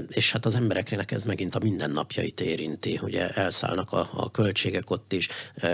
és 0.09 0.33
hát 0.33 0.45
az 0.45 0.55
embereknek 0.55 1.11
ez 1.11 1.25
megint 1.25 1.55
a 1.55 1.59
mindennapjait 1.63 2.41
érinti. 2.41 3.01
Ugye 3.03 3.29
elszállnak 3.29 3.93
a, 3.93 4.09
a 4.13 4.31
költségek 4.31 4.91
ott 4.91 5.13
is, 5.13 5.29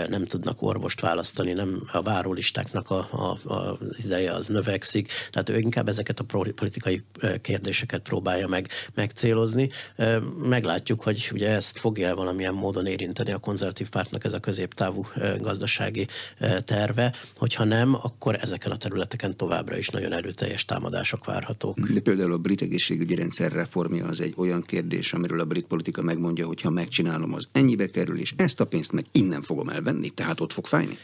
nem 0.07 0.25
tudnak 0.25 0.61
orvost 0.61 1.01
választani, 1.01 1.53
nem 1.53 1.81
a 1.91 2.01
várólistáknak 2.01 2.89
a, 2.89 3.07
a, 3.11 3.53
a, 3.53 3.77
ideje 4.03 4.31
az 4.31 4.47
növekszik, 4.47 5.11
tehát 5.31 5.49
ő 5.49 5.57
inkább 5.57 5.87
ezeket 5.87 6.19
a 6.19 6.23
politikai 6.55 7.03
kérdéseket 7.41 8.01
próbálja 8.01 8.47
meg 8.47 8.67
megcélozni. 8.93 9.69
Meglátjuk, 10.65 11.01
hogy 11.01 11.29
ugye 11.33 11.49
ezt 11.49 11.77
fogja 11.77 12.15
valamilyen 12.15 12.53
módon 12.53 12.85
érinteni 12.85 13.31
a 13.31 13.37
konzervatív 13.37 13.89
pártnak 13.89 14.23
ez 14.23 14.33
a 14.33 14.39
középtávú 14.39 15.05
gazdasági 15.39 16.07
terve, 16.65 17.13
hogyha 17.37 17.63
nem, 17.63 17.93
akkor 17.93 18.37
ezeken 18.41 18.71
a 18.71 18.77
területeken 18.77 19.37
továbbra 19.37 19.77
is 19.77 19.89
nagyon 19.89 20.13
erőteljes 20.13 20.65
támadások 20.65 21.25
várhatók. 21.25 21.79
De 21.79 21.99
például 21.99 22.33
a 22.33 22.37
brit 22.37 22.61
egészségügyi 22.61 23.15
rendszer 23.15 23.51
reformja 23.51 24.05
az 24.05 24.21
egy 24.21 24.33
olyan 24.37 24.61
kérdés, 24.61 25.13
amiről 25.13 25.39
a 25.39 25.45
brit 25.45 25.65
politika 25.65 26.01
megmondja, 26.01 26.45
hogy 26.45 26.61
ha 26.61 26.69
megcsinálom, 26.69 27.33
az 27.33 27.47
ennyibe 27.51 27.87
kerül, 27.87 28.19
és 28.19 28.33
ezt 28.37 28.59
a 28.59 28.65
pénzt 28.65 28.91
meg 28.91 29.05
innen 29.11 29.41
fogom 29.41 29.69
elvenni, 29.69 30.09
tehát 30.09 30.39
ott 30.39 30.53
fog 30.53 30.65
fájni? 30.65 30.97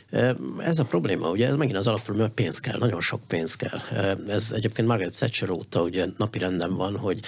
Ez 0.57 0.79
a 0.79 0.85
probléma, 0.85 1.29
ugye 1.29 1.47
ez 1.47 1.55
megint 1.55 1.77
az 1.77 1.87
alapprobléma, 1.87 2.29
pénz 2.29 2.59
kell, 2.59 2.79
nagyon 2.79 3.01
sok 3.01 3.21
pénz 3.27 3.55
kell. 3.55 3.79
Ez 4.27 4.51
egyébként 4.51 4.87
Margaret 4.87 5.15
Thatcher 5.15 5.49
óta 5.49 5.81
ugye 5.81 6.05
napi 6.17 6.39
renden 6.39 6.75
van, 6.75 6.97
hogy 6.97 7.19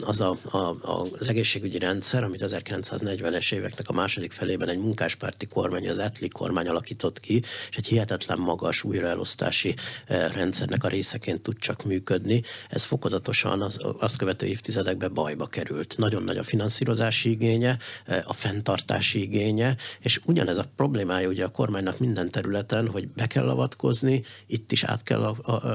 az 0.00 0.20
a, 0.20 0.38
a, 0.50 0.76
az 1.18 1.28
egészségügyi 1.28 1.71
rendszer, 1.78 2.24
amit 2.24 2.44
1940-es 2.46 3.52
éveknek 3.52 3.88
a 3.88 3.92
második 3.92 4.32
felében 4.32 4.68
egy 4.68 4.78
munkáspárti 4.78 5.46
kormány, 5.46 5.88
az 5.88 5.98
Etli 5.98 6.28
kormány 6.28 6.68
alakított 6.68 7.20
ki, 7.20 7.42
és 7.70 7.76
egy 7.76 7.86
hihetetlen 7.86 8.38
magas 8.38 8.84
újraelosztási 8.84 9.74
rendszernek 10.08 10.84
a 10.84 10.88
részeként 10.88 11.42
tud 11.42 11.58
csak 11.58 11.84
működni. 11.84 12.42
Ez 12.68 12.84
fokozatosan 12.84 13.62
az, 13.62 13.78
azt 13.98 14.16
követő 14.16 14.46
évtizedekben 14.46 15.14
bajba 15.14 15.46
került. 15.46 15.94
Nagyon 15.98 16.22
nagy 16.22 16.36
a 16.36 16.44
finanszírozási 16.44 17.30
igénye, 17.30 17.78
a 18.24 18.32
fenntartási 18.32 19.20
igénye, 19.20 19.76
és 20.00 20.20
ugyanez 20.24 20.56
a 20.56 20.64
problémája 20.76 21.28
ugye 21.28 21.44
a 21.44 21.48
kormánynak 21.48 21.98
minden 21.98 22.30
területen, 22.30 22.88
hogy 22.88 23.08
be 23.08 23.26
kell 23.26 23.48
avatkozni, 23.48 24.22
itt 24.46 24.72
is 24.72 24.84
át 24.84 25.02
kell 25.02 25.22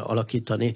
alakítani, 0.04 0.74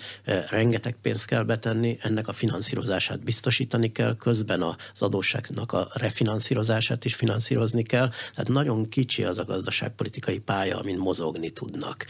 rengeteg 0.49 0.95
pénzt 1.01 1.25
kell 1.25 1.43
betenni, 1.43 1.97
ennek 2.01 2.27
a 2.27 2.33
finanszírozását 2.33 3.23
biztosítani 3.23 3.91
kell, 3.91 4.15
közben 4.15 4.61
az 4.61 5.01
adósságnak 5.11 5.71
a 5.71 5.87
refinanszírozását 5.93 7.05
is 7.05 7.15
finanszírozni 7.15 7.83
kell. 7.83 8.09
Tehát 8.09 8.47
nagyon 8.47 8.89
kicsi 8.89 9.23
az 9.23 9.37
a 9.37 9.45
gazdaságpolitikai 9.45 10.39
pálya, 10.39 10.79
amin 10.79 10.97
mozogni 10.97 11.49
tudnak. 11.49 12.05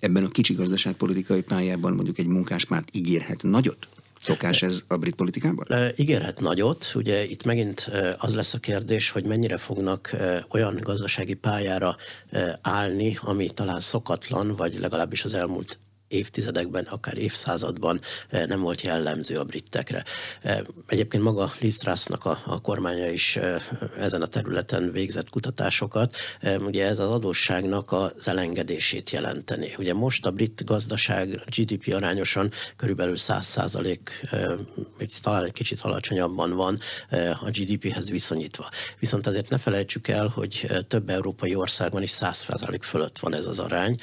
Ebben 0.00 0.24
a 0.24 0.28
kicsi 0.28 0.54
gazdaságpolitikai 0.54 1.42
pályában 1.42 1.92
mondjuk 1.92 2.18
egy 2.18 2.26
munkáspárt 2.26 2.88
ígérhet 2.92 3.42
nagyot? 3.42 3.88
Szokás 4.20 4.62
ez 4.62 4.82
a 4.88 4.96
brit 4.96 5.14
politikában? 5.14 5.66
Ígérhet 5.96 6.40
nagyot. 6.40 6.92
Ugye 6.94 7.24
itt 7.24 7.44
megint 7.44 7.90
az 8.18 8.34
lesz 8.34 8.54
a 8.54 8.58
kérdés, 8.58 9.10
hogy 9.10 9.26
mennyire 9.26 9.58
fognak 9.58 10.16
olyan 10.50 10.78
gazdasági 10.82 11.34
pályára 11.34 11.96
állni, 12.60 13.18
ami 13.22 13.50
talán 13.50 13.80
szokatlan, 13.80 14.56
vagy 14.56 14.78
legalábbis 14.78 15.24
az 15.24 15.34
elmúlt 15.34 15.78
évtizedekben, 16.08 16.84
akár 16.84 17.18
évszázadban 17.18 18.00
eh, 18.28 18.46
nem 18.46 18.60
volt 18.60 18.80
jellemző 18.80 19.38
a 19.38 19.44
britekre. 19.44 20.04
Eh, 20.42 20.58
egyébként 20.86 21.22
maga 21.22 21.52
Liz 21.60 21.76
Trussnak 21.76 22.24
a, 22.24 22.42
a 22.46 22.60
kormánya 22.60 23.10
is 23.10 23.36
eh, 23.36 23.62
ezen 23.98 24.22
a 24.22 24.26
területen 24.26 24.92
végzett 24.92 25.30
kutatásokat. 25.30 26.16
Ugye 26.58 26.86
ez 26.86 26.98
az 26.98 27.10
adósságnak 27.10 27.92
az 27.92 28.28
elengedését 28.28 29.10
jelenteni. 29.10 29.74
Ugye 29.78 29.94
most 29.94 30.26
a 30.26 30.30
brit 30.30 30.64
gazdaság 30.64 31.42
GDP 31.56 31.92
arányosan 31.94 32.50
körülbelül 32.76 33.16
100 33.16 33.46
százalék, 33.46 34.26
talán 35.22 35.44
egy 35.44 35.52
kicsit 35.52 35.80
alacsonyabban 35.80 36.52
van 36.52 36.78
a 37.40 37.50
GDP-hez 37.50 38.10
viszonyítva. 38.10 38.68
Viszont 38.98 39.26
azért 39.26 39.48
ne 39.48 39.58
felejtsük 39.58 40.08
el, 40.08 40.26
hogy 40.26 40.66
több 40.88 41.08
európai 41.10 41.54
országban 41.54 42.02
is 42.02 42.10
100 42.10 42.36
százalék 42.36 42.82
fölött 42.82 43.18
van 43.18 43.34
ez 43.34 43.46
az 43.46 43.58
arány. 43.58 43.96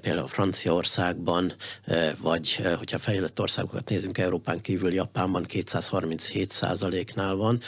Például 0.00 0.28
Franciaországban 0.28 1.39
Eh, 1.84 2.12
vagy 2.18 2.54
hogyha 2.76 2.98
fejlett 2.98 3.40
országokat 3.40 3.88
nézünk 3.88 4.18
Európán 4.18 4.60
kívül, 4.60 4.92
Japánban 4.92 5.42
237 5.42 6.50
százaléknál 6.50 7.34
van, 7.34 7.60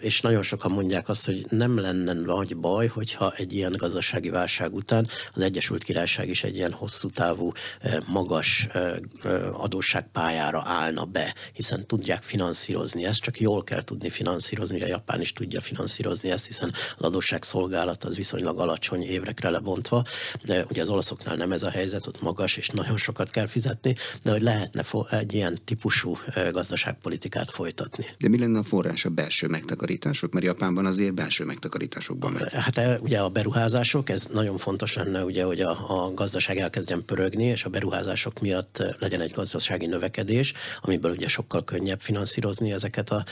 és 0.00 0.20
nagyon 0.20 0.42
sokan 0.42 0.70
mondják 0.70 1.08
azt, 1.08 1.26
hogy 1.26 1.44
nem 1.48 1.78
lenne 1.78 2.12
nagy 2.12 2.56
baj, 2.56 2.86
hogyha 2.86 3.32
egy 3.36 3.52
ilyen 3.52 3.72
gazdasági 3.76 4.30
válság 4.30 4.74
után 4.74 5.08
az 5.32 5.42
Egyesült 5.42 5.82
Királyság 5.82 6.28
is 6.28 6.44
egy 6.44 6.56
ilyen 6.56 6.72
hosszú 6.72 7.10
távú, 7.10 7.52
magas 8.06 8.66
adósságpályára 9.52 10.62
állna 10.66 11.04
be, 11.04 11.34
hiszen 11.52 11.86
tudják 11.86 12.22
finanszírozni 12.22 13.04
ezt, 13.04 13.20
csak 13.20 13.40
jól 13.40 13.64
kell 13.64 13.82
tudni 13.82 14.10
finanszírozni, 14.10 14.82
a 14.82 14.86
Japán 14.86 15.20
is 15.20 15.32
tudja 15.32 15.60
finanszírozni 15.60 16.30
ezt, 16.30 16.46
hiszen 16.46 16.72
az 16.96 17.04
adósság 17.04 17.42
szolgálat 17.42 18.04
az 18.04 18.16
viszonylag 18.16 18.58
alacsony 18.60 19.02
évrekre 19.02 19.50
lebontva. 19.50 20.04
De 20.44 20.64
ugye 20.70 20.82
az 20.82 20.90
olaszoknál 20.90 21.36
nem 21.36 21.52
ez 21.52 21.62
a 21.62 21.70
helyzet, 21.70 22.06
ott 22.06 22.20
magas, 22.20 22.56
és 22.56 22.68
nagyon 22.68 22.96
sokat 23.08 23.30
kell 23.30 23.46
fizetni, 23.46 23.94
de 24.22 24.30
hogy 24.30 24.42
lehetne 24.42 24.82
egy 25.10 25.34
ilyen 25.34 25.58
típusú 25.64 26.18
gazdaságpolitikát 26.52 27.50
folytatni. 27.50 28.06
De 28.18 28.28
mi 28.28 28.38
lenne 28.38 28.58
a 28.58 28.62
forrás 28.62 29.04
a 29.04 29.08
belső 29.08 29.46
megtakarítások? 29.46 30.32
Mert 30.32 30.46
Japánban 30.46 30.86
azért 30.86 31.14
belső 31.14 31.44
megtakarításokban 31.44 32.32
megy. 32.32 32.52
Hát 32.52 33.00
ugye 33.00 33.18
a 33.18 33.28
beruházások, 33.28 34.10
ez 34.10 34.26
nagyon 34.32 34.58
fontos 34.58 34.94
lenne, 34.94 35.24
ugye, 35.24 35.44
hogy 35.44 35.60
a, 35.60 35.70
a 35.70 36.14
gazdaság 36.14 36.56
elkezdjen 36.58 37.04
pörögni, 37.04 37.44
és 37.44 37.64
a 37.64 37.68
beruházások 37.68 38.40
miatt 38.40 38.82
legyen 38.98 39.20
egy 39.20 39.30
gazdasági 39.30 39.86
növekedés, 39.86 40.52
amiből 40.80 41.10
ugye 41.10 41.28
sokkal 41.28 41.64
könnyebb 41.64 42.00
finanszírozni 42.00 42.72
ezeket 42.72 43.10
a, 43.10 43.24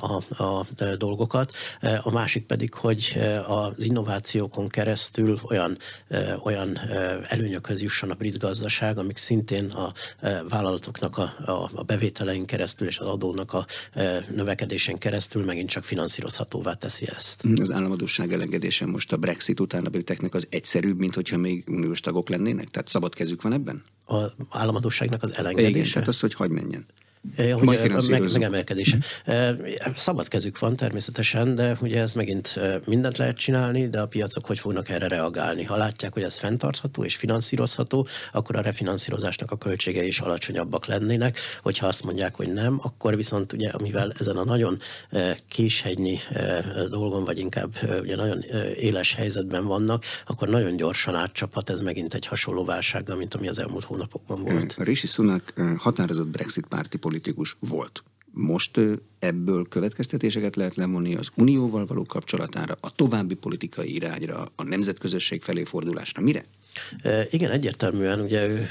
a, 0.00 0.42
a 0.44 0.66
dolgokat. 0.96 1.52
A 2.02 2.10
másik 2.10 2.46
pedig, 2.46 2.74
hogy 2.74 3.18
az 3.46 3.84
innovációkon 3.84 4.68
keresztül 4.68 5.40
olyan, 5.48 5.78
olyan 6.42 6.78
előnyökhöz 7.28 7.82
jusson 7.82 8.10
a 8.10 8.14
brit 8.14 8.38
gazdaság, 8.38 8.98
amik 9.06 9.16
szintén 9.16 9.70
a 9.70 9.92
e, 10.20 10.42
vállalatoknak 10.48 11.18
a, 11.18 11.34
a, 11.44 11.70
a 11.74 11.82
bevételein 11.82 12.46
keresztül 12.46 12.88
és 12.88 12.98
az 12.98 13.06
adónak 13.06 13.52
a 13.52 13.66
e, 13.92 14.24
növekedésén 14.34 14.98
keresztül 14.98 15.44
megint 15.44 15.68
csak 15.68 15.84
finanszírozhatóvá 15.84 16.72
teszi 16.72 17.08
ezt. 17.08 17.44
Az 17.60 17.70
államadóság 17.70 18.32
elengedése 18.32 18.86
most 18.86 19.12
a 19.12 19.16
Brexit 19.16 19.60
után 19.60 19.86
a 19.86 19.88
briteknek 19.88 20.34
az 20.34 20.46
egyszerűbb, 20.50 20.98
mint 20.98 21.14
hogyha 21.14 21.36
még 21.36 21.64
uniós 21.68 22.00
tagok 22.00 22.28
lennének? 22.28 22.70
Tehát 22.70 22.88
szabad 22.88 23.14
kezük 23.14 23.42
van 23.42 23.52
ebben? 23.52 23.84
Az 24.04 24.32
államadóságnak 24.50 25.22
az 25.22 25.36
elengedése? 25.36 25.78
Igen, 25.78 25.90
tehát 25.90 26.08
az, 26.08 26.20
hogy 26.20 26.34
hagy 26.34 26.50
menjen. 26.50 26.86
Eh, 27.36 27.52
hogy 27.52 27.62
Majd 27.62 27.78
eh, 27.78 28.08
meg, 28.08 28.32
megemelkedése. 28.32 28.98
Eh, 29.24 29.54
szabad 29.94 30.28
kezük 30.28 30.58
van 30.58 30.76
természetesen, 30.76 31.54
de 31.54 31.76
ugye 31.80 32.00
ez 32.00 32.12
megint 32.12 32.60
mindent 32.86 33.16
lehet 33.16 33.36
csinálni, 33.36 33.88
de 33.88 34.00
a 34.00 34.06
piacok 34.06 34.46
hogy 34.46 34.58
fognak 34.58 34.88
erre 34.88 35.08
reagálni? 35.08 35.64
Ha 35.64 35.76
látják, 35.76 36.12
hogy 36.12 36.22
ez 36.22 36.36
fenntartható 36.36 37.04
és 37.04 37.16
finanszírozható, 37.16 38.06
akkor 38.32 38.56
a 38.56 38.60
refinanszírozásnak 38.60 39.50
a 39.50 39.56
költségei 39.56 40.06
is 40.06 40.20
alacsonyabbak 40.20 40.86
lennének. 40.86 41.38
Hogyha 41.62 41.86
azt 41.86 42.04
mondják, 42.04 42.34
hogy 42.34 42.52
nem, 42.52 42.78
akkor 42.82 43.16
viszont 43.16 43.52
ugye, 43.52 43.70
mivel 43.82 44.12
ezen 44.18 44.36
a 44.36 44.44
nagyon 44.44 44.78
késhegynyi 45.48 46.18
dolgon, 46.90 47.24
vagy 47.24 47.38
inkább 47.38 47.74
ugye 48.00 48.16
nagyon 48.16 48.44
éles 48.78 49.14
helyzetben 49.14 49.64
vannak, 49.64 50.04
akkor 50.26 50.48
nagyon 50.48 50.76
gyorsan 50.76 51.14
átcsaphat 51.14 51.70
ez 51.70 51.80
megint 51.80 52.14
egy 52.14 52.26
hasonló 52.26 52.64
válsággal, 52.64 53.16
mint 53.16 53.34
ami 53.34 53.48
az 53.48 53.58
elmúlt 53.58 53.84
hónapokban 53.84 54.42
volt. 54.42 54.76
Rishi 54.78 55.06
Sunak 55.06 55.52
határozott 55.78 56.28
Brexit 56.28 56.66
párti 56.66 56.98
politikus 57.16 57.56
volt. 57.60 58.04
Most 58.30 58.80
ebből 59.18 59.68
következtetéseket 59.68 60.56
lehet 60.56 60.74
lemonni 60.74 61.14
az 61.14 61.28
unióval 61.36 61.86
való 61.86 62.04
kapcsolatára, 62.04 62.76
a 62.80 62.90
további 62.90 63.34
politikai 63.34 63.94
irányra, 63.94 64.52
a 64.56 64.62
nemzetközösség 64.62 65.42
felé 65.42 65.64
fordulásra. 65.64 66.22
Mire? 66.22 66.44
Igen, 67.30 67.50
egyértelműen 67.50 68.20
ugye 68.20 68.46
ő 68.48 68.68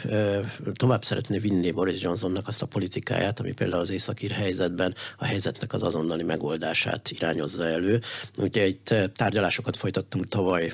tovább 0.73 1.03
szeretné 1.03 1.37
vinni 1.37 1.71
Boris 1.71 2.01
Johnsonnak 2.01 2.47
azt 2.47 2.61
a 2.61 2.65
politikáját, 2.65 3.39
ami 3.39 3.53
például 3.53 3.81
az 3.81 3.89
északír 3.89 4.31
helyzetben 4.31 4.93
a 5.17 5.25
helyzetnek 5.25 5.73
az 5.73 5.83
azonnali 5.83 6.23
megoldását 6.23 7.11
irányozza 7.11 7.65
elő. 7.65 7.99
Ugye 8.37 8.67
itt 8.67 8.93
tárgyalásokat 9.15 9.75
folytattunk 9.75 10.27
tavaly 10.27 10.73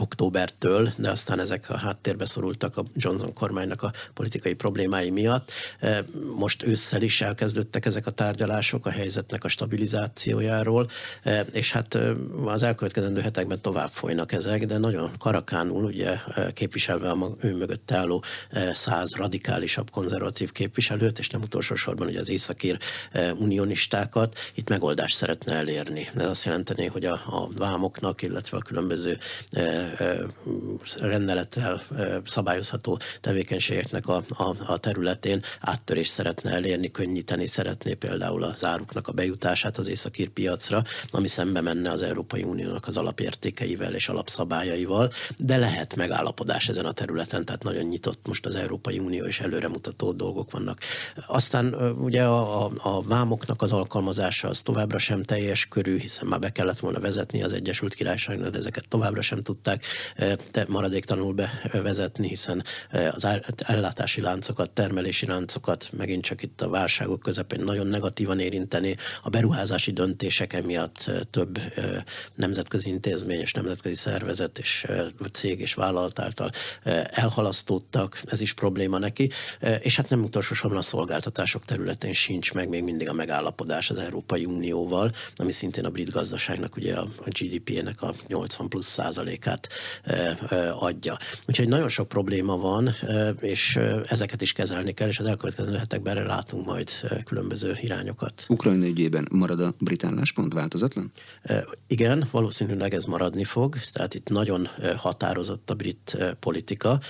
októbertől, 0.00 0.92
de 0.96 1.10
aztán 1.10 1.40
ezek 1.40 1.70
a 1.70 1.76
háttérbe 1.76 2.24
szorultak 2.24 2.76
a 2.76 2.84
Johnson 2.94 3.32
kormánynak 3.32 3.82
a 3.82 3.92
politikai 4.14 4.54
problémái 4.54 5.10
miatt. 5.10 5.50
E, 5.80 6.04
most 6.36 6.62
ősszel 6.62 7.02
is 7.02 7.20
elkezdődtek 7.20 7.86
ezek 7.86 8.06
a 8.06 8.10
tárgyalások 8.10 8.86
a 8.86 8.90
helyzetnek 8.90 9.44
a 9.44 9.48
stabilizációjáról, 9.48 10.88
e, 11.22 11.40
és 11.40 11.72
hát 11.72 11.94
e, 11.94 12.12
az 12.44 12.62
elkövetkezendő 12.62 13.20
hetekben 13.20 13.60
tovább 13.60 13.90
folynak 13.92 14.32
ezek, 14.32 14.66
de 14.66 14.78
nagyon 14.78 15.10
karakánul, 15.18 15.84
ugye 15.84 16.18
képviselve 16.52 17.10
a 17.10 17.36
ő 17.40 17.56
mögött 17.56 17.90
álló 17.90 18.24
száz 18.72 19.14
radikálisabb 19.14 19.90
konzervatív 19.90 20.52
képviselőt, 20.52 21.18
és 21.18 21.28
nem 21.28 21.42
utolsó 21.42 21.74
sorban 21.74 22.06
ugye 22.06 22.20
az 22.20 22.28
északír 22.28 22.78
unionistákat, 23.38 24.38
itt 24.54 24.68
megoldást 24.68 25.16
szeretne 25.16 25.54
elérni. 25.54 26.08
Ez 26.16 26.28
azt 26.28 26.44
jelenteni, 26.44 26.86
hogy 26.86 27.04
a, 27.04 27.12
a 27.12 27.48
vámoknak, 27.56 28.22
illetve 28.22 28.56
a 28.56 28.60
különböző 28.60 29.18
rendelettel 31.00 31.82
szabályozható 32.24 32.98
tevékenységeknek 33.20 34.08
a, 34.08 34.24
a, 34.28 34.54
a 34.66 34.78
területén 34.78 35.42
áttörést 35.60 36.10
szeretne 36.10 36.52
elérni, 36.52 36.90
könnyíteni 36.90 37.46
szeretné 37.46 37.94
például 37.94 38.42
az 38.42 38.64
áruknak 38.64 39.08
a 39.08 39.12
bejutását 39.12 39.76
az 39.76 39.88
északír 39.88 40.28
piacra, 40.28 40.82
ami 41.10 41.28
szembe 41.28 41.60
menne 41.60 41.90
az 41.90 42.02
Európai 42.02 42.42
Uniónak 42.42 42.86
az 42.86 42.96
alapértékeivel 42.96 43.94
és 43.94 44.08
alapszabályaival, 44.08 45.12
de 45.36 45.56
lehet 45.56 45.96
megállapodás 45.96 46.68
ezen 46.68 46.84
a 46.84 46.92
területen, 46.92 47.44
tehát 47.44 47.62
nagyon 47.62 47.84
nyitott 47.84 48.26
most 48.26 48.46
az 48.46 48.54
Európai 48.54 48.98
Unió 48.98 49.24
és 49.24 49.40
előremutató 49.40 50.12
dolgok 50.12 50.50
vannak. 50.50 50.80
Aztán 51.26 51.74
ugye 51.98 52.22
a, 52.24 52.64
a, 52.64 52.72
a 52.82 53.02
vámoknak 53.02 53.62
az 53.62 53.72
alkalmazása 53.72 54.48
az 54.48 54.62
továbbra 54.62 54.98
sem 54.98 55.22
teljes 55.22 55.68
körű, 55.68 55.98
hiszen 55.98 56.26
már 56.26 56.38
be 56.40 56.50
kellett 56.50 56.78
volna 56.78 57.00
vezetni 57.00 57.42
az 57.42 57.52
Egyesült 57.52 57.94
Királyságnak, 57.94 58.50
de 58.50 58.58
ezeket 58.58 58.88
továbbra 58.88 59.22
sem 59.22 59.42
tudták 59.42 59.73
de 60.52 60.64
maradéktalanul 60.68 61.34
bevezetni, 61.72 62.28
hiszen 62.28 62.64
az 63.10 63.26
ellátási 63.56 64.20
láncokat, 64.20 64.70
termelési 64.70 65.26
láncokat 65.26 65.90
megint 65.92 66.22
csak 66.24 66.42
itt 66.42 66.60
a 66.60 66.68
válságok 66.68 67.20
közepén 67.20 67.64
nagyon 67.64 67.86
negatívan 67.86 68.38
érinteni. 68.38 68.96
A 69.22 69.28
beruházási 69.28 69.92
döntések 69.92 70.52
emiatt 70.52 71.10
több 71.30 71.58
nemzetközi 72.34 72.88
intézmény 72.88 73.40
és 73.40 73.52
nemzetközi 73.52 73.94
szervezet 73.94 74.58
és 74.58 74.86
cég 75.32 75.60
és 75.60 75.74
vállalat 75.74 76.18
által 76.18 76.50
elhalasztódtak, 77.10 78.22
ez 78.26 78.40
is 78.40 78.52
probléma 78.52 78.98
neki, 78.98 79.30
és 79.80 79.96
hát 79.96 80.08
nem 80.08 80.22
utolsó 80.22 80.54
sorban 80.54 80.78
a 80.78 80.82
szolgáltatások 80.82 81.64
területén 81.64 82.12
sincs 82.12 82.52
meg 82.52 82.68
még 82.68 82.82
mindig 82.82 83.08
a 83.08 83.12
megállapodás 83.12 83.90
az 83.90 83.98
Európai 83.98 84.44
Unióval, 84.44 85.10
ami 85.36 85.52
szintén 85.52 85.84
a 85.84 85.90
brit 85.90 86.10
gazdaságnak 86.10 86.76
ugye 86.76 86.96
a 86.96 87.08
GDP-nek 87.26 88.02
a 88.02 88.14
80 88.26 88.68
plusz 88.68 88.86
százalékát 88.86 89.63
adja. 90.72 91.16
Úgyhogy 91.46 91.68
nagyon 91.68 91.88
sok 91.88 92.08
probléma 92.08 92.56
van, 92.56 92.94
és 93.40 93.78
ezeket 94.08 94.42
is 94.42 94.52
kezelni 94.52 94.92
kell, 94.92 95.08
és 95.08 95.18
az 95.18 95.26
elkövetkező 95.26 95.76
hetekben 95.76 96.16
erre 96.16 96.26
látunk 96.26 96.66
majd 96.66 96.90
különböző 97.24 97.76
irányokat. 97.80 98.44
Ukrajna 98.48 98.86
ügyében 98.86 99.28
marad 99.30 99.60
a 99.60 99.74
brit 99.78 100.04
álláspont 100.04 100.52
változatlan? 100.52 101.10
Igen, 101.86 102.28
valószínűleg 102.30 102.94
ez 102.94 103.04
maradni 103.04 103.44
fog, 103.44 103.76
tehát 103.92 104.14
itt 104.14 104.28
nagyon 104.28 104.68
határozott 104.96 105.70
a 105.70 105.74
brit 105.74 106.16
politika. 106.40 107.00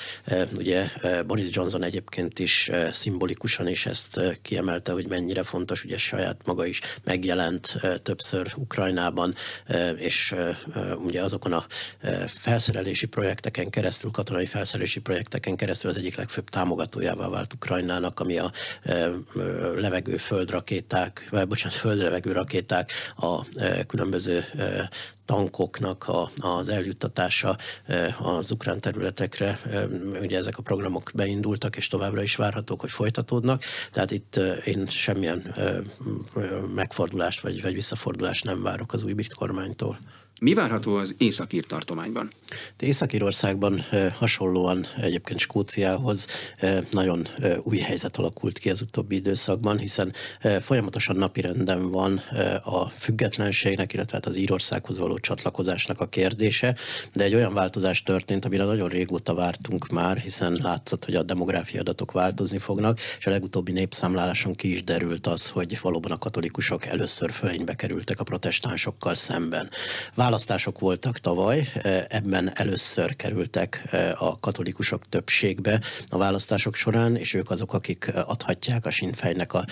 Ugye 0.57 0.89
Boris 1.27 1.49
Johnson 1.51 1.83
egyébként 1.83 2.39
is 2.39 2.71
szimbolikusan 2.93 3.69
is 3.69 3.87
ezt 3.87 4.21
kiemelte, 4.43 4.93
hogy 4.93 5.09
mennyire 5.09 5.43
fontos, 5.43 5.85
ugye 5.85 5.99
saját 5.99 6.41
maga 6.45 6.67
is 6.67 6.81
megjelent 7.05 7.75
többször 8.03 8.53
Ukrajnában, 8.57 9.35
és 9.97 10.35
ugye 11.05 11.23
azokon 11.23 11.53
a 11.53 11.67
felszerelési 12.45 13.07
projekteken 13.07 13.71
keresztül, 13.71 14.11
katonai 14.11 14.47
felszerelési 14.47 15.01
projekteken 15.01 15.57
keresztül 15.57 15.91
az 15.91 15.97
egyik 15.97 16.17
legfőbb 16.17 16.49
támogatójává 16.49 17.29
vált 17.29 17.55
Ukrajnának, 17.55 18.21
ami 18.21 18.39
a 18.39 18.53
levegő 19.75 20.17
földrakéták, 20.17 21.27
vagy 21.31 21.49
bocsánat, 21.49 21.77
földlevegő 21.77 22.33
rakéták, 22.33 22.91
a 23.17 23.47
különböző 23.87 24.45
tankoknak 25.25 26.09
a, 26.09 26.31
az 26.37 26.69
eljuttatása 26.69 27.57
az 28.19 28.51
ukrán 28.51 28.81
területekre. 28.81 29.59
Ugye 30.21 30.39
ezek 30.39 30.59
a 30.59 30.63
programok 30.63 31.11
beindultak, 31.15 31.77
és 31.77 31.87
továbbra 31.87 32.23
is 32.23 32.37
várhatók, 32.37 32.81
hogy 32.81 32.91
folytatódnak. 32.91 33.63
Tehát 33.91 34.11
itt 34.11 34.41
én 34.65 34.87
semmilyen 34.87 35.55
megfordulást 36.75 37.41
vagy, 37.41 37.63
vagy 37.63 37.75
visszafordulást 37.75 38.45
nem 38.45 38.63
várok 38.63 38.93
az 38.93 39.03
új 39.03 39.13
brit 39.13 39.35
kormánytól. 39.35 39.99
Mi 40.45 40.55
várható 40.55 40.95
az 40.95 41.15
Északír 41.19 41.65
tartományban? 41.67 42.31
De 42.77 42.87
Északírországban 42.87 43.85
hasonlóan 44.19 44.87
egyébként 44.97 45.41
Skóciához 45.41 46.27
nagyon 46.91 47.27
új 47.63 47.79
helyzet 47.79 48.17
alakult 48.17 48.59
ki 48.59 48.71
az 48.71 48.81
utóbbi 48.81 49.15
időszakban, 49.15 49.79
hiszen 49.79 50.13
folyamatosan 50.63 51.17
napirenden 51.17 51.91
van 51.91 52.19
a 52.65 52.87
függetlenségnek, 52.87 53.93
illetve 53.93 54.17
hát 54.17 54.27
az 54.27 54.37
Írországhoz 54.37 54.99
való 54.99 55.19
csatlakozásnak 55.19 56.01
a 56.01 56.09
kérdése, 56.09 56.77
de 57.13 57.25
egy 57.25 57.35
olyan 57.35 57.55
változás 57.55 58.03
történt, 58.03 58.45
amire 58.45 58.65
nagyon 58.65 58.89
régóta 58.89 59.35
vártunk 59.35 59.89
már, 59.89 60.19
hiszen 60.19 60.59
látszott, 60.63 61.05
hogy 61.05 61.15
a 61.15 61.23
demográfiai 61.23 61.81
adatok 61.81 62.13
változni 62.13 62.59
fognak, 62.59 62.99
és 63.19 63.27
a 63.27 63.31
legutóbbi 63.31 63.73
népszámláláson 63.73 64.55
ki 64.55 64.73
is 64.73 64.85
derült 64.85 65.27
az, 65.27 65.49
hogy 65.49 65.79
valóban 65.83 66.11
a 66.11 66.19
katolikusok 66.19 66.87
először 66.87 67.33
fölénybe 67.33 67.75
kerültek 67.75 68.21
a 68.21 68.25
protestánsokkal 68.25 69.15
szemben 69.15 69.71
Választások 70.35 70.78
voltak 70.78 71.18
tavaly, 71.18 71.68
ebben 72.09 72.51
először 72.55 73.16
kerültek 73.16 73.89
a 74.18 74.41
katolikusok 74.41 75.09
többségbe 75.09 75.80
a 76.09 76.18
választások 76.18 76.74
során, 76.74 77.16
és 77.16 77.35
ők 77.35 77.51
azok, 77.51 77.72
akik 77.72 78.12
adhatják 78.14 78.87
a 78.87 78.91
Sinfejnek 78.91 79.53
a, 79.53 79.64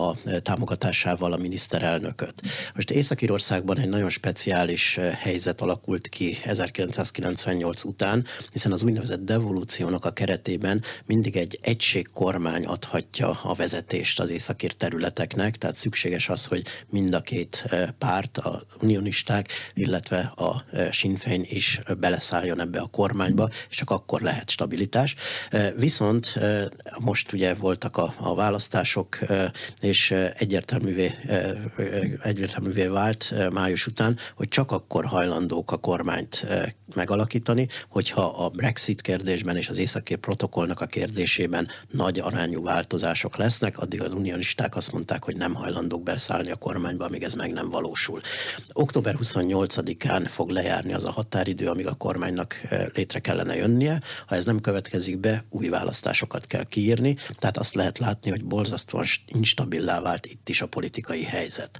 a 0.00 0.16
támogatásával 0.42 1.32
a 1.32 1.36
miniszterelnököt. 1.36 2.42
Most 2.74 2.90
Észak-Írországban 2.90 3.78
egy 3.78 3.88
nagyon 3.88 4.10
speciális 4.10 4.98
helyzet 5.18 5.60
alakult 5.60 6.08
ki 6.08 6.38
1998 6.44 7.84
után, 7.84 8.24
hiszen 8.52 8.72
az 8.72 8.82
úgynevezett 8.82 9.24
devolúciónak 9.24 10.04
a 10.04 10.12
keretében 10.12 10.82
mindig 11.06 11.36
egy 11.36 11.58
egységkormány 11.62 12.64
adhatja 12.64 13.40
a 13.42 13.54
vezetést 13.54 14.20
az 14.20 14.30
északír 14.30 14.72
területeknek, 14.72 15.56
tehát 15.56 15.76
szükséges 15.76 16.28
az, 16.28 16.44
hogy 16.44 16.66
mind 16.90 17.14
a 17.14 17.20
két 17.20 17.64
párt, 17.98 18.38
a 18.38 18.62
unionisták, 18.80 19.48
illetve 19.74 20.18
a 20.36 20.64
Sinn 20.90 21.16
Féin 21.16 21.44
is 21.48 21.80
beleszálljon 21.98 22.60
ebbe 22.60 22.80
a 22.80 22.86
kormányba, 22.86 23.48
és 23.70 23.76
csak 23.76 23.90
akkor 23.90 24.20
lehet 24.20 24.50
stabilitás. 24.50 25.14
Viszont 25.76 26.34
most 26.98 27.32
ugye 27.32 27.54
voltak 27.54 27.96
a, 27.96 28.14
a 28.18 28.34
választások, 28.34 29.18
és 29.80 30.10
egyértelművé, 30.36 31.10
egyértelművé 32.22 32.86
vált 32.86 33.34
május 33.52 33.86
után, 33.86 34.18
hogy 34.36 34.48
csak 34.48 34.70
akkor 34.70 35.04
hajlandók 35.04 35.72
a 35.72 35.76
kormányt 35.76 36.46
megalakítani, 36.94 37.68
hogyha 37.88 38.24
a 38.24 38.48
Brexit 38.48 39.00
kérdésben 39.00 39.56
és 39.56 39.68
az 39.68 39.78
északi 39.78 40.14
protokollnak 40.14 40.80
a 40.80 40.86
kérdésében 40.86 41.68
nagy 41.90 42.18
arányú 42.18 42.62
változások 42.62 43.36
lesznek, 43.36 43.78
addig 43.78 44.02
az 44.02 44.12
unionisták 44.12 44.76
azt 44.76 44.92
mondták, 44.92 45.24
hogy 45.24 45.36
nem 45.36 45.54
hajlandók 45.54 46.02
beszállni 46.02 46.50
a 46.50 46.56
kormányba, 46.56 47.04
amíg 47.04 47.22
ez 47.22 47.34
meg 47.34 47.52
nem 47.52 47.68
valósul. 47.68 48.20
Október 48.72 49.16
28-án 49.66 50.28
fog 50.32 50.50
lejárni 50.50 50.92
az 50.92 51.04
a 51.04 51.10
határidő, 51.10 51.68
amíg 51.68 51.86
a 51.86 51.94
kormánynak 51.94 52.60
eh, 52.68 52.86
létre 52.94 53.18
kellene 53.18 53.56
jönnie. 53.56 54.00
Ha 54.26 54.34
ez 54.34 54.44
nem 54.44 54.60
következik 54.60 55.18
be, 55.18 55.44
új 55.50 55.68
választásokat 55.68 56.46
kell 56.46 56.64
kiírni, 56.64 57.16
tehát 57.38 57.56
azt 57.56 57.74
lehet 57.74 57.98
látni, 57.98 58.30
hogy 58.30 58.44
borzasztóan 58.44 59.04
instabilá 59.26 60.00
vált 60.00 60.26
itt 60.26 60.48
is 60.48 60.62
a 60.62 60.66
politikai 60.66 61.22
helyzet. 61.22 61.78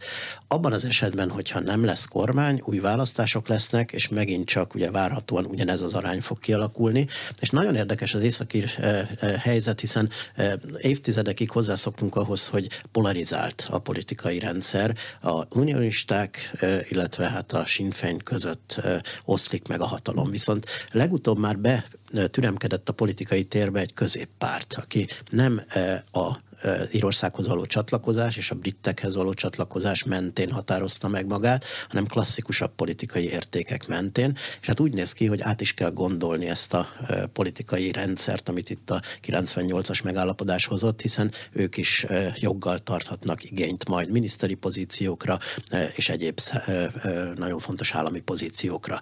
Abban 0.49 0.73
az 0.73 0.85
esetben, 0.85 1.31
hogyha 1.31 1.61
nem 1.61 1.85
lesz 1.85 2.05
kormány, 2.05 2.63
új 2.65 2.79
választások 2.79 3.49
lesznek, 3.49 3.93
és 3.93 4.09
megint 4.09 4.47
csak 4.47 4.75
ugye 4.75 4.91
várhatóan 4.91 5.45
ugyanez 5.45 5.83
az 5.83 5.95
arány 5.95 6.21
fog 6.21 6.39
kialakulni. 6.39 7.07
És 7.41 7.51
nagyon 7.51 7.75
érdekes 7.75 8.15
az 8.15 8.23
északi 8.23 8.65
eh, 8.79 9.09
eh, 9.21 9.41
helyzet, 9.41 9.81
hiszen 9.81 10.11
évtizedekig 10.79 11.51
hozzászoktunk 11.51 12.17
ahhoz, 12.17 12.47
hogy 12.47 12.83
polarizált 12.93 13.69
a 13.71 13.79
politikai 13.79 14.39
rendszer. 14.39 14.97
A 15.21 15.59
unionisták, 15.59 16.57
illetve 16.89 17.29
hát 17.29 17.53
a 17.53 17.65
Sinn 17.73 18.19
között 18.25 18.81
oszlik 19.25 19.69
meg 19.69 19.81
a 19.81 19.87
hatalom. 19.87 20.31
Viszont 20.31 20.67
legutóbb 20.91 21.39
már 21.39 21.59
be 21.59 21.85
türemkedett 22.31 22.89
a 22.89 22.93
politikai 22.93 23.45
térbe 23.45 23.81
egy 23.81 23.95
középpárt, 23.95 24.75
aki 24.75 25.07
nem 25.31 25.63
a 26.13 26.37
Írországhoz 26.93 27.47
való 27.47 27.67
csatlakozás 27.67 28.37
és 28.37 28.51
a 28.51 28.55
britekhez 28.55 29.15
való 29.15 29.35
csatlakozás 29.35 30.05
mentén 30.05 30.51
határozta 30.51 31.09
meg 31.09 31.27
magát, 31.27 31.65
hanem 31.89 32.07
klasszikusabb 32.07 32.75
politikai 32.75 33.31
értékek 33.31 33.87
mentén, 33.87 34.37
és 34.61 34.67
hát 34.67 34.81
úgy 34.81 34.95
néz 34.95 35.13
ki, 35.13 35.27
hogy 35.27 35.41
át 35.41 35.61
is 35.61 35.75
kell 35.75 35.91
gondolni 35.91 36.49
ezt 36.49 36.75
a 36.75 36.89
politikai 37.33 37.93
rendszert, 37.93 38.49
amit 38.49 38.71
itt 38.71 38.91
a 38.91 39.03
98-as 39.27 40.03
megállapodás 40.05 40.67
hozott, 40.67 41.01
hiszen 41.01 41.31
ők 41.53 41.77
is 41.77 42.07
joggal 42.35 42.79
tarthatnak 42.79 43.45
igényt 43.45 43.89
majd 43.89 44.11
miniszteri 44.11 44.55
pozíciókra 44.55 45.39
és 45.95 46.09
egyéb 46.09 46.41
nagyon 47.35 47.59
fontos 47.59 47.95
állami 47.95 48.21
pozíciókra. 48.21 49.01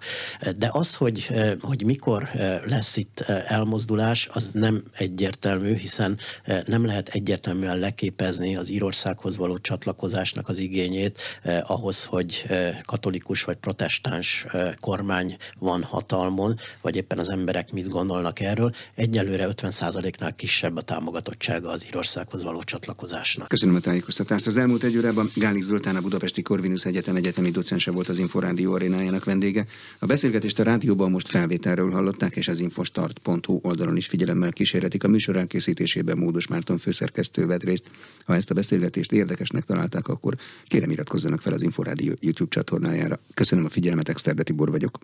De 0.57 0.69
az, 0.71 0.95
hogy, 0.95 1.27
hogy 1.59 1.83
mikor 1.85 2.29
lesz 2.65 2.97
itt 2.97 3.19
elmozdulás, 3.47 4.29
az 4.31 4.49
nem 4.53 4.83
egyértelmű, 4.97 5.73
hiszen 5.73 6.19
nem 6.65 6.85
lehet 6.85 7.09
egyértelműen 7.51 7.79
leképezni 7.79 8.55
az 8.55 8.69
Írországhoz 8.69 9.37
való 9.37 9.57
csatlakozásnak 9.57 10.49
az 10.49 10.57
igényét 10.57 11.19
ahhoz, 11.63 12.03
hogy 12.03 12.43
katolikus 12.85 13.43
vagy 13.43 13.55
protestáns 13.55 14.45
kormány 14.79 15.37
van 15.59 15.83
hatalmon, 15.83 16.55
vagy 16.81 16.95
éppen 16.95 17.17
az 17.17 17.29
emberek 17.29 17.71
mit 17.71 17.87
gondolnak 17.87 18.39
erről. 18.39 18.71
Egyelőre 18.95 19.47
50%-nál 19.49 20.35
kisebb 20.35 20.77
a 20.77 20.81
támogatottsága 20.81 21.69
az 21.69 21.85
Írországhoz 21.85 22.43
való 22.43 22.63
csatlakozásnak. 22.63 23.47
Köszönöm 23.47 23.75
a 23.75 23.79
tájékoztatást. 23.79 24.47
Az 24.47 24.57
elmúlt 24.57 24.83
egy 24.83 24.97
órában 24.97 25.29
Gálik 25.35 25.63
Zoltán, 25.63 25.95
a 25.95 26.01
Budapesti 26.01 26.41
Corvinus 26.41 26.85
Egyetem 26.85 27.15
egyetemi 27.15 27.49
docense 27.49 27.91
volt 27.91 28.07
az 28.07 28.17
Inforádió 28.17 28.73
arénájának 28.73 29.23
vendége. 29.23 29.65
A 29.99 30.05
beszélgetést 30.05 30.59
a 30.59 30.63
rádióban 30.63 31.11
most 31.11 31.27
felvételről 31.27 31.91
hallották, 31.91 32.35
és 32.35 32.47
az 32.47 32.59
infostart.hu 32.59 33.59
oldalon 33.61 33.97
is 33.97 34.05
figyelemmel 34.05 34.51
kísérhetik. 34.51 35.03
A 35.03 35.07
műsor 35.07 35.37
elkészítésében 35.37 36.17
Módos 36.17 36.47
Márton 36.47 36.77
főszerkesztő 36.77 37.40
vett 37.47 37.63
részt. 37.63 37.89
Ha 38.25 38.35
ezt 38.35 38.51
a 38.51 38.53
beszélgetést 38.53 39.11
érdekesnek 39.11 39.63
találták, 39.63 40.07
akkor 40.07 40.35
kérem 40.65 40.91
iratkozzanak 40.91 41.41
fel 41.41 41.53
az 41.53 41.61
Inforádió 41.61 42.13
YouTube 42.19 42.49
csatornájára. 42.49 43.19
Köszönöm 43.33 43.65
a 43.65 43.69
figyelmet, 43.69 44.09
Exterde 44.09 44.43
Tibor 44.43 44.71
vagyok. 44.71 44.99